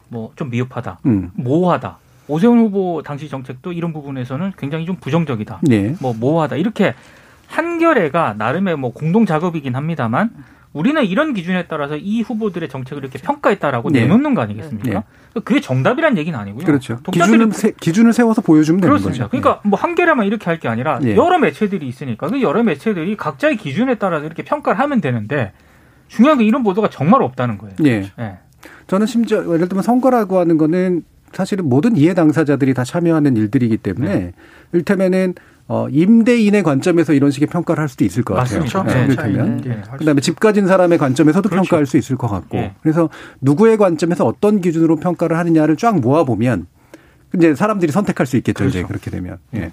뭐 0.08 0.30
좀 0.36 0.50
미흡하다, 0.50 1.00
음. 1.06 1.30
모호하다. 1.34 1.96
오세훈 2.28 2.58
후보 2.58 3.02
당시 3.04 3.28
정책도 3.28 3.72
이런 3.72 3.92
부분에서는 3.92 4.52
굉장히 4.58 4.84
좀 4.84 4.96
부정적이다. 4.96 5.60
예. 5.70 5.94
뭐 6.00 6.12
모호하다. 6.14 6.56
이렇게 6.56 6.94
한겨레가 7.48 8.34
나름의 8.36 8.76
뭐 8.76 8.92
공동 8.92 9.24
작업이긴 9.24 9.74
합니다만 9.74 10.30
우리는 10.76 11.02
이런 11.04 11.32
기준에 11.32 11.66
따라서 11.66 11.96
이 11.96 12.20
후보들의 12.22 12.68
정책을 12.68 13.02
이렇게 13.02 13.18
평가했다라고 13.18 13.90
네. 13.90 14.02
내놓는 14.02 14.34
거 14.34 14.42
아니겠습니까? 14.42 15.04
그게 15.44 15.60
정답이란 15.60 16.18
얘기는 16.18 16.38
아니고요. 16.38 16.64
그렇죠. 16.64 16.98
기준을 17.10 17.52
세, 17.52 17.72
기준을 17.78 18.12
세워서 18.12 18.42
보여주면 18.42 18.80
그렇습니다. 18.82 19.24
거죠. 19.28 19.30
그러니까 19.30 19.60
뭐 19.68 19.78
한겨레만 19.78 20.26
이렇게 20.26 20.44
할 20.44 20.56
게 20.56 20.68
아니라 20.68 20.98
예. 21.04 21.14
여러 21.16 21.38
매체들이 21.38 21.86
있으니까 21.86 22.28
그 22.28 22.40
여러 22.40 22.62
매체들이 22.62 23.16
각자의 23.16 23.56
기준에 23.58 23.96
따라서 23.96 24.24
이렇게 24.24 24.42
평가를 24.42 24.78
하면 24.80 25.00
되는데 25.02 25.52
중요한 26.08 26.38
건 26.38 26.46
이런 26.46 26.62
보도가 26.62 26.88
정말 26.88 27.20
없다는 27.22 27.58
거예요. 27.58 27.76
예. 27.84 28.10
예. 28.18 28.38
저는 28.86 29.06
심지어 29.06 29.44
예를 29.54 29.68
들면 29.68 29.82
선거라고 29.82 30.38
하는 30.38 30.56
거는 30.56 31.02
사실은 31.32 31.68
모든 31.68 31.96
이해 31.96 32.14
당사자들이 32.14 32.72
다 32.72 32.84
참여하는 32.84 33.36
일들이기 33.36 33.76
때문에 33.78 34.14
네. 34.14 34.32
일테면은 34.72 35.34
어 35.68 35.88
임대인의 35.90 36.62
관점에서 36.62 37.12
이런 37.12 37.30
식의 37.32 37.48
평가를 37.48 37.80
할 37.80 37.88
수도 37.88 38.04
있을 38.04 38.22
것 38.22 38.34
같아요. 38.34 38.60
맞습니다. 38.60 38.82
네, 38.84 39.32
네. 39.32 39.56
네. 39.64 39.82
그다음에 39.98 40.20
집 40.20 40.38
가진 40.38 40.66
사람의 40.66 40.98
관점에서도 40.98 41.48
그렇죠. 41.48 41.62
평가할 41.62 41.86
수 41.86 41.96
있을 41.96 42.16
것 42.16 42.28
같고. 42.28 42.56
예. 42.58 42.74
그래서 42.82 43.08
누구의 43.40 43.76
관점에서 43.76 44.24
어떤 44.24 44.60
기준으로 44.60 44.96
평가를 44.96 45.36
하느냐를 45.36 45.76
쫙 45.76 45.98
모아 45.98 46.22
보면 46.22 46.66
이제 47.34 47.56
사람들이 47.56 47.90
선택할 47.90 48.26
수 48.26 48.36
있겠죠. 48.36 48.64
이제 48.66 48.84
그렇게 48.84 49.10
되면. 49.10 49.38
예. 49.54 49.72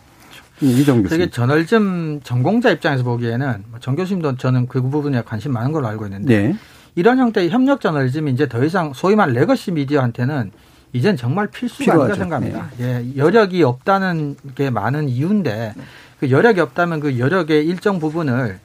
이정 0.61 0.97
되게 0.97 1.09
교수님. 1.09 1.29
저널리즘 1.31 2.21
전공자 2.23 2.71
입장에서 2.71 3.03
보기에는 3.03 3.65
뭐 3.69 3.81
정 3.81 3.95
교수님도 3.95 4.37
저는 4.37 4.67
그 4.67 4.81
부분에 4.81 5.21
관심 5.23 5.51
많은 5.51 5.71
걸로 5.71 5.87
알고 5.87 6.05
있는데 6.05 6.47
네. 6.49 6.55
이런 6.95 7.17
형태의 7.17 7.49
협력 7.49 7.81
저널리즘이 7.81 8.31
이제 8.31 8.47
더 8.47 8.63
이상 8.63 8.93
소위 8.93 9.15
말 9.15 9.33
legacy 9.33 9.71
미디어한테는 9.71 10.51
이젠 10.93 11.17
정말 11.17 11.47
필수가 11.47 11.83
필요하죠. 11.83 12.13
아닌가 12.23 12.23
생각합니다. 12.23 12.69
예, 12.79 13.17
여력이 13.17 13.63
없다는 13.63 14.35
게 14.55 14.69
많은 14.69 15.09
이유인데 15.09 15.73
그 16.19 16.29
여력이 16.31 16.61
없다면 16.61 16.99
그 16.99 17.19
여력의 17.19 17.65
일정 17.65 17.99
부분을 17.99 18.59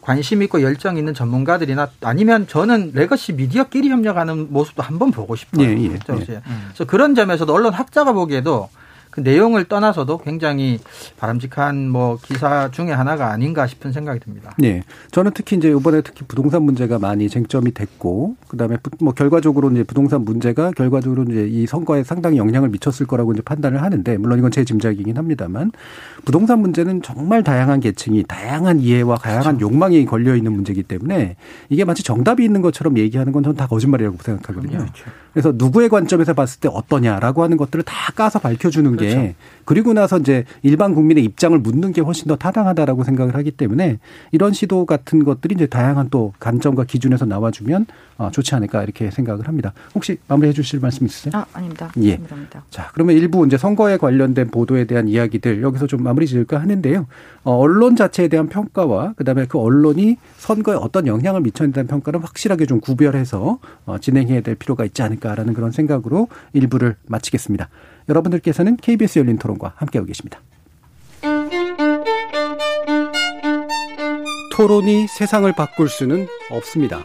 관심 0.00 0.42
있고 0.42 0.62
열정 0.62 0.96
있는 0.96 1.12
전문가들이나 1.12 1.90
아니면 2.02 2.46
저는 2.46 2.92
legacy 2.94 3.34
미디어끼리 3.34 3.90
협력하는 3.90 4.52
모습도 4.52 4.82
한번 4.82 5.10
보고 5.10 5.36
싶어요. 5.36 5.66
예, 5.66 5.76
예, 5.76 5.88
그렇죠? 5.88 6.32
예. 6.32 6.40
그래서 6.68 6.84
그런 6.86 7.14
점에서도 7.14 7.52
언론 7.52 7.74
학자가 7.74 8.12
보기에도 8.12 8.70
그 9.10 9.20
내용을 9.20 9.64
떠나서도 9.64 10.18
굉장히 10.18 10.78
바람직한 11.18 11.88
뭐 11.88 12.18
기사 12.22 12.70
중에 12.70 12.92
하나가 12.92 13.30
아닌가 13.30 13.66
싶은 13.66 13.92
생각이 13.92 14.20
듭니다. 14.20 14.54
네. 14.58 14.82
저는 15.10 15.32
특히 15.34 15.56
이제 15.56 15.70
이번에 15.70 16.02
특히 16.02 16.24
부동산 16.26 16.62
문제가 16.62 16.98
많이 16.98 17.28
쟁점이 17.28 17.72
됐고, 17.72 18.36
그 18.48 18.56
다음에 18.56 18.76
뭐 19.00 19.12
결과적으로 19.12 19.70
이제 19.70 19.82
부동산 19.82 20.24
문제가 20.24 20.70
결과적으로 20.72 21.24
이제 21.24 21.46
이 21.48 21.66
선거에 21.66 22.04
상당히 22.04 22.38
영향을 22.38 22.68
미쳤을 22.68 23.06
거라고 23.06 23.32
이제 23.32 23.42
판단을 23.42 23.82
하는데, 23.82 24.16
물론 24.18 24.38
이건 24.38 24.50
제 24.50 24.64
짐작이긴 24.64 25.16
합니다만, 25.16 25.72
부동산 26.24 26.60
문제는 26.60 27.02
정말 27.02 27.42
다양한 27.42 27.80
계층이 27.80 28.24
다양한 28.28 28.80
이해와 28.80 29.16
다양한 29.16 29.56
그렇죠. 29.56 29.72
욕망이 29.72 30.04
걸려 30.04 30.36
있는 30.36 30.52
문제이기 30.52 30.82
때문에 30.82 31.36
이게 31.68 31.84
마치 31.84 32.02
정답이 32.02 32.44
있는 32.44 32.60
것처럼 32.60 32.98
얘기하는 32.98 33.32
건 33.32 33.42
저는 33.42 33.56
다 33.56 33.66
거짓말이라고 33.66 34.16
생각하거든요. 34.20 34.78
그렇죠. 34.78 35.04
그래서 35.38 35.52
누구의 35.54 35.88
관점에서 35.88 36.34
봤을 36.34 36.58
때 36.58 36.68
어떠냐라고 36.68 37.44
하는 37.44 37.56
것들을 37.56 37.84
다 37.84 38.10
까서 38.12 38.40
밝혀주는 38.40 38.96
게 38.96 39.14
그렇죠. 39.14 39.34
그리고 39.64 39.92
나서 39.92 40.18
이제 40.18 40.44
일반 40.62 40.96
국민의 40.96 41.22
입장을 41.22 41.56
묻는 41.56 41.92
게 41.92 42.00
훨씬 42.00 42.26
더 42.26 42.34
타당하다라고 42.34 43.04
생각을 43.04 43.36
하기 43.36 43.52
때문에 43.52 44.00
이런 44.32 44.52
시도 44.52 44.84
같은 44.84 45.22
것들이 45.22 45.54
이제 45.54 45.66
다양한 45.66 46.08
또 46.10 46.32
관점과 46.40 46.84
기준에서 46.84 47.24
나와주면 47.26 47.86
어, 48.16 48.30
좋지 48.32 48.52
않을까 48.56 48.82
이렇게 48.82 49.12
생각을 49.12 49.46
합니다. 49.46 49.72
혹시 49.94 50.18
마무리해 50.26 50.52
주실 50.52 50.80
말씀 50.80 51.06
있으세요? 51.06 51.30
아, 51.36 51.46
아닙니다. 51.52 51.92
예. 51.98 52.16
감사합니다. 52.16 52.64
자, 52.68 52.90
그러면 52.92 53.16
일부 53.16 53.46
이제 53.46 53.56
선거에 53.56 53.96
관련된 53.96 54.50
보도에 54.50 54.86
대한 54.86 55.06
이야기들 55.06 55.62
여기서 55.62 55.86
좀 55.86 56.02
마무리 56.02 56.26
지을까 56.26 56.60
하는데요. 56.60 57.06
어, 57.44 57.56
언론 57.56 57.94
자체에 57.94 58.26
대한 58.26 58.48
평가와 58.48 59.12
그다음에 59.12 59.46
그 59.46 59.58
언론이 59.58 60.16
선거에 60.38 60.74
어떤 60.74 61.06
영향을 61.06 61.42
미쳐야 61.42 61.66
된다는 61.68 61.86
평가를 61.86 62.24
확실하게 62.24 62.66
좀 62.66 62.80
구별해서 62.80 63.60
어, 63.86 63.98
진행해야 63.98 64.40
될 64.40 64.56
필요가 64.56 64.84
있지 64.84 65.02
않을까 65.02 65.27
라는 65.34 65.54
그런 65.54 65.72
생각으로 65.72 66.28
일부를 66.52 66.96
마치겠습니다. 67.06 67.68
여러분들께서는 68.08 68.76
KBS 68.76 69.18
열린 69.18 69.38
토론과 69.38 69.74
함께하고 69.76 70.06
계십니다. 70.06 70.40
토론이 74.52 75.06
세상을 75.06 75.50
바꿀 75.52 75.88
수는 75.88 76.26
없습니다. 76.50 77.00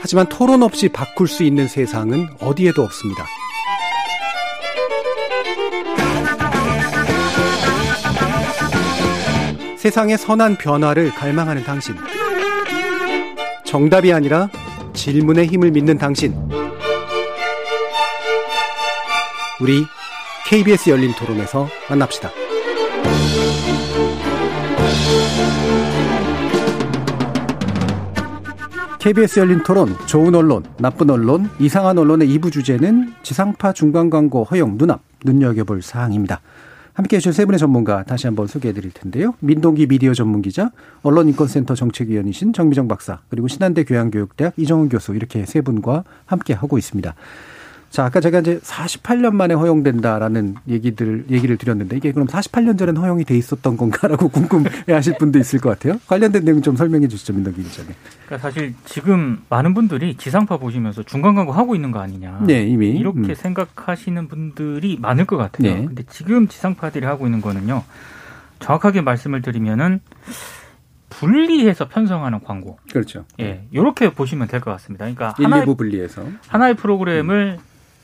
하지만 0.00 0.28
토론 0.28 0.62
없이 0.62 0.88
바꿀 0.88 1.28
수 1.28 1.42
있는 1.44 1.68
세상은 1.68 2.28
어디에도 2.40 2.82
없습니다. 2.82 3.24
세상의 9.76 10.18
선한 10.18 10.58
변화를 10.58 11.10
갈망하는 11.10 11.64
당신. 11.64 11.96
정답이 13.70 14.12
아니라 14.12 14.48
질문의 14.94 15.46
힘을 15.46 15.70
믿는 15.70 15.96
당신. 15.96 16.34
우리 19.60 19.84
KBS 20.48 20.90
열린 20.90 21.12
토론에서 21.14 21.68
만납시다. 21.88 22.30
KBS 28.98 29.38
열린 29.38 29.62
토론, 29.62 29.96
좋은 30.06 30.34
언론, 30.34 30.64
나쁜 30.78 31.08
언론, 31.08 31.48
이상한 31.60 31.96
언론의 31.96 32.26
2부 32.28 32.50
주제는 32.50 33.14
지상파 33.22 33.72
중간 33.72 34.10
광고 34.10 34.42
허용 34.42 34.78
눈앞, 34.78 35.00
눈여겨볼 35.24 35.82
사항입니다. 35.82 36.40
함께 37.00 37.16
해주신 37.16 37.32
세 37.32 37.46
분의 37.46 37.58
전문가 37.58 38.02
다시 38.02 38.26
한번 38.26 38.46
소개해 38.46 38.74
드릴 38.74 38.90
텐데요. 38.90 39.32
민동기 39.40 39.86
미디어 39.86 40.12
전문 40.12 40.42
기자, 40.42 40.70
언론인권센터 41.02 41.74
정책위원이신 41.74 42.52
정미정 42.52 42.88
박사, 42.88 43.20
그리고 43.30 43.48
신한대 43.48 43.84
교양교육대학 43.84 44.52
이정훈 44.58 44.90
교수 44.90 45.14
이렇게 45.14 45.46
세 45.46 45.62
분과 45.62 46.04
함께 46.26 46.52
하고 46.52 46.76
있습니다. 46.76 47.14
자, 47.90 48.04
아까 48.04 48.20
제가 48.20 48.38
이제 48.38 48.60
48년 48.60 49.32
만에 49.34 49.52
허용된다라는 49.54 50.54
얘기들, 50.68 51.24
얘기를 51.28 51.56
드렸는데 51.56 51.96
이게 51.96 52.12
그럼 52.12 52.28
48년 52.28 52.78
전엔 52.78 52.96
허용이 52.96 53.24
돼 53.24 53.36
있었던 53.36 53.76
건가라고 53.76 54.28
궁금해 54.30 54.70
하실 54.88 55.18
분도 55.18 55.40
있을 55.40 55.58
것 55.58 55.70
같아요. 55.70 55.98
관련된 56.06 56.44
내용 56.44 56.62
좀 56.62 56.76
설명해 56.76 57.08
주시죠, 57.08 57.32
민덕기 57.32 57.64
기자님. 57.64 57.92
그러니까 58.26 58.38
사실 58.48 58.74
지금 58.84 59.42
많은 59.48 59.74
분들이 59.74 60.16
지상파 60.16 60.58
보시면서 60.58 61.02
중간 61.02 61.34
광고 61.34 61.50
하고 61.50 61.74
있는 61.74 61.90
거 61.90 61.98
아니냐. 61.98 62.44
네, 62.46 62.62
이미. 62.64 62.90
이렇게 62.90 63.18
음. 63.18 63.34
생각하시는 63.34 64.28
분들이 64.28 64.96
많을 65.00 65.24
것 65.24 65.36
같아요. 65.36 65.74
네. 65.74 65.84
근데 65.84 66.04
지금 66.08 66.46
지상파들이 66.46 67.04
하고 67.06 67.26
있는 67.26 67.40
거는요. 67.40 67.82
정확하게 68.60 69.00
말씀을 69.00 69.42
드리면은 69.42 69.98
분리해서 71.08 71.88
편성하는 71.88 72.40
광고. 72.44 72.78
그렇죠. 72.92 73.24
예. 73.40 73.66
요렇게 73.74 74.12
보시면 74.12 74.46
될 74.46 74.60
것 74.60 74.70
같습니다. 74.72 75.06
그러니까 75.06 75.34
1, 75.40 75.46
하나의 75.46 75.64
2부 75.66 75.76
분리해서. 75.76 76.24
하나의 76.46 76.74
프로그램을 76.76 77.58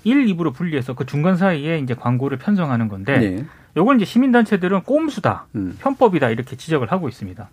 1, 0.07 0.27
2부로 0.27 0.55
분리해서 0.55 0.95
그 0.95 1.05
중간 1.05 1.37
사이에 1.37 1.79
이제 1.81 1.95
광고를 1.95 2.39
편성하는 2.39 2.89
건데 2.89 3.19
네. 3.19 3.45
요걸 3.77 3.97
이제 3.97 4.05
시민단체들은 4.05 4.83
꼼수다, 4.83 5.47
음. 5.57 5.77
편법이다 5.81 6.31
이렇게 6.31 6.57
지적을 6.57 6.93
하고 6.93 7.09
있습니다. 7.09 7.49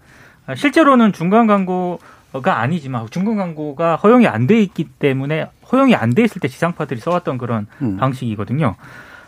아, 0.46 0.56
실제로는 0.56 1.14
중간 1.14 1.48
광고가 1.48 2.60
아니지만 2.60 3.08
중간 3.10 3.38
광고가 3.38 3.96
허용이 3.96 4.28
안 4.28 4.46
돼 4.46 4.62
있기 4.62 4.86
때문에 5.00 5.50
허용이 5.72 5.96
안 5.96 6.12
돼 6.12 6.24
있을 6.24 6.40
때 6.40 6.48
지상파들이 6.48 7.00
써왔던 7.00 7.40
그런 7.40 7.66
음. 7.82 7.98
방식이거든요. 7.98 8.76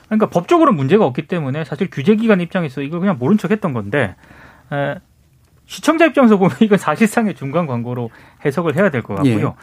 그러니까 0.08 0.28
법적으로 0.28 0.72
문제가 0.72 1.04
없기 1.06 1.24
때문에 1.28 1.64
사실 1.64 1.90
규제기관 1.90 2.40
입장에서 2.42 2.82
이거 2.84 3.00
그냥 3.00 3.18
모른 3.18 3.40
척 3.40 3.50
했던 3.50 3.74
건데 3.74 4.16
에, 4.72 4.96
시청자 5.66 6.06
입장에서 6.06 6.38
보면 6.38 6.56
이건 6.62 6.78
사실상의 6.78 7.34
중간 7.36 7.66
광고로 7.68 8.10
해석을 8.46 8.76
해야 8.76 8.90
될 8.90 9.02
것 9.02 9.16
같고요. 9.16 9.56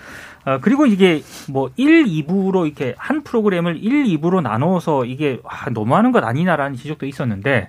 어, 0.44 0.59
그리고 0.61 0.86
이게 0.86 1.22
뭐 1.48 1.70
1, 1.76 2.05
2부로 2.05 2.66
이렇게 2.66 2.94
한 2.98 3.22
프로그램을 3.22 3.76
1, 3.82 4.05
2부로 4.18 4.42
나눠서 4.42 5.05
이게 5.05 5.38
아, 5.48 5.70
너무하는 5.70 6.11
것 6.11 6.24
아니냐라는 6.24 6.76
지적도 6.76 7.07
있었는데 7.07 7.68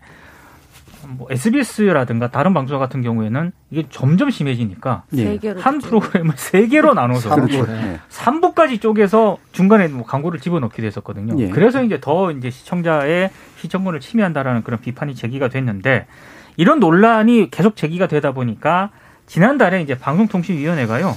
뭐 1.07 1.27
SBS라든가 1.29 2.29
다른 2.31 2.53
방송 2.53 2.79
같은 2.79 3.01
경우에는 3.01 3.51
이게 3.69 3.85
점점 3.89 4.29
심해지니까 4.29 5.03
예. 5.17 5.37
한 5.59 5.79
좀- 5.79 5.89
프로그램을 5.89 6.33
세 6.37 6.65
개로 6.67 6.93
나눠서 6.93 7.35
그렇죠. 7.35 7.65
네. 7.67 7.73
네. 7.81 7.99
3부까지 8.09 8.79
쪼개서 8.81 9.37
중간에 9.51 9.89
뭐 9.89 10.05
광고를 10.05 10.39
집어넣기도 10.39 10.87
했었거든요. 10.87 11.35
예. 11.43 11.49
그래서 11.49 11.83
이제 11.83 11.99
더 11.99 12.31
이제 12.31 12.49
시청자의 12.49 13.29
시청권을 13.57 13.99
침해한다라는 13.99 14.63
그런 14.63 14.79
비판이 14.79 15.13
제기가 15.13 15.49
됐는데 15.49 16.07
이런 16.57 16.79
논란이 16.79 17.49
계속 17.51 17.75
제기가 17.75 18.07
되다 18.07 18.31
보니까 18.31 18.91
지난달에 19.25 19.81
이제 19.81 19.97
방송통신위원회가요. 19.97 21.15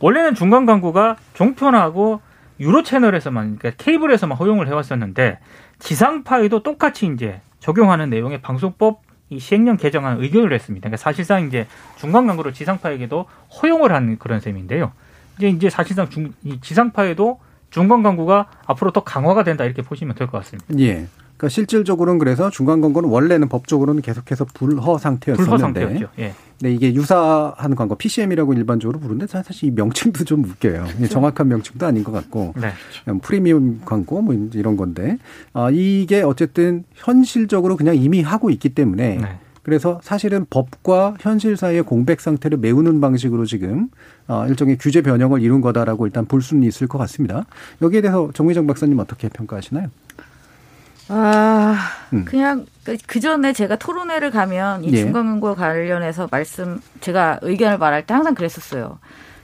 원래는 0.00 0.34
중간 0.34 0.66
광고가 0.66 1.16
종편하고 1.34 2.20
유로 2.60 2.82
채널에서만 2.82 3.58
그러니까 3.58 3.82
케이블에서만 3.82 4.36
허용을 4.36 4.68
해왔었는데 4.68 5.38
지상파에도 5.78 6.62
똑같이 6.62 7.06
이제 7.06 7.40
적용하는 7.58 8.10
내용의 8.10 8.42
방송법 8.42 9.02
이 9.30 9.38
시행령 9.38 9.76
개정안 9.76 10.20
의결을 10.20 10.52
했습니다. 10.52 10.88
그러니까 10.88 10.96
사실상 10.96 11.46
이제 11.46 11.66
중간 11.96 12.26
광고를 12.26 12.52
지상파에게도 12.52 13.26
허용을 13.62 13.92
한 13.92 14.18
그런 14.18 14.40
셈인데요. 14.40 14.92
이제 15.38 15.48
이제 15.48 15.70
사실상 15.70 16.08
중, 16.10 16.32
이 16.44 16.60
지상파에도 16.60 17.40
중간 17.70 18.02
광고가 18.02 18.46
앞으로 18.66 18.90
더 18.90 19.04
강화가 19.04 19.44
된다 19.44 19.64
이렇게 19.64 19.82
보시면 19.82 20.16
될 20.16 20.26
것 20.26 20.38
같습니다. 20.38 20.66
예. 20.80 21.06
그러니까 21.40 21.48
실질적으로는 21.48 22.18
그래서 22.18 22.50
중간 22.50 22.82
광고는 22.82 23.08
원래는 23.08 23.48
법적으로는 23.48 24.02
계속해서 24.02 24.44
불허 24.52 24.98
상태였었는데 24.98 25.88
불허. 25.88 26.06
예. 26.18 26.34
네, 26.60 26.70
이게 26.70 26.92
유사한 26.92 27.74
광고 27.74 27.94
PCM이라고 27.94 28.52
일반적으로 28.52 29.00
부르는데 29.00 29.26
사실 29.26 29.68
이 29.68 29.70
명칭도 29.70 30.24
좀 30.24 30.44
웃겨요. 30.44 30.84
이게 30.98 31.08
정확한 31.08 31.48
명칭도 31.48 31.86
아닌 31.86 32.04
것 32.04 32.12
같고 32.12 32.52
네. 32.60 32.68
그냥 33.04 33.20
프리미엄 33.20 33.80
광고 33.86 34.20
뭐 34.20 34.34
이런 34.52 34.76
건데 34.76 35.16
아 35.54 35.70
이게 35.72 36.20
어쨌든 36.20 36.84
현실적으로 36.94 37.78
그냥 37.78 37.96
이미 37.96 38.20
하고 38.20 38.50
있기 38.50 38.68
때문에 38.68 39.16
네. 39.16 39.38
그래서 39.62 39.98
사실은 40.02 40.44
법과 40.50 41.16
현실 41.20 41.56
사이의 41.56 41.84
공백 41.84 42.20
상태를 42.20 42.58
메우는 42.58 43.00
방식으로 43.00 43.46
지금 43.46 43.88
어, 44.28 44.46
일종의 44.46 44.76
규제 44.78 45.00
변형을 45.00 45.40
이룬 45.40 45.62
거다라고 45.62 46.06
일단 46.06 46.26
볼 46.26 46.42
수는 46.42 46.64
있을 46.64 46.86
것 46.86 46.98
같습니다. 46.98 47.46
여기에 47.80 48.02
대해서 48.02 48.30
정미정 48.34 48.66
박사님 48.66 48.98
어떻게 48.98 49.28
평가하시나요? 49.30 49.88
아, 51.12 51.76
음. 52.12 52.24
그냥 52.24 52.66
그 53.06 53.18
전에 53.20 53.52
제가 53.52 53.76
토론회를 53.76 54.30
가면 54.30 54.84
이 54.84 54.92
예. 54.92 54.96
중간 54.98 55.26
광고 55.26 55.54
관련해서 55.54 56.28
말씀 56.30 56.80
제가 57.00 57.40
의견을 57.42 57.78
말할 57.78 58.06
때 58.06 58.14
항상 58.14 58.34
그랬었어요. 58.34 58.98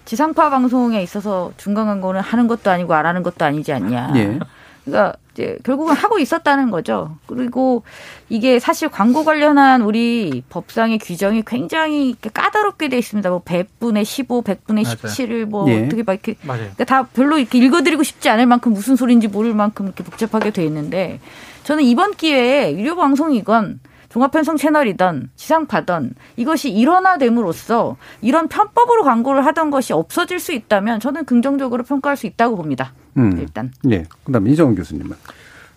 지상파 0.05 0.51
방송에 0.51 1.03
있어서 1.03 1.53
중간 1.57 1.87
광고는 1.87 2.21
하는 2.21 2.47
것도 2.47 2.71
아니고 2.71 2.95
안 2.95 3.07
하는 3.07 3.25
것도 3.25 3.45
아니지 3.45 3.73
않냐. 3.73 4.13
예. 4.15 4.39
그러니까 4.85 5.17
이제 5.33 5.59
결국은 5.65 5.95
하고 5.95 6.21
있었다는 6.21 6.71
거죠. 6.71 7.17
그리고 7.27 7.83
이게 8.29 8.61
사실 8.61 8.89
광고 8.89 9.25
관련한 9.25 9.83
우리 9.83 10.45
법상의 10.49 10.99
규정이 10.99 11.43
굉장히 11.45 12.11
이렇게 12.11 12.31
까다롭게 12.31 12.89
돼 12.89 12.97
있습니다. 12.97 13.29
뭐 13.29 13.43
100분의 13.43 14.05
15, 14.05 14.43
100분의 14.43 14.85
맞아요. 14.85 14.97
17을 14.97 15.45
뭐 15.45 15.69
예. 15.69 15.85
어떻게 15.85 16.05
막 16.05 16.13
이렇게 16.13 16.37
맞아요. 16.43 16.61
그러니까 16.61 16.85
다 16.85 17.03
별로 17.13 17.37
이렇게 17.39 17.59
읽어드리고 17.59 18.05
싶지 18.05 18.29
않을 18.29 18.47
만큼 18.47 18.73
무슨 18.73 18.95
소리인지 18.95 19.27
모를 19.27 19.53
만큼 19.55 19.87
이렇게 19.87 20.05
복잡하게 20.05 20.53
돼 20.53 20.65
있는데 20.65 21.19
저는 21.67 21.83
이번 21.83 22.13
기회에 22.13 22.79
유료 22.79 22.95
방송이건 22.95 23.81
종합편성 24.09 24.57
채널이든 24.57 25.31
지상파든 25.35 26.15
이것이 26.37 26.71
일원화됨으로써 26.71 27.97
이런 28.23 28.47
편법으로 28.47 29.03
광고를 29.03 29.45
하던 29.47 29.73
것이 29.73 29.93
없어질 29.93 30.39
수 30.39 30.53
있다면 30.53 31.01
저는 31.01 31.25
긍정적으로 31.25 31.83
평가할 31.83 32.17
수 32.17 32.29
있다고 32.29 32.55
봅니다. 32.55 32.93
음. 33.17 33.37
일단. 33.41 33.73
예. 33.91 34.05
그다음에 34.23 34.49
이정훈 34.53 34.77
교수님은 34.77 35.17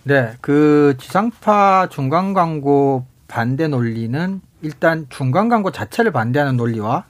네, 0.03 0.33
그 0.41 0.95
지상파 0.99 1.87
중간 1.89 2.33
광고 2.35 3.07
반대 3.27 3.67
논리는 3.67 4.41
일단 4.61 5.07
중간 5.09 5.49
광고 5.49 5.71
자체를 5.71 6.11
반대하는 6.11 6.55
논리와 6.55 7.05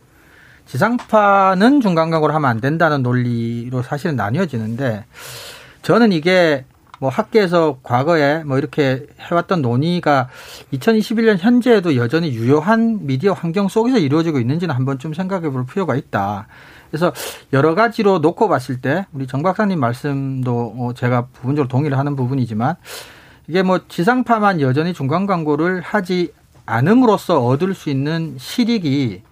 지상파는 0.68 1.82
중간 1.82 2.12
광고를 2.12 2.34
하면 2.34 2.50
안 2.50 2.62
된다는 2.62 3.04
논리로 3.04 3.82
사실은 3.82 4.16
나뉘어지는데 4.16 5.04
저는 5.82 6.14
이게 6.14 6.64
뭐 7.00 7.10
학계에서 7.10 7.80
과거에 7.82 8.44
뭐 8.44 8.58
이렇게 8.58 9.08
해왔던 9.20 9.62
논의가 9.62 10.30
2021년 10.74 11.38
현재에도 11.40 11.96
여전히 11.96 12.32
유효한 12.32 13.06
미디어 13.06 13.34
환경 13.34 13.68
속에서 13.68 13.98
이루어지고 13.98 14.40
있는지는 14.40 14.76
한번 14.76 15.00
좀 15.00 15.14
생각해 15.14 15.50
볼 15.50 15.66
필요가 15.66 15.96
있다. 15.96 16.48
그래서 16.92 17.14
여러 17.54 17.76
가지로 17.76 18.20
놓고 18.20 18.48
봤을 18.50 18.82
때 18.82 19.06
우리 19.14 19.28
정 19.28 19.44
박사님 19.44 19.80
말씀도 19.80 20.76
어, 20.78 20.94
제가 20.96 21.28
부분적으로 21.28 21.68
동의를 21.68 21.98
하는 21.98 22.16
부분이지만 22.16 22.76
이게 23.48 23.64
뭐 23.64 23.80
지상파만 23.88 24.62
여전히 24.62 24.94
중간 24.94 25.26
광고를 25.26 25.82
하지 25.82 26.34
않음으로써 26.66 27.44
얻을 27.44 27.74
수 27.74 27.90
있는 27.90 28.36
실익이 28.38 29.24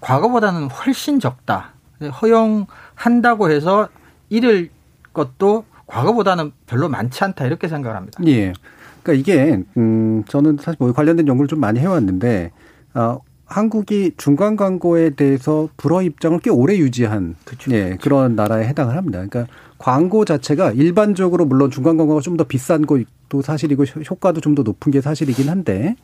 과거보다는 0.00 0.68
훨씬 0.68 1.20
적다. 1.20 1.70
허용한다고 2.20 3.50
해서 3.50 3.88
잃을 4.28 4.70
것도 5.12 5.64
과거보다는 5.86 6.52
별로 6.66 6.88
많지 6.88 7.22
않다 7.24 7.46
이렇게 7.46 7.68
생각을 7.68 7.96
합니다. 7.96 8.20
예. 8.26 8.52
그러니까 9.02 9.20
이게 9.20 9.62
음 9.76 10.24
저는 10.28 10.58
사실 10.60 10.76
뭐 10.80 10.92
관련된 10.92 11.28
연구를 11.28 11.46
좀 11.48 11.60
많이 11.60 11.78
해왔는데 11.80 12.50
어, 12.94 13.18
한국이 13.44 14.12
중간 14.16 14.56
광고에 14.56 15.10
대해서 15.10 15.68
불허 15.76 16.02
입장을 16.02 16.36
꽤 16.40 16.50
오래 16.50 16.76
유지한 16.76 17.36
그쵸. 17.44 17.70
예, 17.72 17.96
그런 18.00 18.34
나라에 18.34 18.66
해당을 18.66 18.96
합니다. 18.96 19.24
그러니까 19.24 19.46
광고 19.78 20.24
자체가 20.24 20.72
일반적으로 20.72 21.44
물론 21.44 21.70
중간 21.70 21.96
광고가 21.96 22.20
좀 22.22 22.36
더 22.36 22.42
비싼 22.44 22.84
것도 22.86 23.42
사실이고 23.42 23.84
효- 23.84 24.00
효과도 24.10 24.40
좀 24.40 24.56
더 24.56 24.62
높은 24.64 24.90
게 24.90 25.00
사실이긴 25.00 25.48
한데 25.48 25.94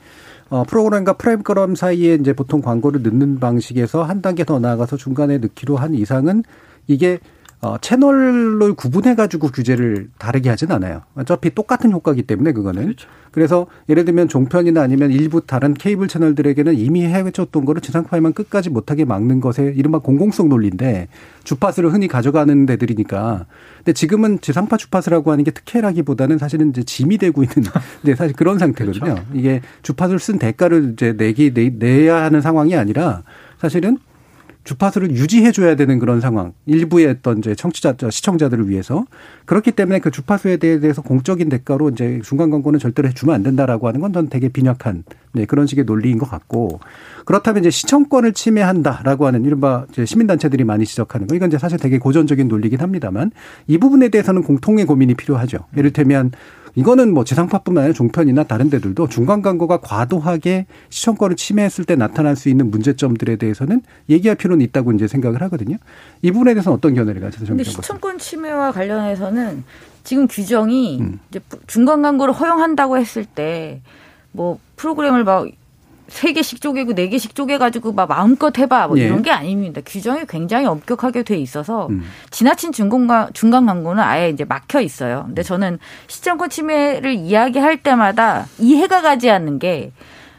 어, 0.51 0.63
프로그램과 0.65 1.15
프로그램 1.15 1.75
사이에 1.75 2.15
이제 2.15 2.33
보통 2.35 2.61
광고를 2.61 3.03
넣는 3.03 3.41
방식에서 3.41 4.05
한 4.05 4.23
단계 4.23 4.45
더 4.45 4.61
나아가서 4.61 4.97
중간에 4.97 5.39
넣기로 5.39 5.77
한 5.77 5.95
이상은 5.95 6.45
이게 6.87 7.19
어, 7.63 7.79
채널을 7.79 8.75
구분해가지고 8.75 9.49
규제를 9.49 10.09
다르게 10.19 10.51
하진 10.51 10.73
않아요. 10.73 11.03
어차피 11.15 11.55
똑같은 11.55 11.93
효과기 11.93 12.25
때문에 12.25 12.51
그거는. 12.51 12.83
그렇죠. 12.83 13.09
그래서 13.31 13.69
예를 13.89 14.05
들면 14.05 14.27
종편이나 14.27 14.83
아니면 14.83 15.13
일부 15.13 15.47
다른 15.47 15.73
케이블 15.73 16.09
채널들에게는 16.09 16.75
이미 16.77 17.05
해외쳤던 17.07 17.65
거를 17.65 17.81
지상파에만 17.81 18.33
끝까지 18.33 18.69
못하게 18.69 19.05
막는 19.05 19.41
것에 19.41 19.73
이른바 19.77 20.01
공공성 20.01 20.49
논리인데 20.49 21.07
주파수를 21.45 21.93
흔히 21.93 22.09
가져가는 22.09 22.67
데들이니까. 22.67 23.47
근데 23.79 23.93
지금은 23.93 24.41
지상파 24.41 24.77
주파수라고 24.77 25.31
하는 25.31 25.45
게 25.45 25.53
특혜라기보다는 25.53 26.39
사실은 26.39 26.71
이제 26.71 26.83
짐이 26.83 27.19
되고 27.19 27.45
있는 27.45 27.71
네, 28.03 28.17
사실 28.17 28.35
그런 28.35 28.59
상태거든요. 28.59 29.05
그렇죠. 29.05 29.25
이게 29.35 29.63
주파수를 29.83 30.19
쓴 30.19 30.41
대가를 30.41 30.95
이제 30.95 31.13
내기 31.13 31.55
내, 31.55 32.09
야 32.09 32.25
하는 32.25 32.41
상황이 32.41 32.75
아니라 32.75 33.23
사실은 33.59 33.99
주파수를 34.65 35.11
유지해줘야 35.11 35.75
되는 35.75 35.99
그런 35.99 36.21
상황. 36.21 36.53
일부의 36.67 37.07
어떤 37.09 37.39
이제 37.39 37.55
청취자, 37.55 37.97
시청자들을 38.11 38.69
위해서. 38.69 39.05
그렇기 39.45 39.73
때문에 39.73 39.99
그 39.99 40.11
주파수에 40.11 40.59
대해서 40.59 41.03
공적인 41.03 41.49
대가로 41.49 41.91
이제 41.91 42.21
중간 42.25 42.51
광고는 42.51 42.79
절대로 42.79 43.09
해주면 43.09 43.35
안 43.35 43.43
된다라고 43.43 43.89
하는 43.89 44.01
건 44.01 44.13
전 44.13 44.29
되게 44.29 44.49
빈약한 44.49 45.05
네, 45.33 45.47
그런 45.47 45.67
식의 45.67 45.85
논리인 45.85 46.19
것 46.19 46.29
같고. 46.31 46.81
그렇다면 47.25 47.63
이제 47.63 47.71
시청권을 47.71 48.35
침해한다라고 48.35 49.27
하는 49.27 49.45
이른바 49.45 49.87
이제 49.91 50.05
시민단체들이 50.05 50.65
많이 50.65 50.85
지적하는 50.85 51.27
거. 51.27 51.35
이건 51.35 51.49
이제 51.49 51.59
사실 51.59 51.79
되게 51.79 51.99
고전적인 51.99 52.47
논리긴 52.49 52.81
합니다만 52.81 53.31
이 53.67 53.79
부분에 53.79 54.11
대해서는 54.11 54.43
공통의 54.43 54.85
고민이 54.85 55.15
필요하죠. 55.15 55.59
예를 55.77 55.93
들면 55.93 56.33
이거는 56.75 57.13
뭐 57.13 57.25
지상파뿐만 57.25 57.85
아니라 57.85 57.95
종편이나 57.95 58.45
다른 58.45 58.71
데들도 58.71 59.09
중간 59.09 59.43
광고가 59.43 59.79
과도하게 59.79 60.67
시청권을 60.91 61.37
침해했을 61.37 61.85
때 61.85 61.97
나타날 61.97 62.37
수 62.37 62.49
있는 62.49 62.71
문제점들에 62.71 63.37
대해서는 63.37 63.83
얘기할 64.09 64.37
필요는 64.37 64.65
있다고 64.67 64.93
이제 64.93 65.07
생각을 65.07 65.43
하거든요. 65.43 65.77
이 66.23 66.31
부분에 66.31 66.55
대해서는 66.55 66.77
어떤 66.77 66.95
견해를 66.95 67.21
가지세요? 67.21 67.49
근데 67.49 67.65
시청권 67.65 68.19
침해와 68.19 68.73
관련해서는 68.73 69.65
지금 70.05 70.27
규정이 70.27 71.01
음. 71.01 71.21
이제 71.31 71.41
중간 71.67 72.03
광고를 72.03 72.35
허용한다고 72.35 72.97
했을 72.97 73.25
때 73.25 73.83
뭐 74.33 74.59
프로그램을 74.77 75.25
막 75.25 75.47
세 76.09 76.33
개씩 76.33 76.61
쪼개고 76.61 76.95
네 76.95 77.09
개씩 77.09 77.35
쪼개가지고 77.35 77.93
막 77.93 78.09
마음껏 78.09 78.57
해봐. 78.57 78.89
뭐 78.89 78.99
예. 78.99 79.05
이런 79.05 79.23
게 79.23 79.31
아닙니다. 79.31 79.81
규정이 79.85 80.27
굉장히 80.29 80.67
엄격하게 80.67 81.23
돼 81.23 81.37
있어서 81.37 81.87
음. 81.89 82.03
지나친 82.31 82.73
중간광, 82.73 83.31
중간 83.33 83.67
광고는 83.67 84.03
아예 84.03 84.29
이제 84.29 84.45
막혀 84.45 84.81
있어요. 84.81 85.25
근데 85.27 85.43
저는 85.43 85.79
시청권 86.09 86.51
침해를 86.51 87.15
이야기할 87.15 87.83
때마다 87.83 88.47
이해가 88.59 89.03
가지 89.03 89.31
않는 89.31 89.59
게 89.59 89.93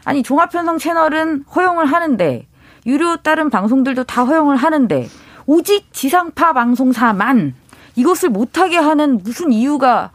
아니 0.04 0.22
종합편성 0.22 0.78
채널은 0.78 1.44
허용을 1.54 1.86
하는데 1.86 2.46
유료 2.86 3.16
다른 3.16 3.50
방송들도 3.50 4.04
다 4.04 4.24
허용을 4.24 4.56
하는데 4.56 5.08
오직 5.46 5.92
지상파 5.92 6.52
방송사만 6.52 7.54
이것을 7.96 8.28
못하게 8.28 8.76
하는 8.76 9.20
무슨 9.22 9.52
이유가 9.52 10.10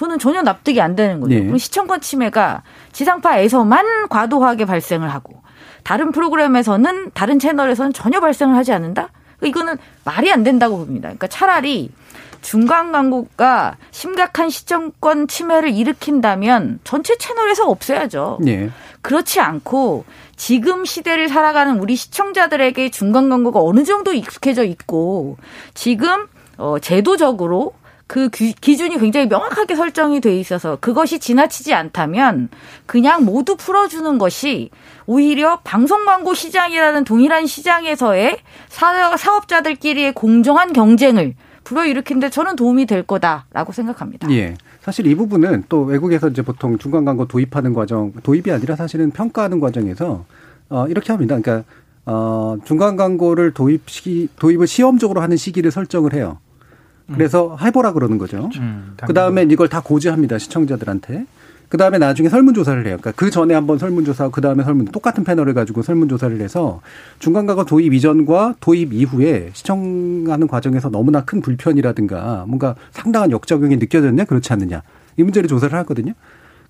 저는 0.00 0.18
전혀 0.18 0.40
납득이 0.40 0.80
안 0.80 0.96
되는 0.96 1.20
거죠. 1.20 1.34
네. 1.34 1.58
시청권 1.58 2.00
침해가 2.00 2.62
지상파에서만 2.92 4.08
과도하게 4.08 4.64
발생을 4.64 5.12
하고 5.12 5.42
다른 5.84 6.10
프로그램에서는 6.10 7.10
다른 7.12 7.38
채널에서는 7.38 7.92
전혀 7.92 8.18
발생을 8.18 8.56
하지 8.56 8.72
않는다? 8.72 9.10
이거는 9.42 9.76
말이 10.04 10.32
안 10.32 10.42
된다고 10.42 10.78
봅니다. 10.78 11.08
그러니까 11.08 11.26
차라리 11.26 11.90
중간 12.40 12.92
광고가 12.92 13.76
심각한 13.90 14.48
시청권 14.48 15.28
침해를 15.28 15.68
일으킨다면 15.68 16.80
전체 16.82 17.18
채널에서 17.18 17.68
없애야죠. 17.68 18.38
네. 18.40 18.70
그렇지 19.02 19.38
않고 19.40 20.06
지금 20.34 20.86
시대를 20.86 21.28
살아가는 21.28 21.78
우리 21.78 21.94
시청자들에게 21.94 22.90
중간 22.90 23.28
광고가 23.28 23.60
어느 23.62 23.84
정도 23.84 24.14
익숙해져 24.14 24.64
있고 24.64 25.36
지금 25.74 26.26
어 26.56 26.78
제도적으로 26.78 27.74
그 28.10 28.28
기준이 28.28 28.98
굉장히 28.98 29.28
명확하게 29.28 29.76
설정이 29.76 30.20
돼 30.20 30.36
있어서 30.40 30.76
그것이 30.80 31.20
지나치지 31.20 31.74
않다면 31.74 32.48
그냥 32.84 33.24
모두 33.24 33.54
풀어주는 33.54 34.18
것이 34.18 34.70
오히려 35.06 35.60
방송 35.62 36.04
광고 36.04 36.34
시장이라는 36.34 37.04
동일한 37.04 37.46
시장에서의 37.46 38.38
사업자들끼리의 38.68 40.14
공정한 40.14 40.72
경쟁을 40.72 41.34
불어일으키는데 41.62 42.30
저는 42.30 42.56
도움이 42.56 42.86
될 42.86 43.04
거다라고 43.04 43.70
생각합니다. 43.70 44.28
예. 44.32 44.56
사실 44.80 45.06
이 45.06 45.14
부분은 45.14 45.66
또 45.68 45.82
외국에서 45.82 46.30
이제 46.30 46.42
보통 46.42 46.78
중간 46.78 47.04
광고 47.04 47.28
도입하는 47.28 47.74
과정, 47.74 48.12
도입이 48.24 48.50
아니라 48.50 48.74
사실은 48.74 49.12
평가하는 49.12 49.60
과정에서 49.60 50.24
어 50.68 50.86
이렇게 50.88 51.12
합니다. 51.12 51.38
그러니까 51.38 51.64
어 52.06 52.56
중간 52.64 52.96
광고를 52.96 53.52
도입 53.52 53.88
시 53.88 54.28
도입을 54.34 54.66
시험적으로 54.66 55.20
하는 55.20 55.36
시기를 55.36 55.70
설정을 55.70 56.12
해요. 56.12 56.38
그래서 57.14 57.56
해보라 57.60 57.92
그러는 57.92 58.18
거죠. 58.18 58.48
음, 58.58 58.94
그 59.06 59.12
다음에 59.12 59.46
이걸 59.50 59.68
다 59.68 59.80
고지합니다 59.80 60.38
시청자들한테. 60.38 61.26
그 61.70 61.76
다음에 61.76 61.98
나중에 61.98 62.28
설문조사를 62.28 62.84
해요. 62.84 62.96
그러니까 63.00 63.12
그 63.12 63.30
전에 63.30 63.54
한번 63.54 63.78
설문조사하고 63.78 64.32
그 64.32 64.40
다음에 64.40 64.64
설문 64.64 64.86
똑같은 64.86 65.22
패널을 65.22 65.54
가지고 65.54 65.82
설문조사를 65.82 66.40
해서 66.40 66.80
중간가가 67.20 67.64
도입 67.64 67.94
이전과 67.94 68.56
도입 68.58 68.92
이후에 68.92 69.50
시청하는 69.52 70.48
과정에서 70.48 70.90
너무나 70.90 71.24
큰 71.24 71.40
불편이라든가 71.40 72.44
뭔가 72.48 72.74
상당한 72.90 73.30
역작용이 73.30 73.76
느껴졌냐 73.76 74.24
그렇지 74.24 74.52
않느냐 74.52 74.82
이 75.16 75.22
문제를 75.22 75.48
조사를 75.48 75.78
하거든요. 75.78 76.14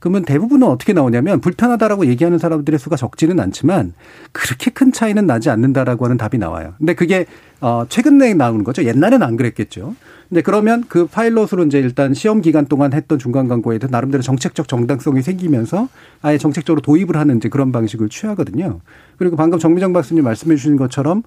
그러면 0.01 0.25
대부분은 0.25 0.67
어떻게 0.67 0.93
나오냐면 0.93 1.41
불편하다라고 1.41 2.07
얘기하는 2.07 2.39
사람들의 2.39 2.79
수가 2.79 2.97
적지는 2.97 3.41
않지만 3.41 3.95
그렇게 4.33 4.71
큰 4.71 4.93
차이는 4.93 5.27
나지 5.27 5.49
않는다라고 5.49 6.05
하는 6.05 6.19
답이 6.19 6.37
나와요. 6.37 6.75
근데 6.77 6.95
그게 6.95 7.25
어 7.63 7.85
최근에 7.89 8.35
나오는 8.35 8.65
거죠. 8.65 8.85
옛날에는 8.85 9.23
안 9.23 9.37
그랬겠죠. 9.37 9.95
근데 10.31 10.43
그러면 10.43 10.85
그 10.89 11.07
파일럿으로 11.07 11.65
이제 11.67 11.81
일단 11.81 12.15
시험 12.15 12.41
기간 12.41 12.65
동안 12.67 12.93
했던 12.93 13.19
중간 13.19 13.49
광고에 13.49 13.79
도 13.79 13.89
나름대로 13.91 14.23
정책적 14.23 14.69
정당성이 14.69 15.23
생기면서 15.23 15.89
아예 16.23 16.39
정책적으로 16.39 16.81
도입을 16.81 17.17
하는 17.17 17.39
이제 17.39 17.49
그런 17.49 17.73
방식을 17.73 18.09
취하거든요. 18.09 18.81
그리고 19.19 19.35
방금 19.35 19.59
정미정 19.59 19.93
박사님 19.93 20.23
말씀해 20.23 20.55
주신 20.55 20.77
것처럼 20.77 21.25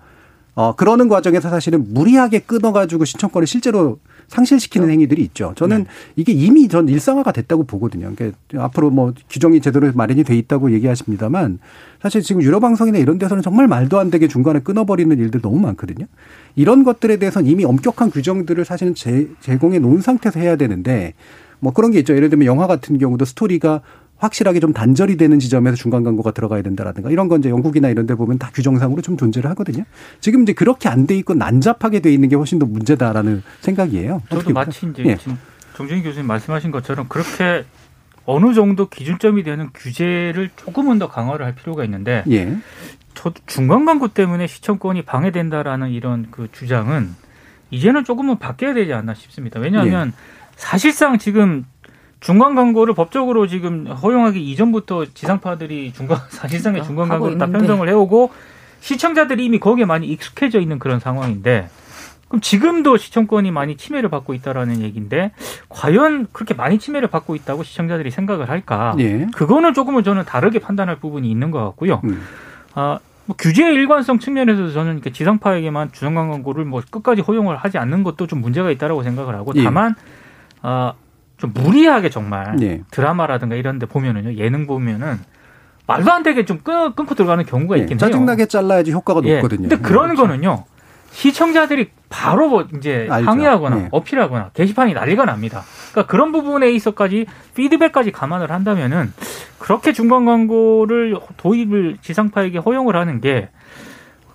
어 0.55 0.75
그러는 0.75 1.09
과정에서 1.09 1.49
사실은 1.49 1.93
무리하게 1.93 2.39
끊어가지고 2.39 3.03
신청권을 3.03 3.45
실제로 3.45 3.99
상실시키는 4.27 4.89
행위들이 4.89 5.21
있죠. 5.23 5.53
저는 5.57 5.79
네. 5.83 5.89
이게 6.15 6.31
이미 6.31 6.69
전 6.69 6.87
일상화가 6.87 7.33
됐다고 7.33 7.65
보거든요. 7.65 8.13
그러니까 8.15 8.37
앞으로 8.57 8.89
뭐 8.89 9.13
규정이 9.29 9.59
제대로 9.59 9.91
마련이 9.93 10.23
돼 10.23 10.37
있다고 10.37 10.71
얘기하십니다만 10.71 11.59
사실 12.03 12.21
지금 12.21 12.41
유료 12.41 12.59
방송이나 12.59 12.97
이런 12.97 13.17
데서는 13.17 13.41
정말 13.41 13.65
말도 13.69 13.97
안 13.97 14.09
되게 14.11 14.27
중간에 14.27 14.59
끊어버리는 14.59 15.17
일들 15.17 15.39
너무 15.39 15.57
많거든요. 15.61 16.05
이런 16.53 16.83
것들에 16.83 17.15
대해서는 17.15 17.49
이미 17.49 17.63
엄격한 17.63 18.11
규정들을 18.11 18.65
사실은 18.65 18.93
제, 18.93 19.29
제공해 19.39 19.79
놓은 19.79 20.01
상태에서 20.01 20.41
해야 20.41 20.57
되는데 20.57 21.13
뭐 21.59 21.71
그런 21.71 21.91
게 21.91 21.99
있죠. 21.99 22.13
예를 22.13 22.29
들면 22.29 22.45
영화 22.45 22.67
같은 22.67 22.97
경우도 22.97 23.23
스토리가 23.23 23.79
확실하게 24.17 24.59
좀 24.59 24.73
단절이 24.73 25.15
되는 25.15 25.39
지점에서 25.39 25.77
중간 25.77 26.03
광고가 26.03 26.31
들어가야 26.31 26.61
된다라든가 26.61 27.09
이런 27.09 27.29
건 27.29 27.39
이제 27.39 27.49
영국이나 27.49 27.87
이런 27.87 28.05
데 28.05 28.15
보면 28.15 28.37
다 28.37 28.51
규정상으로 28.53 29.01
좀 29.01 29.15
존재를 29.15 29.49
하거든요. 29.51 29.85
지금 30.19 30.43
이제 30.43 30.51
그렇게 30.51 30.89
안 30.89 31.07
돼 31.07 31.15
있고 31.17 31.35
난잡하게 31.35 32.01
돼 32.01 32.11
있는 32.13 32.27
게 32.27 32.35
훨씬 32.35 32.59
더 32.59 32.65
문제다라는 32.65 33.43
생각이에요. 33.61 34.21
저도 34.29 34.51
마치 34.51 34.87
이제 34.87 35.05
예. 35.05 35.17
정준희 35.77 36.03
교수님 36.03 36.27
말씀하신 36.27 36.71
것처럼 36.71 37.07
그렇게 37.07 37.63
어느 38.25 38.53
정도 38.53 38.87
기준점이 38.87 39.43
되는 39.43 39.69
규제를 39.73 40.49
조금은 40.55 40.99
더 40.99 41.07
강화를 41.07 41.45
할 41.45 41.55
필요가 41.55 41.83
있는데 41.83 42.23
예. 42.31 42.55
저도 43.13 43.41
중간 43.45 43.85
광고 43.85 44.07
때문에 44.07 44.47
시청권이 44.47 45.03
방해된다라는 45.03 45.89
이런 45.91 46.27
그 46.31 46.47
주장은 46.51 47.13
이제는 47.71 48.03
조금은 48.03 48.39
바뀌어야 48.39 48.73
되지 48.73 48.93
않나 48.93 49.13
싶습니다. 49.13 49.59
왜냐하면 49.59 50.09
예. 50.09 50.11
사실상 50.55 51.17
지금 51.17 51.65
중간 52.19 52.55
광고를 52.55 52.93
법적으로 52.93 53.47
지금 53.47 53.87
허용하기 53.87 54.49
이전부터 54.51 55.05
지상파들이 55.13 55.91
중간 55.93 56.19
사실상의 56.29 56.81
그러니까 56.81 56.87
중간 56.87 57.09
광고를 57.09 57.37
다 57.37 57.47
편성을 57.47 57.87
해오고 57.87 58.31
시청자들이 58.79 59.45
이미 59.45 59.59
거기에 59.59 59.85
많이 59.85 60.07
익숙해져 60.07 60.59
있는 60.59 60.79
그런 60.79 60.99
상황인데 60.99 61.69
그럼 62.33 62.41
지금도 62.41 62.97
시청권이 62.97 63.51
많이 63.51 63.77
침해를 63.77 64.09
받고 64.09 64.33
있다라는 64.33 64.81
얘기인데 64.81 65.33
과연 65.69 66.25
그렇게 66.31 66.55
많이 66.55 66.79
침해를 66.79 67.07
받고 67.07 67.35
있다고 67.35 67.61
시청자들이 67.61 68.09
생각을 68.09 68.49
할까? 68.49 68.95
예. 68.97 69.27
그거는 69.35 69.75
조금은 69.75 70.03
저는 70.03 70.25
다르게 70.25 70.57
판단할 70.57 70.95
부분이 70.95 71.29
있는 71.29 71.51
것 71.51 71.63
같고요. 71.63 72.01
음. 72.05 72.23
아, 72.73 72.97
뭐 73.25 73.35
규제의 73.37 73.75
일관성 73.75 74.17
측면에서 74.17 74.71
저는 74.71 74.93
이렇게 74.93 75.11
지상파에게만 75.11 75.91
주정관 75.91 76.31
광고를 76.31 76.65
뭐 76.65 76.81
끝까지 76.89 77.21
허용을 77.21 77.55
하지 77.55 77.77
않는 77.77 78.01
것도 78.01 78.25
좀 78.25 78.41
문제가 78.41 78.71
있다라고 78.71 79.03
생각을 79.03 79.35
하고 79.35 79.51
예. 79.53 79.63
다만 79.63 79.93
아, 80.63 80.93
좀 81.37 81.53
무리하게 81.53 82.09
정말 82.09 82.55
예. 82.63 82.81
드라마라든가 82.89 83.55
이런 83.55 83.77
데 83.77 83.85
보면은요. 83.85 84.39
예능 84.39 84.65
보면은 84.65 85.19
말도 85.85 86.11
안 86.11 86.23
되게 86.23 86.45
좀 86.45 86.61
끊, 86.63 86.95
끊고 86.95 87.13
들어가는 87.13 87.45
경우가 87.45 87.77
예. 87.77 87.81
있긴 87.81 87.97
해요. 87.97 87.99
짜증나게 87.99 88.47
잘라야지 88.47 88.91
효과가 88.91 89.21
예. 89.25 89.35
높거든요. 89.35 89.69
근데 89.69 89.77
그런 89.77 90.15
그렇죠. 90.15 90.23
거는요. 90.23 90.65
시청자들이 91.13 91.91
바로 92.09 92.49
뭐 92.49 92.67
이제 92.75 93.07
알죠. 93.09 93.29
항의하거나 93.29 93.75
네. 93.75 93.87
어필하거나 93.91 94.49
게시판이 94.53 94.93
난리가 94.93 95.25
납니다. 95.25 95.63
그러니까 95.91 96.11
그런 96.11 96.31
부분에 96.31 96.71
있어까지 96.71 97.27
피드백까지 97.55 98.11
감안을 98.11 98.51
한다면은 98.51 99.13
그렇게 99.59 99.93
중간 99.93 100.25
광고를 100.25 101.15
도입을 101.37 101.97
지상파에게 102.01 102.57
허용을 102.57 102.95
하는 102.95 103.21
게 103.21 103.49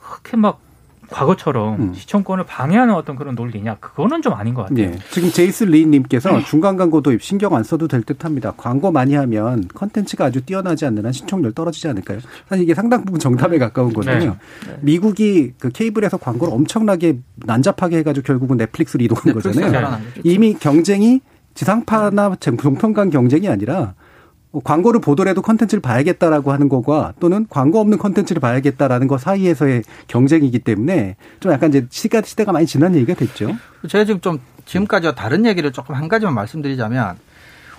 그렇게 0.00 0.36
막 0.36 0.60
과거처럼 1.10 1.80
음. 1.80 1.94
시청권을 1.94 2.44
방해하는 2.44 2.94
어떤 2.94 3.16
그런 3.16 3.34
논리냐 3.34 3.76
그거는 3.76 4.22
좀 4.22 4.34
아닌 4.34 4.54
것 4.54 4.62
같아요. 4.62 4.86
예. 4.86 4.98
지금 5.10 5.30
제이스 5.30 5.64
리님께서 5.64 6.42
중간 6.44 6.76
광고 6.76 7.00
도입 7.00 7.22
신경 7.22 7.54
안 7.54 7.64
써도 7.64 7.88
될 7.88 8.02
듯합니다. 8.02 8.52
광고 8.56 8.90
많이 8.90 9.14
하면 9.14 9.68
컨텐츠가 9.74 10.26
아주 10.26 10.42
뛰어나지 10.42 10.86
않는 10.86 11.04
한 11.04 11.12
시청률 11.12 11.52
떨어지지 11.52 11.88
않을까요? 11.88 12.18
사실 12.48 12.64
이게 12.64 12.74
상당 12.74 13.04
부분 13.04 13.20
정답에 13.20 13.58
가까운 13.58 13.92
거거든요. 13.92 14.36
미국이 14.80 15.52
그 15.58 15.70
케이블에서 15.70 16.16
광고를 16.16 16.52
엄청나게 16.52 17.18
난잡하게 17.36 17.98
해가지고 17.98 18.24
결국은 18.24 18.56
넷플릭스로 18.56 19.02
이동한 19.04 19.22
넷플릭스가 19.26 19.66
거잖아요. 19.66 20.00
이미 20.24 20.54
경쟁이 20.54 21.20
지상파나 21.54 22.36
종편 22.38 22.92
간 22.92 23.10
경쟁이 23.10 23.48
아니라 23.48 23.78
뭐 23.78 23.94
광고를 24.64 25.00
보더라도 25.00 25.42
컨텐츠를 25.42 25.80
봐야겠다라고 25.80 26.52
하는 26.52 26.68
거과 26.68 27.12
또는 27.20 27.46
광고 27.48 27.80
없는 27.80 27.98
컨텐츠를 27.98 28.40
봐야겠다라는 28.40 29.08
거 29.08 29.18
사이에서의 29.18 29.82
경쟁이기 30.06 30.60
때문에 30.60 31.16
좀 31.40 31.52
약간 31.52 31.70
이제 31.70 31.86
시가 31.90 32.22
시대가 32.22 32.52
많이 32.52 32.66
지난 32.66 32.94
얘기가 32.94 33.14
됐죠. 33.14 33.56
제가 33.88 34.04
지금 34.04 34.20
좀 34.20 34.40
지금까지와 34.66 35.14
다른 35.14 35.46
얘기를 35.46 35.72
조금 35.72 35.94
한 35.94 36.08
가지만 36.08 36.34
말씀드리자면 36.34 37.16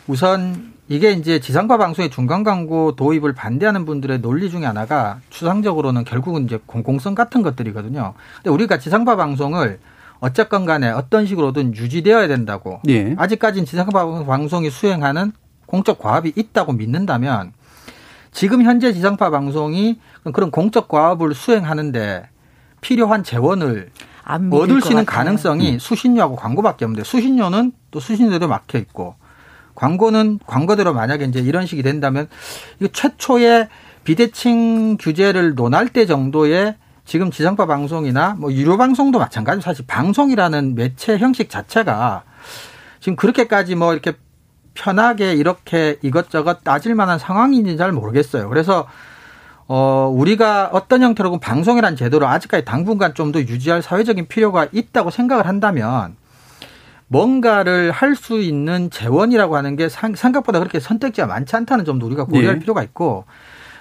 우선 0.07 0.73
이게 0.87 1.11
이제 1.11 1.39
지상파 1.39 1.77
방송의 1.77 2.09
중간 2.09 2.43
광고 2.43 2.95
도입을 2.95 3.33
반대하는 3.33 3.85
분들의 3.85 4.21
논리 4.21 4.49
중에 4.49 4.65
하나가 4.65 5.19
추상적으로는 5.29 6.03
결국은 6.03 6.45
이제 6.45 6.59
공공성 6.65 7.13
같은 7.13 7.43
것들이거든요. 7.43 8.13
근데 8.37 8.49
우리가 8.49 8.79
지상파 8.79 9.15
방송을 9.15 9.79
어쨌건 10.19 10.65
간에 10.65 10.89
어떤 10.89 11.27
식으로든 11.27 11.75
유지되어야 11.75 12.27
된다고. 12.27 12.81
예. 12.89 13.15
아직까지는 13.17 13.65
지상파 13.65 14.25
방송이 14.25 14.71
수행하는 14.71 15.31
공적 15.69 15.99
과업이 15.99 16.33
있다고 16.35 16.73
믿는다면 16.73 17.53
지금 18.31 18.63
현재 18.63 18.91
지상파 18.91 19.29
방송이 19.29 19.99
그런 20.33 20.49
공적 20.49 20.87
과업을 20.87 21.35
수행하는데 21.35 22.27
필요한 22.81 23.23
재원을 23.23 23.91
얻을 24.25 24.79
것수 24.79 24.91
있는. 24.91 25.05
가능성이 25.05 25.79
수신료하고 25.79 26.35
광고밖에 26.35 26.85
없는데 26.85 27.03
수신료는 27.03 27.71
또 27.91 27.99
수신료대로 27.99 28.47
막혀 28.47 28.79
있고 28.79 29.15
광고는 29.75 30.39
광고대로 30.45 30.93
만약에 30.93 31.25
이제 31.25 31.39
이런 31.39 31.65
식이 31.65 31.83
된다면 31.83 32.27
이거 32.79 32.89
최초의 32.91 33.69
비대칭 34.03 34.97
규제를 34.97 35.55
논할 35.55 35.87
때 35.87 36.05
정도의 36.05 36.75
지금 37.05 37.31
지상파 37.31 37.65
방송이나 37.65 38.35
뭐 38.37 38.51
유료 38.53 38.77
방송도 38.77 39.19
마찬가지로 39.19 39.61
사실 39.61 39.85
방송이라는 39.87 40.75
매체 40.75 41.17
형식 41.17 41.49
자체가 41.49 42.23
지금 42.99 43.15
그렇게까지 43.15 43.75
뭐 43.75 43.93
이렇게 43.93 44.13
편하게 44.83 45.33
이렇게 45.33 45.97
이것저것 46.01 46.63
따질 46.63 46.95
만한 46.95 47.19
상황인지 47.19 47.75
잘 47.77 47.91
모르겠어요. 47.91 48.47
그래서 48.49 48.87
어, 49.67 50.11
우리가 50.11 50.69
어떤 50.73 51.01
형태로 51.03 51.37
방송이란 51.39 51.95
제도를 51.95 52.25
아직까지 52.27 52.65
당분간 52.65 53.13
좀 53.13 53.31
더 53.31 53.39
유지할 53.39 53.81
사회적인 53.83 54.27
필요가 54.27 54.67
있다고 54.71 55.11
생각을 55.11 55.45
한다면 55.45 56.15
뭔가를 57.07 57.91
할 57.91 58.15
수 58.15 58.39
있는 58.39 58.89
재원이라고 58.89 59.55
하는 59.55 59.75
게 59.75 59.89
상- 59.89 60.15
생각보다 60.15 60.59
그렇게 60.59 60.79
선택지가 60.79 61.27
많지 61.27 61.55
않다는 61.55 61.85
점도 61.85 62.05
우리가 62.07 62.25
고려할 62.25 62.55
네. 62.55 62.59
필요가 62.59 62.83
있고 62.83 63.25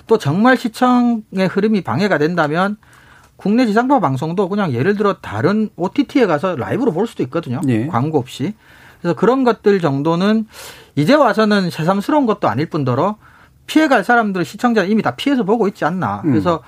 또 0.06 0.16
정말 0.18 0.56
시청의 0.56 1.48
흐름이 1.50 1.82
방해가 1.82 2.18
된다면 2.18 2.76
국내 3.36 3.66
지상파 3.66 4.00
방송도 4.00 4.48
그냥 4.48 4.72
예를 4.72 4.96
들어 4.96 5.14
다른 5.20 5.68
OTT에 5.76 6.26
가서 6.26 6.56
라이브로 6.56 6.92
볼 6.92 7.06
수도 7.06 7.22
있거든요. 7.24 7.60
네. 7.64 7.86
광고 7.86 8.18
없이. 8.18 8.54
그래서 9.00 9.14
그런 9.14 9.44
것들 9.44 9.80
정도는 9.80 10.46
이제 10.96 11.14
와서는 11.14 11.70
새삼스러운 11.70 12.26
것도 12.26 12.48
아닐 12.48 12.68
뿐더러 12.68 13.16
피해갈 13.66 14.02
사람들 14.02 14.44
시청자는 14.44 14.90
이미 14.90 15.02
다 15.02 15.14
피해서 15.14 15.44
보고 15.44 15.68
있지 15.68 15.84
않나. 15.84 16.22
음. 16.24 16.30
그래서 16.30 16.62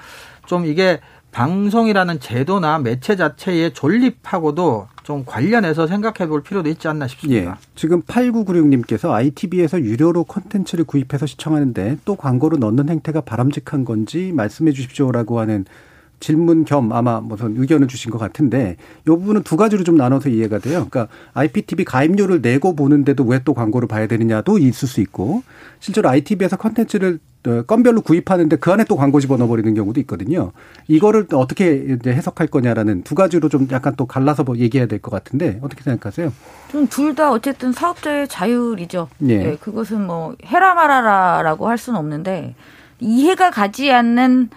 좀 0.46 0.66
이게 0.66 1.00
방송이라는 1.32 2.20
제도나 2.20 2.78
매체 2.78 3.16
자체의 3.16 3.72
존립하고도 3.72 4.88
좀 5.04 5.24
관련해서 5.24 5.86
생각해 5.86 6.28
볼 6.28 6.42
필요도 6.42 6.68
있지 6.70 6.88
않나 6.88 7.04
예. 7.04 7.08
싶습니다. 7.08 7.58
지금 7.74 8.02
8996님께서 8.02 9.12
ITV에서 9.12 9.80
유료로 9.80 10.24
콘텐츠를 10.24 10.84
구입해서 10.84 11.26
시청하는데 11.26 11.98
또 12.04 12.16
광고를 12.16 12.58
넣는 12.58 12.88
행태가 12.88 13.22
바람직한 13.22 13.84
건지 13.84 14.32
말씀해 14.34 14.72
주십시오라고 14.72 15.38
하는 15.40 15.64
질문 16.20 16.64
겸 16.64 16.92
아마 16.92 17.20
무슨 17.20 17.54
의견을 17.60 17.88
주신 17.88 18.10
것 18.10 18.18
같은데 18.18 18.76
이 19.02 19.04
부분은 19.06 19.42
두 19.42 19.56
가지로 19.56 19.82
좀 19.84 19.96
나눠서 19.96 20.28
이해가 20.28 20.58
돼요. 20.58 20.86
그러니까 20.90 21.08
IPTV 21.34 21.84
가입료를 21.84 22.40
내고 22.42 22.76
보는데도 22.76 23.24
왜 23.24 23.40
또 23.42 23.54
광고를 23.54 23.88
봐야 23.88 24.06
되느냐도 24.06 24.58
있을 24.58 24.86
수 24.86 25.00
있고 25.00 25.42
실제로 25.80 26.10
ITV에서 26.10 26.56
컨텐츠를 26.58 27.18
어, 27.46 27.62
건별로 27.62 28.02
구입하는데 28.02 28.54
그 28.56 28.70
안에 28.70 28.84
또 28.84 28.96
광고 28.96 29.18
집어넣어 29.18 29.48
버리는 29.48 29.72
경우도 29.74 29.98
있거든요. 30.00 30.52
이거를 30.88 31.26
또 31.26 31.38
어떻게 31.38 31.74
이제 31.98 32.12
해석할 32.12 32.48
거냐라는 32.48 33.02
두 33.02 33.14
가지로 33.14 33.48
좀 33.48 33.66
약간 33.72 33.94
또 33.96 34.04
갈라서 34.04 34.44
뭐 34.44 34.58
얘기해야 34.58 34.86
될 34.86 34.98
것 35.00 35.10
같은데 35.10 35.58
어떻게 35.62 35.82
생각하세요? 35.82 36.34
좀 36.70 36.86
둘 36.88 37.14
다 37.14 37.32
어쨌든 37.32 37.72
사업자의 37.72 38.28
자율이죠. 38.28 39.08
예. 39.30 39.52
예, 39.52 39.56
그것은 39.56 40.06
뭐 40.06 40.34
해라 40.44 40.74
말아라라고 40.74 41.66
할 41.66 41.78
수는 41.78 41.98
없는데 41.98 42.54
이해가 42.98 43.50
가지 43.50 43.90
않는 43.90 44.50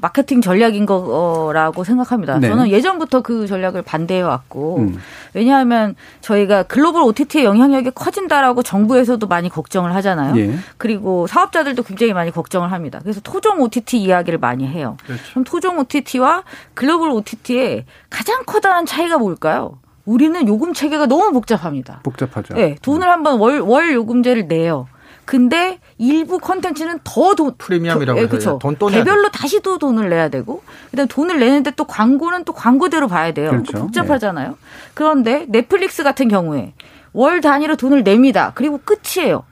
마케팅 0.00 0.40
전략인 0.40 0.86
거라고 0.86 1.84
생각합니다. 1.84 2.38
네. 2.38 2.48
저는 2.48 2.68
예전부터 2.70 3.20
그 3.20 3.46
전략을 3.46 3.82
반대해 3.82 4.22
왔고 4.22 4.78
음. 4.78 4.98
왜냐하면 5.34 5.94
저희가 6.22 6.64
글로벌 6.64 7.02
OTT의 7.02 7.44
영향력이 7.44 7.90
커진다라고 7.94 8.62
정부에서도 8.62 9.24
많이 9.26 9.48
걱정을 9.48 9.94
하잖아요. 9.96 10.36
예. 10.38 10.56
그리고 10.78 11.26
사업자들도 11.26 11.82
굉장히 11.82 12.14
많이 12.14 12.30
걱정을 12.30 12.72
합니다. 12.72 13.00
그래서 13.02 13.20
토종 13.20 13.60
OTT 13.60 13.98
이야기를 13.98 14.38
많이 14.38 14.66
해요. 14.66 14.96
그럼 15.30 15.44
토종 15.44 15.78
OTT와 15.78 16.42
글로벌 16.74 17.10
OTT의 17.10 17.84
가장 18.08 18.42
커다란 18.46 18.86
차이가 18.86 19.18
뭘까요? 19.18 19.78
우리는 20.04 20.48
요금 20.48 20.72
체계가 20.72 21.06
너무 21.06 21.32
복잡합니다. 21.32 22.00
복잡하죠. 22.02 22.54
네, 22.54 22.76
돈을 22.82 23.08
한번 23.08 23.38
월, 23.38 23.60
월 23.60 23.92
요금제를 23.92 24.48
내요. 24.48 24.88
근데 25.24 25.78
일부 25.98 26.38
컨텐츠는 26.38 27.00
더 27.04 27.34
돈, 27.34 27.54
프리미엄이라고 27.56 28.20
예, 28.20 28.26
그쵸. 28.26 28.58
돈또 28.60 28.88
개별로 28.88 29.30
다시 29.30 29.60
또 29.60 29.78
돈을 29.78 30.10
내야 30.10 30.28
되고, 30.28 30.62
그다음 30.90 31.08
돈을 31.08 31.38
내는데 31.38 31.70
또 31.72 31.84
광고는 31.84 32.44
또 32.44 32.52
광고대로 32.52 33.08
봐야 33.08 33.32
돼요. 33.32 33.50
그렇죠. 33.50 33.78
복잡하잖아요. 33.78 34.56
그런데 34.94 35.46
넷플릭스 35.48 36.02
같은 36.02 36.28
경우에 36.28 36.74
월 37.12 37.40
단위로 37.40 37.76
돈을 37.76 38.02
냅니다. 38.02 38.52
그리고 38.54 38.80
끝이에요. 38.84 39.44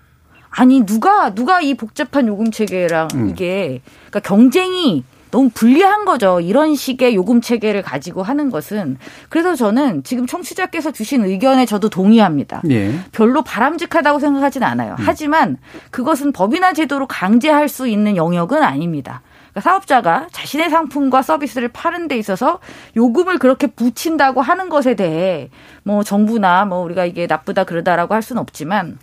아니 0.51 0.85
누가 0.85 1.33
누가 1.35 1.61
이 1.61 1.75
복잡한 1.75 2.27
요금 2.27 2.51
체계랑 2.51 3.09
음. 3.15 3.31
이게 3.31 3.81
그러니까 4.11 4.21
경쟁이 4.21 5.05
너무 5.31 5.51
불리한 5.53 6.05
거죠. 6.05 6.41
이런 6.41 6.75
식의 6.75 7.15
요금 7.15 7.41
체계를 7.41 7.83
가지고 7.83 8.23
하는 8.23 8.51
것은 8.51 8.99
그래서 9.29 9.55
저는 9.55 10.03
지금 10.03 10.27
청취자께서 10.27 10.91
주신 10.93 11.25
의견에 11.25 11.67
저도 11.67 11.89
동의합니다. 11.89 12.63
예. 12.71 12.93
별로 13.13 13.43
바람직하다고 13.43 14.19
생각하진 14.19 14.63
않아요. 14.63 14.97
하지만 14.99 15.57
그것은 15.91 16.33
법이나 16.33 16.73
제도로 16.73 17.07
강제할 17.07 17.69
수 17.69 17.87
있는 17.87 18.17
영역은 18.17 18.63
아닙니다. 18.63 19.23
그러니까 19.51 19.61
사업자가 19.61 20.29
자신의 20.31 20.71
상품과 20.71 21.23
서비스를 21.23 21.69
파는 21.69 22.09
데 22.09 22.17
있어서 22.17 22.61
요금을 22.97 23.39
그렇게 23.39 23.67
붙인다고 23.67 24.43
하는 24.43 24.69
것에 24.69 24.95
대해 24.95 25.51
뭐 25.83 26.03
정부나 26.03 26.65
뭐 26.65 26.81
우리가 26.81 27.05
이게 27.05 27.27
나쁘다 27.27 27.65
그러다라고 27.65 28.15
할 28.15 28.23
수는 28.23 28.41
없지만 28.41 28.99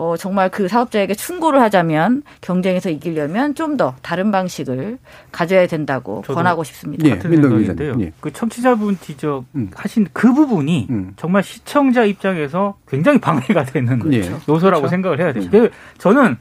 어 0.00 0.16
정말 0.16 0.48
그 0.50 0.66
사업자에게 0.66 1.14
충고를 1.14 1.60
하자면 1.60 2.22
경쟁에서 2.40 2.88
이기려면 2.90 3.54
좀 3.54 3.70
더 3.76 3.94
다른 4.02 4.30
방식을 4.30 4.98
가져야 5.30 5.66
된다고 5.66 6.22
권하고 6.22 6.64
싶습니다. 6.64 7.06
예. 7.06 7.10
같은 7.10 7.30
생각인데요. 7.30 7.94
예. 8.00 8.12
그 8.20 8.32
청취자분 8.32 8.98
지적하신 9.00 10.02
음. 10.02 10.06
그 10.12 10.34
부분이 10.34 10.88
음. 10.90 11.12
정말 11.16 11.42
시청자 11.42 12.04
입장에서 12.04 12.76
굉장히 12.88 13.20
방해가 13.20 13.64
되는 13.64 14.12
예. 14.12 14.20
요소라고 14.48 14.82
그렇죠. 14.82 14.88
생각을 14.88 15.20
해야 15.20 15.32
돼요. 15.32 15.48
그 15.50 15.70
저는 15.98 16.36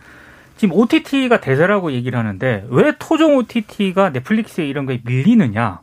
지금 0.58 0.76
OTT가 0.76 1.40
대세라고 1.40 1.92
얘기를 1.92 2.18
하는데 2.18 2.66
왜 2.70 2.94
토종 2.98 3.38
OTT가 3.38 4.10
넷플릭스에 4.10 4.68
이런 4.68 4.86
거에 4.86 5.00
밀리느냐? 5.06 5.80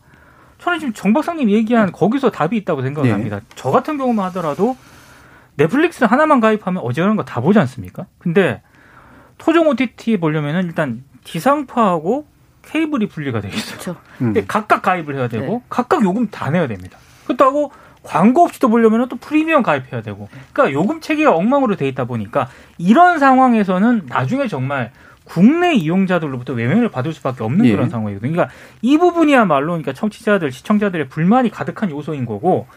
저는 0.59 0.79
지금 0.79 0.95
정 0.95 1.13
박사님 1.13 1.49
얘기한 1.51 1.93
거기서 1.93 2.31
답이 2.31 2.57
있다고 2.59 2.83
생각을 2.83 3.09
예. 3.09 3.13
합니다. 3.13 3.41
저 3.55 3.71
같은 3.71 3.97
경우만 3.97 4.27
하더라도 4.27 4.77
넷플릭스 5.57 6.05
하나만 6.05 6.41
가입하면 6.41 6.83
어지간한 6.83 7.17
거 7.17 7.25
다 7.25 7.41
보지 7.41 7.59
않습니까? 7.59 8.07
근데 8.19 8.63
토종 9.39 9.69
OTT 9.69 10.19
보려면은 10.19 10.65
일단 10.65 11.05
지상파하고 11.25 12.27
케이블이 12.63 13.09
분리가 13.09 13.41
돼 13.41 13.49
있어요. 13.49 13.79
그렇죠. 13.79 13.91
음. 14.21 14.33
근데 14.33 14.45
각각 14.47 14.83
가입을 14.83 15.15
해야 15.17 15.29
되고 15.29 15.47
네. 15.47 15.61
각각 15.69 16.03
요금 16.05 16.29
다 16.31 16.51
내야 16.51 16.67
됩니다. 16.67 16.99
그렇다고 17.25 17.71
광고 18.03 18.43
없이도 18.45 18.69
보려면 18.69 19.09
또 19.09 19.17
프리미엄 19.17 19.63
가입해야 19.63 20.03
되고 20.03 20.29
그러니까 20.53 20.73
요금 20.79 21.01
체계가 21.01 21.35
엉망으로 21.35 21.77
돼 21.77 21.89
있다 21.89 22.05
보니까 22.05 22.49
이런 22.79 23.19
상황에서는 23.19 24.07
나중에 24.09 24.47
정말 24.49 24.93
국내 25.25 25.75
이용자들로부터 25.75 26.53
외면을 26.53 26.89
받을 26.89 27.13
수밖에 27.13 27.43
없는 27.43 27.67
예. 27.67 27.73
그런 27.73 27.91
상황이거든요. 27.91 28.31
그러니까 28.33 28.55
이 28.81 28.97
부분이야말로 28.97 29.73
그러니까 29.73 29.93
청취자들, 29.93 30.53
시청자들의 30.53 31.09
불만이 31.09 31.51
가득한 31.51 31.91
요소인 31.91 32.27
거고 32.27 32.69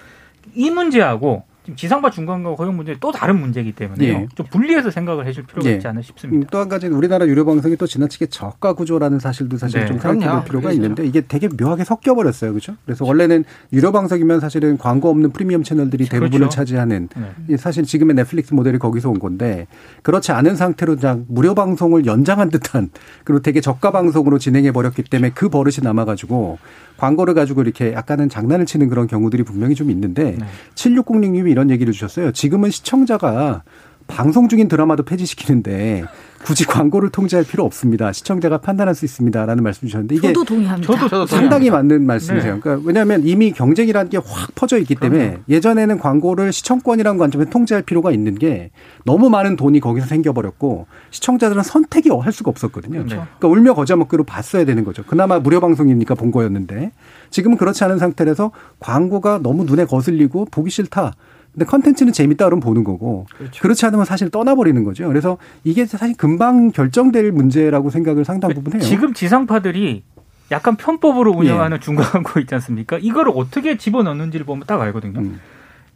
이 0.56 0.72
문제하고 0.72 1.44
지금 1.70 1.76
지상파 1.76 2.10
중간과 2.12 2.56
허용 2.56 2.76
문제 2.78 2.96
또 3.00 3.12
다른 3.12 3.40
문제이기 3.40 3.74
때문에 3.74 4.08
예. 4.08 4.28
좀 4.36 4.46
분리해서 4.50 4.90
생각을 4.92 5.26
해줄 5.28 5.46
필요가 5.46 5.70
예. 5.70 5.76
있지 5.76 5.88
않나 5.88 6.00
음, 6.00 6.02
싶습니다. 6.02 6.50
또 6.52 6.60
한 6.60 6.68
가지는 6.68 6.96
우리나라 6.98 7.26
유료 7.28 7.46
방송이 7.46 7.78
또 7.78 7.88
지나치게 7.88 8.28
저가 8.28 8.74
구조라는 8.74 9.20
사실도 9.20 9.58
사실 9.58 9.80
네, 9.82 9.86
좀 9.86 9.98
생각해 10.00 10.20
볼 10.20 10.28
그럼요. 10.28 10.44
필요가 10.46 10.62
그렇죠. 10.70 10.76
있는데 10.76 11.06
이게 11.06 11.22
되게 11.22 11.48
묘하게 11.48 11.84
섞여 11.86 12.16
버렸어요. 12.16 12.52
그렇죠? 12.52 12.76
그래서 12.86 13.06
원래는 13.06 13.46
유료 13.72 13.92
방송이면 13.92 14.40
사실은 14.40 14.78
광고 14.78 15.10
없는 15.10 15.32
프리미엄 15.32 15.64
채널들이 15.64 16.06
대부분을 16.06 16.40
그렇죠. 16.40 16.56
차지하는 16.56 17.10
네. 17.16 17.32
이 17.50 17.58
사실 17.58 17.84
지금의 17.86 18.16
넷플릭스 18.16 18.54
모델이 18.54 18.78
거기서 18.80 19.10
온 19.10 19.20
건데 19.20 19.68
그렇지 20.04 20.32
않은 20.32 20.56
상태로 20.56 20.98
그냥 20.98 21.26
무료 21.30 21.56
방송을 21.56 22.06
연장한 22.06 22.50
듯한 22.50 22.90
그리고 23.24 23.42
되게 23.42 23.62
저가 23.62 23.92
방송으로 23.92 24.38
진행해 24.40 24.72
버렸기 24.72 25.04
때문에 25.04 25.32
그 25.34 25.50
버릇이 25.50 25.78
남아 25.84 26.06
가지고 26.06 26.58
광고를 27.00 27.34
가지고 27.34 27.62
이렇게 27.62 27.94
약간은 27.94 28.30
장난을 28.30 28.66
치는 28.66 28.90
그런 28.90 29.08
경우들이 29.08 29.44
분명히 29.44 29.74
좀 29.74 29.90
있는데 29.90 30.36
네. 30.38 30.46
7606님이 30.76 31.50
이런 31.50 31.70
얘기를 31.70 31.94
주셨어요. 31.94 32.32
지금은 32.32 32.70
시청자가 32.72 33.64
방송 34.10 34.50
중인 34.50 34.68
드라마도 34.68 35.04
폐지시키는데 35.04 36.04
굳이 36.44 36.66
광고를 36.66 37.10
통제할 37.10 37.46
필요 37.46 37.64
없습니다. 37.66 38.12
시청자가 38.14 38.60
판단할 38.60 38.96
수 38.96 39.04
있습니다라는 39.06 39.62
말씀 39.62 39.88
주셨는데 39.88 40.16
이게 40.16 40.28
저도 40.30 40.46
동의합니다. 40.46 40.94
저도 40.94 41.10
저도 41.10 41.26
상당히 41.26 41.70
맞는 41.70 42.06
말씀이세요. 42.06 42.56
네. 42.56 42.60
그러니까 42.60 42.88
왜냐하면 42.88 43.26
이미 43.26 43.52
경쟁이라는 43.52 44.10
게 44.10 44.18
확 44.18 44.54
퍼져 44.56 44.78
있기 44.80 44.96
때문에 44.96 45.40
예전에는 45.50 46.00
광고를 46.00 46.52
시청권이라는 46.54 47.18
관점에서 47.18 47.50
통제할 47.50 47.84
필요가 47.84 48.12
있는 48.12 48.36
게 48.36 48.72
너무 49.06 49.30
많은 49.30 49.56
돈이 49.56 49.80
거기서 49.80 50.08
생겨버렸고 50.08 50.88
시청자들은 51.12 51.64
선택이 51.64 52.10
할 52.10 52.32
수가 52.32 52.50
없었거든요. 52.52 53.00
그렇죠. 53.00 53.28
그러니까 53.38 53.48
울며 53.48 53.74
거자 53.74 53.96
먹기로 53.96 54.24
봤어야 54.24 54.66
되는 54.66 54.84
거죠. 54.84 55.04
그나마 55.06 55.40
무료 55.40 55.60
방송이니까 55.60 56.16
본 56.16 56.32
거였는데 56.32 56.92
지금은 57.32 57.58
그렇지 57.58 57.84
않은 57.84 57.98
상태라서 57.98 58.52
광고가 58.80 59.40
너무 59.44 59.66
눈에 59.66 59.86
거슬리고 59.86 60.46
보기 60.46 60.70
싫다. 60.70 61.14
근데 61.54 61.66
컨텐츠는 61.66 62.14
재밌다 62.14 62.46
그러면 62.46 62.62
보는 62.62 62.84
거고 62.84 63.26
그렇죠. 63.38 63.62
그렇지 63.62 63.86
않으면 63.86 64.06
사실 64.06 64.30
떠나버리는 64.30 64.84
거죠. 64.84 65.08
그래서 65.08 65.38
이게 65.64 65.86
사실 65.86 66.16
금방 66.16 66.72
결정될 66.72 67.32
문제라고 67.32 67.90
생각을 67.90 68.26
상당 68.26 68.54
부분 68.54 68.74
해요. 68.74 68.82
지금 68.82 69.14
지상파들이 69.14 70.04
약간 70.52 70.76
편법으로 70.76 71.32
운영하는 71.32 71.78
예. 71.78 71.80
중간 71.80 72.06
광고 72.06 72.40
있지 72.40 72.56
않습니까? 72.56 72.98
이거를 73.00 73.34
어떻게 73.36 73.78
집어넣는지를 73.78 74.46
보면 74.46 74.64
딱 74.68 74.82
알거든요. 74.82 75.20
음. 75.20 75.40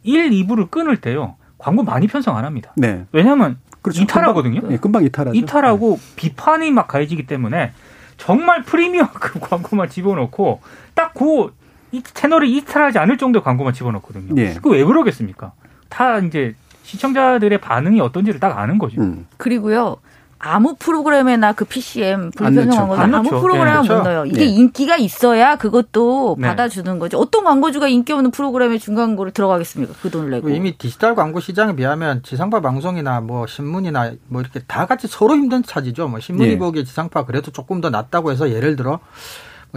1, 0.02 0.30
2부를 0.30 0.70
끊을 0.70 0.96
때요. 0.98 1.36
광고 1.58 1.82
많이 1.82 2.06
편성 2.06 2.36
안 2.36 2.44
합니다. 2.44 2.72
네. 2.76 3.06
왜냐하면 3.12 3.58
그렇죠. 3.82 4.02
이탈하거든요. 4.02 4.60
금방, 4.60 4.72
예, 4.72 4.76
금방 4.76 5.04
이탈하죠. 5.04 5.36
이탈하고 5.36 5.98
비판이 6.16 6.70
막 6.70 6.88
가해지기 6.88 7.26
때문에 7.26 7.72
정말 8.16 8.62
프리미엄 8.62 9.08
그 9.12 9.38
광고만 9.40 9.88
집어넣고 9.88 10.60
딱 10.94 11.14
그 11.14 11.52
채널이 12.02 12.56
이탈하지 12.56 12.98
않을 12.98 13.18
정도의 13.18 13.42
광고만 13.42 13.72
집어넣거든요. 13.72 14.40
예. 14.40 14.54
그왜 14.54 14.84
그러겠습니까? 14.84 15.52
다 15.88 16.18
이제 16.18 16.54
시청자들의 16.82 17.58
반응이 17.58 18.00
어떤지를 18.00 18.40
딱 18.40 18.58
아는 18.58 18.78
거죠. 18.78 19.00
음. 19.00 19.26
그리고요. 19.36 19.96
아무 20.46 20.74
프로그램에나 20.78 21.54
그 21.54 21.64
PCM 21.64 22.24
안 22.24 22.30
불편성한. 22.54 22.88
거는 22.88 23.02
안 23.02 23.14
아무. 23.14 23.30
프로그램에 23.30 23.70
예, 23.70 23.74
못 23.76 23.82
그렇죠. 23.84 24.02
넣어요. 24.02 24.26
이게 24.26 24.42
예. 24.42 24.44
인기가 24.44 24.96
있어야 24.96 25.56
그것도 25.56 26.36
네. 26.38 26.48
받아주는 26.48 26.98
거죠. 26.98 27.18
어떤 27.18 27.44
광고주가 27.44 27.88
인기 27.88 28.12
없는 28.12 28.30
프로그램에 28.30 28.76
중간 28.76 29.06
광고를 29.06 29.32
들어가겠습니까? 29.32 29.94
그 30.02 30.10
돈을 30.10 30.30
내고. 30.30 30.50
이미 30.50 30.76
디지털 30.76 31.14
광고 31.14 31.40
시장에 31.40 31.74
비하면 31.74 32.22
지상파 32.22 32.60
방송이나 32.60 33.20
뭐 33.22 33.46
신문이나 33.46 34.12
뭐 34.28 34.42
이렇게 34.42 34.60
다 34.66 34.84
같이 34.84 35.06
서로 35.08 35.34
힘든 35.34 35.62
차지죠. 35.62 36.08
뭐 36.08 36.20
신문이 36.20 36.50
예. 36.50 36.58
보기에 36.58 36.84
지상파 36.84 37.24
그래도 37.24 37.50
조금 37.50 37.80
더 37.80 37.88
낫다고 37.88 38.30
해서 38.30 38.50
예를 38.50 38.76
들어 38.76 38.90
뭐 38.90 39.00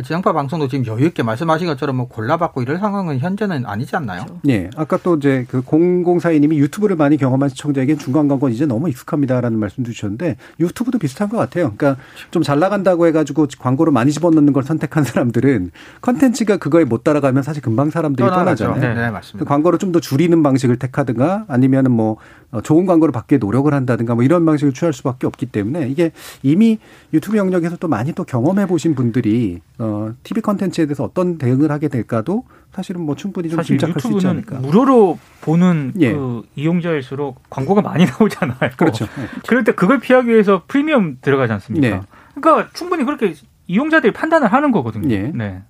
지상파 0.04 0.34
방송도 0.34 0.68
지금 0.68 0.86
여유 0.86 1.06
있게 1.08 1.24
말씀하신 1.24 1.68
것처럼 1.68 1.98
뭐 1.98 2.08
골라받고 2.08 2.62
이럴 2.62 2.78
상황은 2.78 3.20
현재는 3.20 3.66
아니지 3.66 3.95
않나요? 3.95 4.26
예. 4.48 4.70
아까 4.76 4.98
또 4.98 5.16
이제 5.16 5.45
그 5.50 5.62
0042님이 5.62 6.56
유튜브를 6.56 6.95
많이 6.95 7.18
경험한 7.18 7.50
시청자에겐 7.50 7.98
중간 7.98 8.28
광고는 8.28 8.54
이제 8.54 8.66
너무 8.66 8.89
익숙합니다라는 8.89 9.58
말씀도 9.60 9.91
주셨는데 9.91 10.38
유튜브도 10.60 10.98
비슷한 11.00 11.30
것 11.30 11.38
같아요. 11.38 11.74
그러니까 11.76 12.02
좀 12.32 12.43
잘 12.43 12.60
나간다고 12.60 13.08
해가지고 13.08 13.48
광고를 13.60 13.91
많이 13.91 14.12
집어넣는 14.12 14.54
걸 14.54 14.64
선택한 14.64 15.04
사람들은 15.04 15.72
컨텐츠가 16.02 16.58
그거에 16.58 16.86
못 16.86 17.04
따라가면 17.04 17.43
사실 17.43 17.62
금방 17.62 17.89
사람들이 17.89 18.26
떠나죠. 18.28 18.66
떠나잖아요. 18.66 18.95
네, 18.95 19.08
그 19.08 19.14
맞습니다. 19.14 19.50
광고를 19.50 19.80
좀 19.80 19.88
더 19.91 20.00
줄이는 20.02 20.43
방식을 20.43 20.78
택하든가 20.80 21.45
아니면은 21.48 21.91
뭐 21.91 22.18
어, 22.52 22.62
좋은 22.62 22.86
광고를 22.86 23.12
받기에 23.14 23.38
노력을 23.39 23.74
한다든가 23.74 24.16
뭐 24.16 24.24
이런 24.24 24.45
방식을 24.45 24.74
취할 24.74 24.93
수밖에 24.93 25.26
없기 25.28 25.45
때문에 25.48 25.88
이게 25.89 26.12
이미 26.43 26.78
유튜브 27.14 27.38
영역에서 27.38 27.78
또 27.78 27.88
많이 27.88 28.12
또 28.14 28.24
경험해 28.26 28.68
보신 28.68 28.95
분들이 28.95 29.60
어 29.80 29.86
TV 30.23 30.41
컨텐츠에 30.41 30.85
대해서 30.85 31.03
어떤 31.03 31.38
대응을 31.38 31.71
하게 31.71 31.88
될까도 31.88 32.43
사실은 32.71 33.01
뭐 33.01 33.15
충분히 33.15 33.49
좀 33.49 33.57
사실 33.57 33.77
짐작할 33.77 34.01
수 34.01 34.11
있지 34.13 34.27
않을까. 34.27 34.59
무료로 34.59 35.17
보는 35.41 35.93
예. 35.99 36.13
그 36.13 36.43
이용자일수록 36.55 37.41
광고가 37.49 37.81
많이 37.81 38.05
나오잖아요. 38.05 38.71
그렇죠. 38.77 39.07
그럴 39.47 39.63
때 39.63 39.73
그걸 39.73 39.99
피하기 39.99 40.29
위해서 40.29 40.63
프리미엄 40.67 41.17
들어가지 41.21 41.53
않습니까? 41.53 41.88
네. 41.88 42.01
그러니까 42.35 42.69
충분히 42.73 43.03
그렇게 43.03 43.33
이용자들이 43.67 44.13
판단을 44.13 44.51
하는 44.51 44.71
거거든요. 44.71 45.09
예. 45.13 45.31
네. 45.33 45.61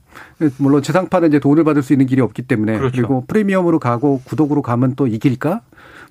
물론 0.58 0.82
지상파는 0.82 1.30
이제 1.30 1.40
돈을 1.40 1.64
받을 1.64 1.84
수 1.84 1.94
있는 1.94 2.06
길이 2.06 2.22
없기 2.22 2.44
때문에 2.44 2.78
그렇죠. 2.78 2.96
그리고 2.96 3.24
프리미엄으로 3.28 3.80
가고 3.80 4.22
구독으로 4.26 4.62
가면 4.62 4.96
또 4.96 5.08
이길까? 5.08 5.62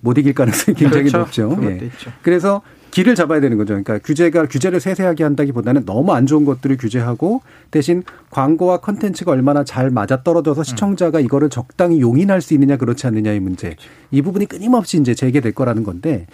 못 0.00 0.18
이길 0.18 0.34
가능성이 0.34 0.76
굉장히 0.76 1.10
그렇죠. 1.10 1.48
높죠. 1.48 1.68
예. 1.68 1.86
있죠. 1.86 2.12
그래서 2.22 2.62
길을 2.96 3.14
잡아야 3.14 3.40
되는 3.40 3.58
거죠. 3.58 3.74
그러니까 3.74 3.98
규제가 3.98 4.46
규제를 4.46 4.80
세세하게 4.80 5.22
한다기보다는 5.22 5.84
너무 5.84 6.14
안 6.14 6.24
좋은 6.24 6.46
것들을 6.46 6.78
규제하고 6.78 7.42
대신 7.70 8.02
광고와 8.30 8.78
컨텐츠가 8.78 9.32
얼마나 9.32 9.64
잘 9.64 9.90
맞아 9.90 10.22
떨어져서 10.22 10.62
시청자가 10.62 11.20
이거를 11.20 11.50
적당히 11.50 12.00
용인할 12.00 12.40
수 12.40 12.54
있느냐 12.54 12.78
그렇지 12.78 13.06
않느냐의 13.06 13.40
문제. 13.40 13.76
이 14.10 14.22
부분이 14.22 14.46
끊임없이 14.46 14.98
이제 14.98 15.14
제기될 15.14 15.52
거라는 15.52 15.82
건데 15.84 16.26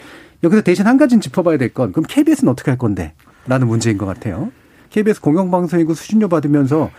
여기서 0.45 0.63
대신 0.63 0.87
한 0.87 0.99
가지는 0.99 1.21
짚어봐야 1.21 1.59
될 1.59 1.75
건 1.75 1.91
그럼 1.91 2.05
KBS는 2.09 2.53
어떻게 2.53 2.71
할 2.71 2.79
건데? 2.79 3.13
라는 3.49 3.67
문제인 3.67 3.99
것 3.99 4.07
같아요. 4.07 4.53
KBS 4.91 5.21
공영방송이고 5.21 5.95
수신료 5.95 6.29
받으면서 6.29 6.91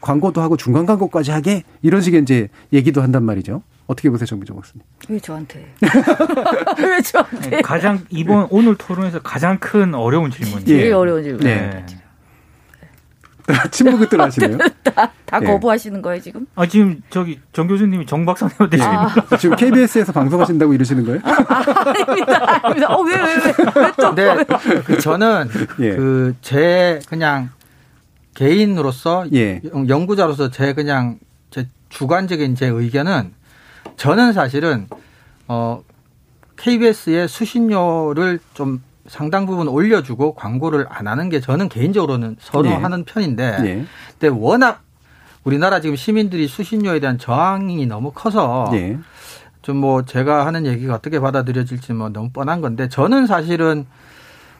광고도 0.00 0.40
하고 0.40 0.56
중간 0.56 0.84
광고까지 0.84 1.30
하게 1.30 1.62
이런 1.80 2.00
식의 2.00 2.22
이제 2.22 2.48
얘기도 2.72 3.02
한단 3.02 3.22
말이죠. 3.22 3.62
어떻게 3.86 4.08
보세요, 4.10 4.26
정비정 4.26 4.56
박사님? 4.56 4.82
왜 5.08 5.18
저한테? 5.18 5.74
왜 6.78 7.00
저한테? 7.02 7.62
가장 7.62 8.00
이번 8.10 8.46
오늘 8.50 8.76
토론에서 8.76 9.20
가장 9.20 9.58
큰 9.58 9.94
어려운 9.94 10.30
질문이에요. 10.30 10.64
제일 10.64 10.86
예. 10.88 10.92
어려운 10.92 11.22
질문. 11.22 11.40
네. 11.42 11.84
침묵을 13.72 14.08
들 14.08 14.20
하시네요. 14.20 14.56
다, 14.84 15.12
다 15.26 15.40
예. 15.42 15.46
거부하시는 15.46 16.00
거예요 16.00 16.20
지금? 16.22 16.46
아 16.54 16.64
지금 16.66 17.02
저기 17.10 17.40
정 17.52 17.66
교수님이 17.66 18.06
정 18.06 18.24
박사님한테 18.24 18.76
지금 18.76 18.92
아, 18.92 19.36
지금 19.36 19.56
KBS에서 19.56 20.12
방송하신다고 20.12 20.72
이러시는 20.72 21.04
거예요? 21.04 21.20
아 21.24 21.92
닙니다, 22.06 22.60
아닙니다. 22.64 22.94
어, 22.94 23.02
왜, 23.02 23.16
왜, 23.16 23.22
왜, 23.22 23.54
왜 23.82 23.92
또? 23.98 24.14
근데 24.14 24.44
그 24.84 24.98
저는 25.00 25.48
예. 25.80 25.96
그 25.96 26.34
제 26.40 27.00
그냥 27.08 27.50
개인으로서 28.34 29.26
예. 29.34 29.60
연- 29.74 29.88
연구자로서 29.88 30.50
제 30.50 30.72
그냥 30.72 31.18
제 31.50 31.66
주관적인 31.88 32.54
제 32.54 32.66
의견은 32.68 33.34
저는 33.96 34.32
사실은 34.32 34.86
어 35.48 35.82
KBS의 36.56 37.28
수신료를 37.28 38.38
좀 38.54 38.82
상당 39.06 39.46
부분 39.46 39.68
올려주고 39.68 40.34
광고를 40.34 40.86
안 40.88 41.08
하는 41.08 41.28
게 41.28 41.40
저는 41.40 41.68
개인적으로는 41.68 42.36
선호하는 42.38 43.04
편인데 43.04 43.56
예. 43.64 43.84
근데 44.18 44.28
워낙 44.28 44.82
우리나라 45.44 45.80
지금 45.80 45.96
시민들이 45.96 46.46
수신료에 46.46 47.00
대한 47.00 47.18
저항이 47.18 47.84
너무 47.86 48.12
커서 48.12 48.70
예. 48.74 48.98
좀뭐 49.62 50.04
제가 50.04 50.46
하는 50.46 50.66
얘기가 50.66 50.94
어떻게 50.94 51.20
받아들여질지 51.20 51.92
뭐 51.94 52.08
너무 52.08 52.30
뻔한 52.30 52.60
건데 52.60 52.88
저는 52.88 53.26
사실은 53.26 53.86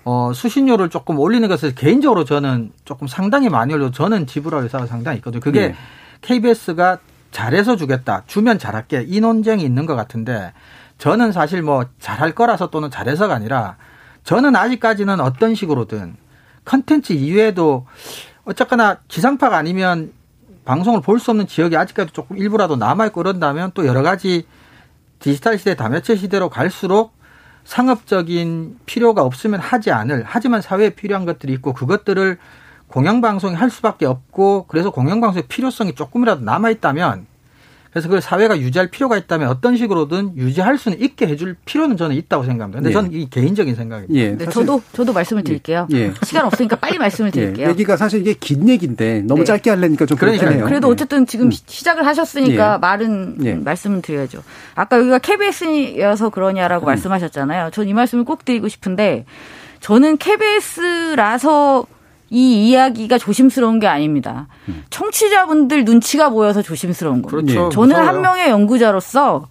어 0.05 0.33
수신료를 0.35 0.89
조금 0.89 1.18
올리는 1.20 1.47
것을 1.49 1.74
개인적으로 1.74 2.24
저는 2.24 2.72
조금 2.85 3.07
상당히 3.07 3.49
많이 3.49 3.72
올려 3.72 3.91
저는 3.93 4.26
지불할 4.26 4.64
의사가 4.64 4.87
상당히 4.87 5.18
있거든요. 5.18 5.41
그게 5.41 5.61
예. 5.61 5.74
KBS가 6.22 6.99
잘해서 7.33 7.76
주겠다. 7.76 8.22
주면 8.26 8.59
잘할게. 8.59 9.05
이 9.09 9.20
논쟁이 9.20 9.64
있는 9.64 9.87
것 9.87 9.97
같은데 9.97 10.53
저는 10.99 11.33
사실 11.33 11.62
뭐 11.62 11.87
잘할 11.99 12.35
거라서 12.35 12.70
또는 12.70 12.91
잘해서가 12.91 13.35
아니라 13.35 13.76
저는 14.22 14.55
아직까지는 14.55 15.18
어떤 15.18 15.55
식으로든 15.55 16.16
컨텐츠 16.64 17.14
이외에도 17.14 17.87
어쨌거나 18.45 18.99
지상파가 19.09 19.57
아니면 19.57 20.12
방송을 20.64 21.01
볼 21.01 21.18
수 21.18 21.33
없는 21.33 21.49
지역이 21.49 21.76
아직까지 21.76 22.12
조금 22.12 22.39
일부라도 22.39 22.76
남아있고 22.76 23.20
그런다면 23.22 23.72
또 23.74 23.85
여러 23.87 24.03
가지 24.03 24.47
디지털 25.18 25.59
시대, 25.59 25.74
다매체 25.74 26.14
시대로 26.16 26.49
갈수록 26.49 27.14
상업적인 27.64 28.78
필요가 28.87 29.22
없으면 29.22 29.61
하지 29.61 29.91
않을, 29.93 30.24
하지만 30.26 30.61
사회에 30.61 30.91
필요한 30.91 31.24
것들이 31.24 31.53
있고 31.55 31.72
그것들을 31.72 32.39
공영방송이 32.93 33.55
할 33.55 33.70
수밖에 33.70 34.07
없고 34.07 34.66
그래서 34.68 34.90
공영방송의 34.90 35.45
필요성이 35.49 35.95
조금이라도 35.95 36.45
남아있다면 36.45 37.26
그래서 37.90 38.09
그걸 38.09 38.22
사회가 38.22 38.59
유지할 38.59 38.88
필요가 38.90 39.18
있다면 39.18 39.49
어떤 39.51 39.76
식으로든 39.76 40.34
유지할 40.38 40.78
수는 40.78 40.99
있게 41.03 41.26
해줄 41.26 41.57
필요는 41.66 41.99
저는 41.99 42.16
있다고 42.16 42.43
생각합니다. 42.45 42.78
근데 42.78 42.88
예. 42.88 42.93
저는 42.95 43.12
이 43.12 43.28
개인적인 43.28 43.74
생각입니다. 43.74 44.14
예, 44.18 44.30
네, 44.34 44.47
저도 44.49 44.80
저도 44.95 45.12
말씀을 45.12 45.45
드릴게요. 45.45 45.86
예. 45.93 46.11
시간 46.22 46.47
없으니까 46.47 46.76
빨리 46.76 46.97
말씀을 46.97 47.30
드릴게요. 47.32 47.66
예, 47.66 47.70
얘기가 47.70 47.99
사실 47.99 48.22
이게 48.22 48.32
긴 48.32 48.66
얘기인데 48.70 49.20
너무 49.26 49.40
네. 49.40 49.45
짧게 49.45 49.68
하려니까 49.68 50.07
좀 50.07 50.16
그렇긴 50.16 50.38
그러니까요. 50.40 50.61
해요. 50.62 50.68
그래도 50.70 50.88
예. 50.88 50.93
어쨌든 50.93 51.26
지금 51.26 51.51
시- 51.51 51.64
시작을 51.66 52.07
하셨으니까 52.07 52.74
예. 52.76 52.78
말은 52.78 53.36
예. 53.45 53.55
말씀을 53.57 54.01
드려야죠. 54.01 54.43
아까 54.74 54.97
여기가 54.99 55.18
KBS여서 55.18 56.30
그러냐라고 56.30 56.86
음. 56.86 56.88
말씀하셨잖아요. 56.88 57.72
전 57.72 57.86
이 57.86 57.93
말씀을 57.93 58.24
꼭 58.24 58.47
드리고 58.47 58.68
싶은데 58.68 59.26
저는 59.80 60.16
KBS라서 60.16 61.84
이 62.33 62.70
이야기가 62.70 63.18
조심스러운 63.18 63.78
게 63.78 63.87
아닙니다. 63.87 64.49
음. 64.68 64.85
청취자분들 64.89 65.85
눈치가 65.85 66.30
보여서 66.30 66.62
조심스러운 66.62 67.20
겁니다. 67.20 67.53
그렇죠. 67.53 67.68
저는 67.68 67.89
무서워요. 67.91 68.09
한 68.09 68.22
명의 68.22 68.49
연구자로서 68.49 69.49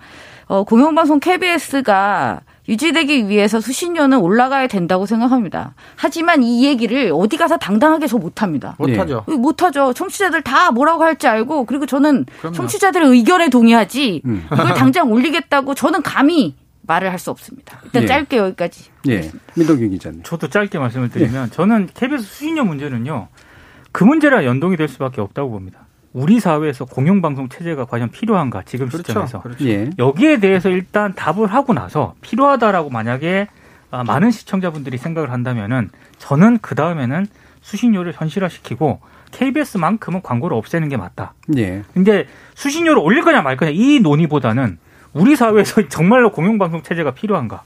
어, 0.47 0.63
공영방송 0.63 1.19
KBS가 1.19 2.41
유지되기 2.67 3.27
위해서 3.29 3.61
수신료는 3.61 4.17
올라가야 4.19 4.67
된다고 4.67 5.05
생각합니다. 5.05 5.73
하지만 5.95 6.41
이 6.41 6.65
얘기를 6.65 7.11
어디 7.13 7.37
가서 7.37 7.57
당당하게 7.57 8.07
저 8.07 8.17
못합니다. 8.17 8.75
못하죠. 8.79 9.23
못하죠. 9.27 9.93
청취자들 9.93 10.41
다 10.41 10.71
뭐라고 10.71 11.03
할지 11.03 11.27
알고 11.27 11.65
그리고 11.65 11.85
저는 11.85 12.25
그럼요. 12.39 12.55
청취자들의 12.55 13.09
의견에 13.09 13.49
동의하지 13.49 14.21
음. 14.25 14.47
이걸 14.51 14.73
당장 14.73 15.11
올리겠다고 15.11 15.75
저는 15.75 16.01
감히 16.01 16.55
말을 16.91 17.09
할 17.11 17.19
수 17.19 17.31
없습니다. 17.31 17.79
일단 17.85 18.03
예. 18.03 18.07
짧게 18.07 18.37
여기까지. 18.37 18.89
예, 19.07 19.31
민동기 19.55 19.89
기자님. 19.89 20.23
저도 20.23 20.49
짧게 20.49 20.77
말씀을 20.79 21.09
드리면 21.09 21.51
저는 21.51 21.87
KBS 21.93 22.23
수신료 22.23 22.65
문제는요. 22.65 23.27
그 23.91 24.03
문제랑 24.03 24.43
연동이 24.43 24.75
될 24.75 24.87
수밖에 24.87 25.21
없다고 25.21 25.51
봅니다. 25.51 25.85
우리 26.13 26.39
사회에서 26.41 26.85
공영방송 26.85 27.47
체제가 27.49 27.85
과연 27.85 28.09
필요한가 28.09 28.63
지금 28.65 28.87
그렇죠. 28.89 29.07
시점에서 29.07 29.41
그렇죠. 29.41 29.65
예, 29.65 29.89
여기에 29.97 30.39
대해서 30.39 30.69
일단 30.69 31.13
답을 31.13 31.47
하고 31.47 31.73
나서 31.73 32.15
필요하다라고 32.21 32.89
만약에 32.89 33.47
아, 33.91 34.03
많은 34.03 34.31
시청자분들이 34.31 34.97
생각을 34.97 35.31
한다면은 35.31 35.89
저는 36.17 36.59
그 36.61 36.75
다음에는 36.75 37.27
수신료를 37.61 38.13
현실화시키고 38.15 38.99
KBS만큼은 39.31 40.21
광고를 40.23 40.57
없애는 40.57 40.89
게 40.89 40.97
맞다. 40.97 41.33
예, 41.57 41.83
근데 41.93 42.25
수신료를 42.55 43.01
올릴 43.01 43.23
거냐 43.23 43.41
말 43.41 43.55
거냐 43.55 43.71
이 43.73 43.99
논의보다는 43.99 44.77
우리 45.13 45.35
사회에서 45.35 45.87
정말로 45.89 46.31
공영방송 46.31 46.83
체제가 46.83 47.11
필요한가 47.13 47.63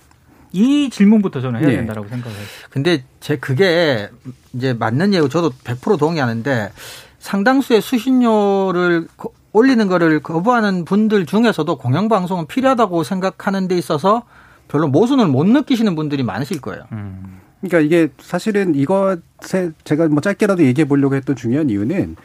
이 0.52 0.90
질문부터 0.90 1.42
저는 1.42 1.60
해야 1.60 1.68
네. 1.70 1.76
된다라고 1.78 2.08
생각을 2.08 2.38
해요. 2.38 2.46
근데 2.70 3.04
제 3.20 3.38
그게 3.38 4.10
이제 4.54 4.74
맞는 4.74 5.14
얘기고 5.14 5.28
저도 5.30 5.52
100% 5.64 6.00
동의하는데 6.00 6.72
상당수의 7.20 7.82
수신료를 7.82 9.08
거- 9.18 9.32
올리는 9.52 9.88
거를 9.88 10.20
거부하는 10.22 10.86
분들 10.86 11.26
중에서도 11.26 11.78
공영방송은 11.78 12.48
필요하다고 12.48 13.04
생각하는 13.04 13.68
데 13.68 13.78
있어서 13.78 14.24
별로 14.68 14.88
모순을 14.88 15.28
못 15.28 15.46
느끼시는 15.46 15.96
분들이 15.96 16.24
많으실 16.24 16.60
거예요. 16.62 16.84
음. 16.92 17.40
그러니까 17.62 17.80
이게 17.80 18.12
사실은 18.20 18.76
이것에 18.76 19.72
제가 19.86 20.08
뭐 20.08 20.22
짧게라도 20.22 20.64
얘기해 20.66 20.86
보려고 20.88 21.16
했던 21.16 21.36
중요한 21.36 21.70
이유는 21.70 22.16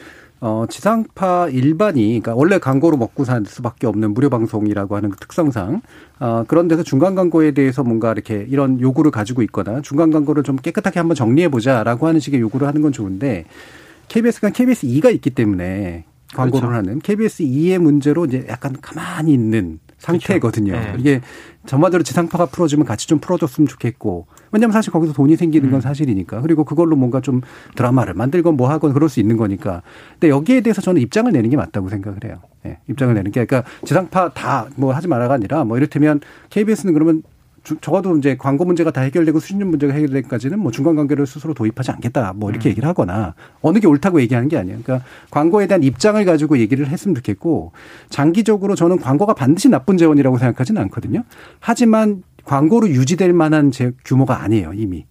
어, 0.43 0.64
지상파 0.68 1.49
일반이, 1.51 2.07
그러니까 2.09 2.34
원래 2.34 2.59
광고로 2.59 2.97
먹고 2.97 3.24
살 3.24 3.45
수밖에 3.47 3.86
없는 3.86 4.14
무료 4.14 4.30
방송이라고 4.30 4.97
하는 4.97 5.11
그 5.11 5.16
특성상, 5.18 5.82
어, 6.18 6.45
그런 6.49 6.66
데서 6.66 6.82
중간 6.82 7.14
광고에 7.14 7.51
대해서 7.53 7.84
뭔가 7.84 8.12
이렇게 8.12 8.47
이런 8.49 8.80
요구를 8.80 9.11
가지고 9.11 9.43
있거나 9.43 9.82
중간 9.82 10.11
광고를 10.11 10.43
좀 10.43 10.57
깨끗하게 10.57 10.99
한번 10.99 11.14
정리해보자라고 11.14 12.07
하는 12.07 12.20
식의 12.20 12.41
요구를 12.41 12.66
하는 12.66 12.80
건 12.80 12.91
좋은데, 12.93 13.45
KBS가 14.09 14.51
KBS 14.51 14.86
2가 14.86 15.14
있기 15.14 15.30
때문에 15.30 16.05
광고를 16.34 16.68
그렇죠. 16.68 16.74
하는 16.74 16.99
KBS 17.01 17.45
2의 17.45 17.78
문제로 17.78 18.24
이제 18.24 18.47
약간 18.49 18.74
가만히 18.80 19.32
있는 19.34 19.78
상태거든요. 19.99 20.72
네. 20.72 20.95
이게 20.99 21.20
전반적으로 21.66 22.02
지상파가 22.02 22.46
풀어주면 22.46 22.86
같이 22.86 23.06
좀 23.06 23.18
풀어줬으면 23.18 23.68
좋겠고 23.68 24.26
왜냐하면 24.50 24.72
사실 24.72 24.92
거기서 24.92 25.12
돈이 25.12 25.36
생기는 25.36 25.70
건 25.70 25.80
사실이니까. 25.80 26.40
그리고 26.40 26.64
그걸로 26.64 26.96
뭔가 26.96 27.20
좀 27.20 27.40
드라마를 27.76 28.14
만들건 28.14 28.56
뭐 28.56 28.68
하건 28.70 28.92
그럴 28.92 29.08
수 29.08 29.20
있는 29.20 29.36
거니까. 29.36 29.82
근데 30.12 30.28
여기에 30.30 30.62
대해서 30.62 30.80
저는 30.80 31.00
입장을 31.02 31.30
내는 31.30 31.50
게 31.50 31.56
맞다고 31.56 31.88
생각을 31.88 32.18
해요. 32.24 32.40
예, 32.66 32.78
입장을 32.88 33.14
내는 33.14 33.30
게. 33.30 33.44
그러니까 33.44 33.70
지상파 33.84 34.30
다 34.30 34.68
뭐 34.76 34.92
하지 34.92 35.08
말아가 35.08 35.34
아니라 35.34 35.64
뭐 35.64 35.76
이를테면 35.76 36.20
KBS는 36.50 36.94
그러면 36.94 37.22
주- 37.62 37.76
적어도 37.80 38.16
이제 38.16 38.36
광고 38.38 38.64
문제가 38.64 38.90
다 38.90 39.00
해결되고 39.02 39.38
수신료 39.38 39.66
문제가 39.66 39.92
해결되기까지는 39.92 40.58
뭐 40.58 40.72
중간 40.72 40.96
관계를 40.96 41.26
스스로 41.26 41.52
도입하지 41.54 41.90
않겠다 41.90 42.32
뭐 42.34 42.50
이렇게 42.50 42.70
얘기를 42.70 42.88
하거나 42.88 43.34
어느 43.61 43.78
게 43.78 43.86
옳다고 43.86 44.20
얘기하는 44.22 44.48
게 44.48 44.56
아니에요. 44.56 44.78
그러니까 44.82 45.06
광고에 45.30 45.66
대한 45.66 45.82
입장을 45.82 46.22
가지고 46.24 46.58
얘기를 46.58 46.86
했으면 46.88 47.14
좋겠고 47.14 47.72
장기적으로 48.08 48.74
저는 48.74 48.98
광고가 48.98 49.34
반드시 49.34 49.68
나쁜 49.68 49.96
재원이라고 49.96 50.38
생각하지는 50.38 50.80
않거든요. 50.82 51.22
하지만 51.58 52.22
광고로 52.44 52.88
유지될 52.88 53.32
만한 53.32 53.70
제 53.70 53.92
규모가 54.04 54.42
아니에요 54.42 54.72
이미. 54.74 55.04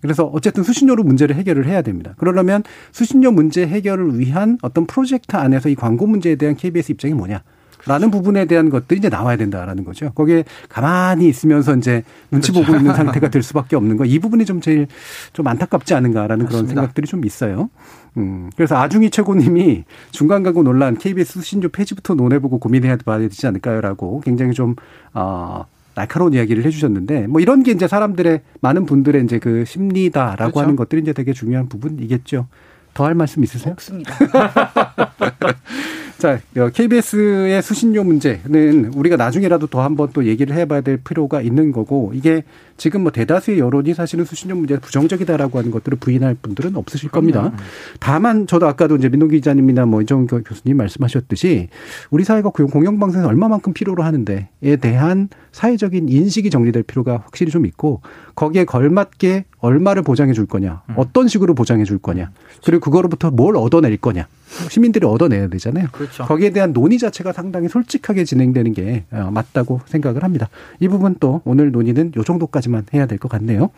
그래서 0.00 0.24
어쨌든 0.24 0.64
수신료로 0.64 1.04
문제를 1.04 1.36
해결을 1.36 1.66
해야 1.68 1.80
됩니다. 1.80 2.14
그러려면 2.18 2.64
수신료 2.90 3.30
문제 3.30 3.64
해결을 3.64 4.18
위한 4.18 4.58
어떤 4.62 4.84
프로젝트 4.86 5.36
안에서 5.36 5.68
이 5.68 5.76
광고 5.76 6.08
문제에 6.08 6.34
대한 6.34 6.56
KBS 6.56 6.90
입장이 6.92 7.14
뭐냐. 7.14 7.42
라는 7.86 8.10
부분에 8.10 8.44
대한 8.44 8.70
것들이 8.70 8.98
이제 8.98 9.08
나와야 9.08 9.36
된다라는 9.36 9.84
거죠. 9.84 10.10
거기에 10.14 10.44
가만히 10.68 11.28
있으면서 11.28 11.76
이제 11.76 12.04
눈치 12.30 12.52
보고 12.52 12.74
있는 12.76 12.94
상태가 12.94 13.28
될 13.30 13.42
수밖에 13.42 13.76
없는 13.76 13.96
거. 13.96 14.04
이 14.04 14.18
부분이 14.18 14.44
좀 14.44 14.60
제일 14.60 14.86
좀 15.32 15.46
안타깝지 15.46 15.94
않은가라는 15.94 16.46
그런 16.46 16.62
맞습니다. 16.62 16.80
생각들이 16.80 17.06
좀 17.06 17.24
있어요. 17.24 17.70
음. 18.16 18.50
그래서 18.56 18.76
아중이 18.76 19.10
최고님이 19.10 19.84
중간 20.10 20.42
광고 20.42 20.62
논란 20.62 20.96
KBS 20.96 21.32
수신료 21.40 21.68
폐지부터 21.70 22.14
논해보고 22.14 22.58
고민해야 22.58 22.96
되지 22.96 23.46
않을까요라고 23.46 24.20
굉장히 24.20 24.52
좀, 24.52 24.76
어, 25.14 25.64
날카로운 25.94 26.32
이야기를 26.32 26.64
해주셨는데 26.64 27.26
뭐 27.26 27.40
이런 27.40 27.62
게 27.62 27.72
이제 27.72 27.86
사람들의 27.86 28.40
많은 28.62 28.86
분들의 28.86 29.24
이제 29.24 29.38
그 29.38 29.64
심리다라고 29.66 30.52
그렇죠. 30.52 30.60
하는 30.60 30.76
것들이 30.76 31.02
이제 31.02 31.12
되게 31.12 31.32
중요한 31.34 31.68
부분이겠죠. 31.68 32.46
더 32.94 33.04
할 33.04 33.14
말씀 33.14 33.42
있으세요? 33.42 33.72
없습니다. 33.72 34.14
자, 36.22 36.38
KBS의 36.54 37.60
수신료 37.62 38.04
문제는 38.04 38.92
우리가 38.94 39.16
나중에라도 39.16 39.66
더 39.66 39.82
한번 39.82 40.10
또 40.12 40.24
얘기를 40.24 40.54
해봐야 40.54 40.80
될 40.80 40.98
필요가 40.98 41.40
있는 41.40 41.72
거고 41.72 42.12
이게 42.14 42.44
지금 42.76 43.00
뭐 43.00 43.10
대다수의 43.10 43.58
여론이 43.58 43.92
사실은 43.94 44.24
수신료 44.24 44.54
문제가 44.54 44.80
부정적이다라고 44.82 45.58
하는 45.58 45.72
것들을 45.72 45.98
부인할 45.98 46.36
분들은 46.40 46.76
없으실 46.76 47.10
겁니다. 47.10 47.52
다만 47.98 48.46
저도 48.46 48.68
아까도 48.68 48.94
이제 48.94 49.08
민동기 49.08 49.34
기자님이나 49.38 49.84
뭐 49.86 50.00
이정 50.00 50.28
교수님 50.28 50.76
말씀하셨듯이 50.76 51.66
우리 52.10 52.22
사회가 52.22 52.50
공영방송에서 52.50 53.26
얼마만큼 53.26 53.72
필요로 53.72 54.04
하는데에 54.04 54.76
대한 54.80 55.28
사회적인 55.52 56.08
인식이 56.08 56.50
정리될 56.50 56.82
필요가 56.82 57.18
확실히 57.24 57.52
좀 57.52 57.66
있고 57.66 58.00
거기에 58.34 58.64
걸맞게 58.64 59.44
얼마를 59.58 60.02
보장해 60.02 60.32
줄 60.32 60.46
거냐, 60.46 60.82
어떤 60.96 61.28
식으로 61.28 61.54
보장해 61.54 61.84
줄 61.84 61.98
거냐, 61.98 62.30
그리고 62.64 62.80
그거로부터 62.80 63.30
뭘 63.30 63.56
얻어낼 63.56 63.96
거냐. 63.96 64.26
시민들이 64.68 65.06
얻어내야 65.06 65.48
되잖아요. 65.48 65.86
그렇죠. 65.92 66.24
거기에 66.24 66.50
대한 66.50 66.72
논의 66.72 66.98
자체가 66.98 67.32
상당히 67.32 67.68
솔직하게 67.68 68.24
진행되는 68.24 68.72
게 68.74 69.04
어, 69.10 69.30
맞다고 69.32 69.80
생각을 69.86 70.24
합니다. 70.24 70.48
이 70.80 70.88
부분 70.88 71.16
또 71.20 71.40
오늘 71.44 71.70
논의는 71.70 72.12
요 72.16 72.24
정도까지만 72.24 72.86
해야 72.94 73.06
될 73.06 73.18
것 73.18 73.30
같네요. 73.30 73.70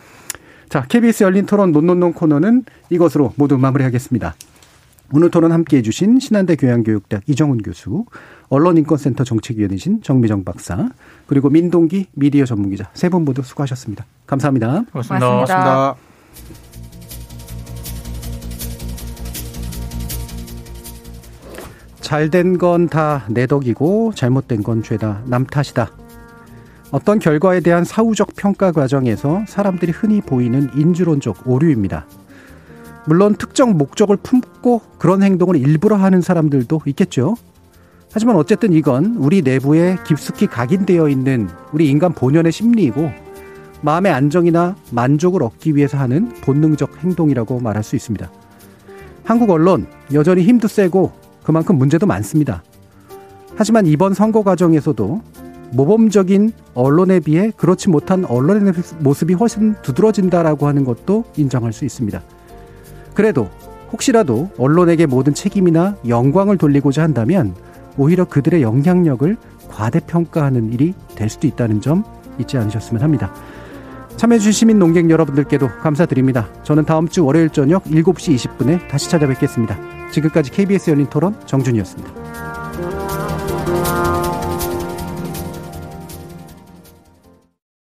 자, 0.68 0.84
KBS 0.88 1.22
열린 1.24 1.44
토론 1.46 1.70
논논논 1.72 2.14
코너는 2.14 2.64
이것으로 2.90 3.32
모두 3.36 3.58
마무리하겠습니다. 3.58 4.34
오늘 5.12 5.30
토론 5.30 5.52
함께 5.52 5.78
해 5.78 5.82
주신 5.82 6.18
신한대 6.18 6.56
교양교육대학 6.56 7.28
이정훈 7.28 7.58
교수, 7.62 8.04
언론인권센터 8.48 9.22
정책위원이신 9.24 10.02
정미정 10.02 10.44
박사, 10.44 10.88
그리고 11.26 11.50
민동기 11.50 12.08
미디어 12.14 12.44
전문기자 12.44 12.88
세 12.94 13.08
분 13.08 13.24
모두 13.24 13.42
수고하셨습니다. 13.42 14.04
감사합니다. 14.26 14.84
고맙습니다. 14.92 15.26
고맙습니다. 15.28 15.64
고맙습니다. 15.64 15.94
잘된 22.00 22.58
건 22.58 22.88
다 22.88 23.22
내 23.28 23.46
덕이고 23.46 24.12
잘못된 24.14 24.62
건 24.62 24.82
죄다 24.82 25.22
남 25.26 25.46
탓이다. 25.46 25.90
어떤 26.90 27.18
결과에 27.18 27.60
대한 27.60 27.82
사후적 27.84 28.28
평가 28.36 28.70
과정에서 28.72 29.44
사람들이 29.48 29.90
흔히 29.92 30.20
보이는 30.20 30.70
인주론적 30.76 31.48
오류입니다. 31.48 32.06
물론 33.06 33.34
특정 33.34 33.76
목적을 33.76 34.16
품고 34.16 34.80
그런 34.98 35.22
행동을 35.22 35.56
일부러 35.56 35.96
하는 35.96 36.20
사람들도 36.20 36.80
있겠죠. 36.86 37.36
하지만 38.12 38.36
어쨌든 38.36 38.72
이건 38.72 39.16
우리 39.18 39.42
내부에 39.42 39.98
깊숙이 40.06 40.46
각인되어 40.46 41.08
있는 41.08 41.48
우리 41.72 41.88
인간 41.88 42.12
본연의 42.12 42.52
심리이고 42.52 43.10
마음의 43.82 44.12
안정이나 44.12 44.76
만족을 44.92 45.42
얻기 45.42 45.76
위해서 45.76 45.98
하는 45.98 46.28
본능적 46.40 47.02
행동이라고 47.02 47.60
말할 47.60 47.82
수 47.82 47.96
있습니다. 47.96 48.30
한국 49.24 49.50
언론 49.50 49.86
여전히 50.12 50.42
힘도 50.42 50.68
세고 50.68 51.12
그만큼 51.42 51.76
문제도 51.76 52.06
많습니다. 52.06 52.62
하지만 53.56 53.86
이번 53.86 54.14
선거 54.14 54.42
과정에서도 54.42 55.22
모범적인 55.72 56.52
언론에 56.74 57.20
비해 57.20 57.50
그렇지 57.56 57.90
못한 57.90 58.24
언론의 58.24 58.72
모습이 59.00 59.34
훨씬 59.34 59.74
두드러진다라고 59.82 60.66
하는 60.66 60.84
것도 60.84 61.24
인정할 61.36 61.72
수 61.72 61.84
있습니다. 61.84 62.22
그래도 63.14 63.48
혹시라도 63.92 64.50
언론에게 64.58 65.06
모든 65.06 65.34
책임이나 65.34 65.96
영광을 66.08 66.58
돌리고자 66.58 67.02
한다면 67.02 67.54
오히려 67.96 68.24
그들의 68.24 68.60
영향력을 68.62 69.36
과대평가하는 69.68 70.72
일이 70.72 70.94
될 71.14 71.28
수도 71.28 71.46
있다는 71.46 71.80
점 71.80 72.04
잊지 72.38 72.58
않으셨으면 72.58 73.02
합니다. 73.02 73.32
참여해주신 74.16 74.52
시민 74.52 74.78
농객 74.78 75.10
여러분들께도 75.10 75.68
감사드립니다. 75.80 76.48
저는 76.62 76.84
다음 76.84 77.08
주 77.08 77.24
월요일 77.24 77.50
저녁 77.50 77.84
7시 77.84 78.34
20분에 78.36 78.88
다시 78.88 79.10
찾아뵙겠습니다. 79.10 79.76
지금까지 80.10 80.50
KBS 80.50 80.90
열린 80.90 81.06
토론 81.06 81.34
정준이었습니다. 81.46 83.33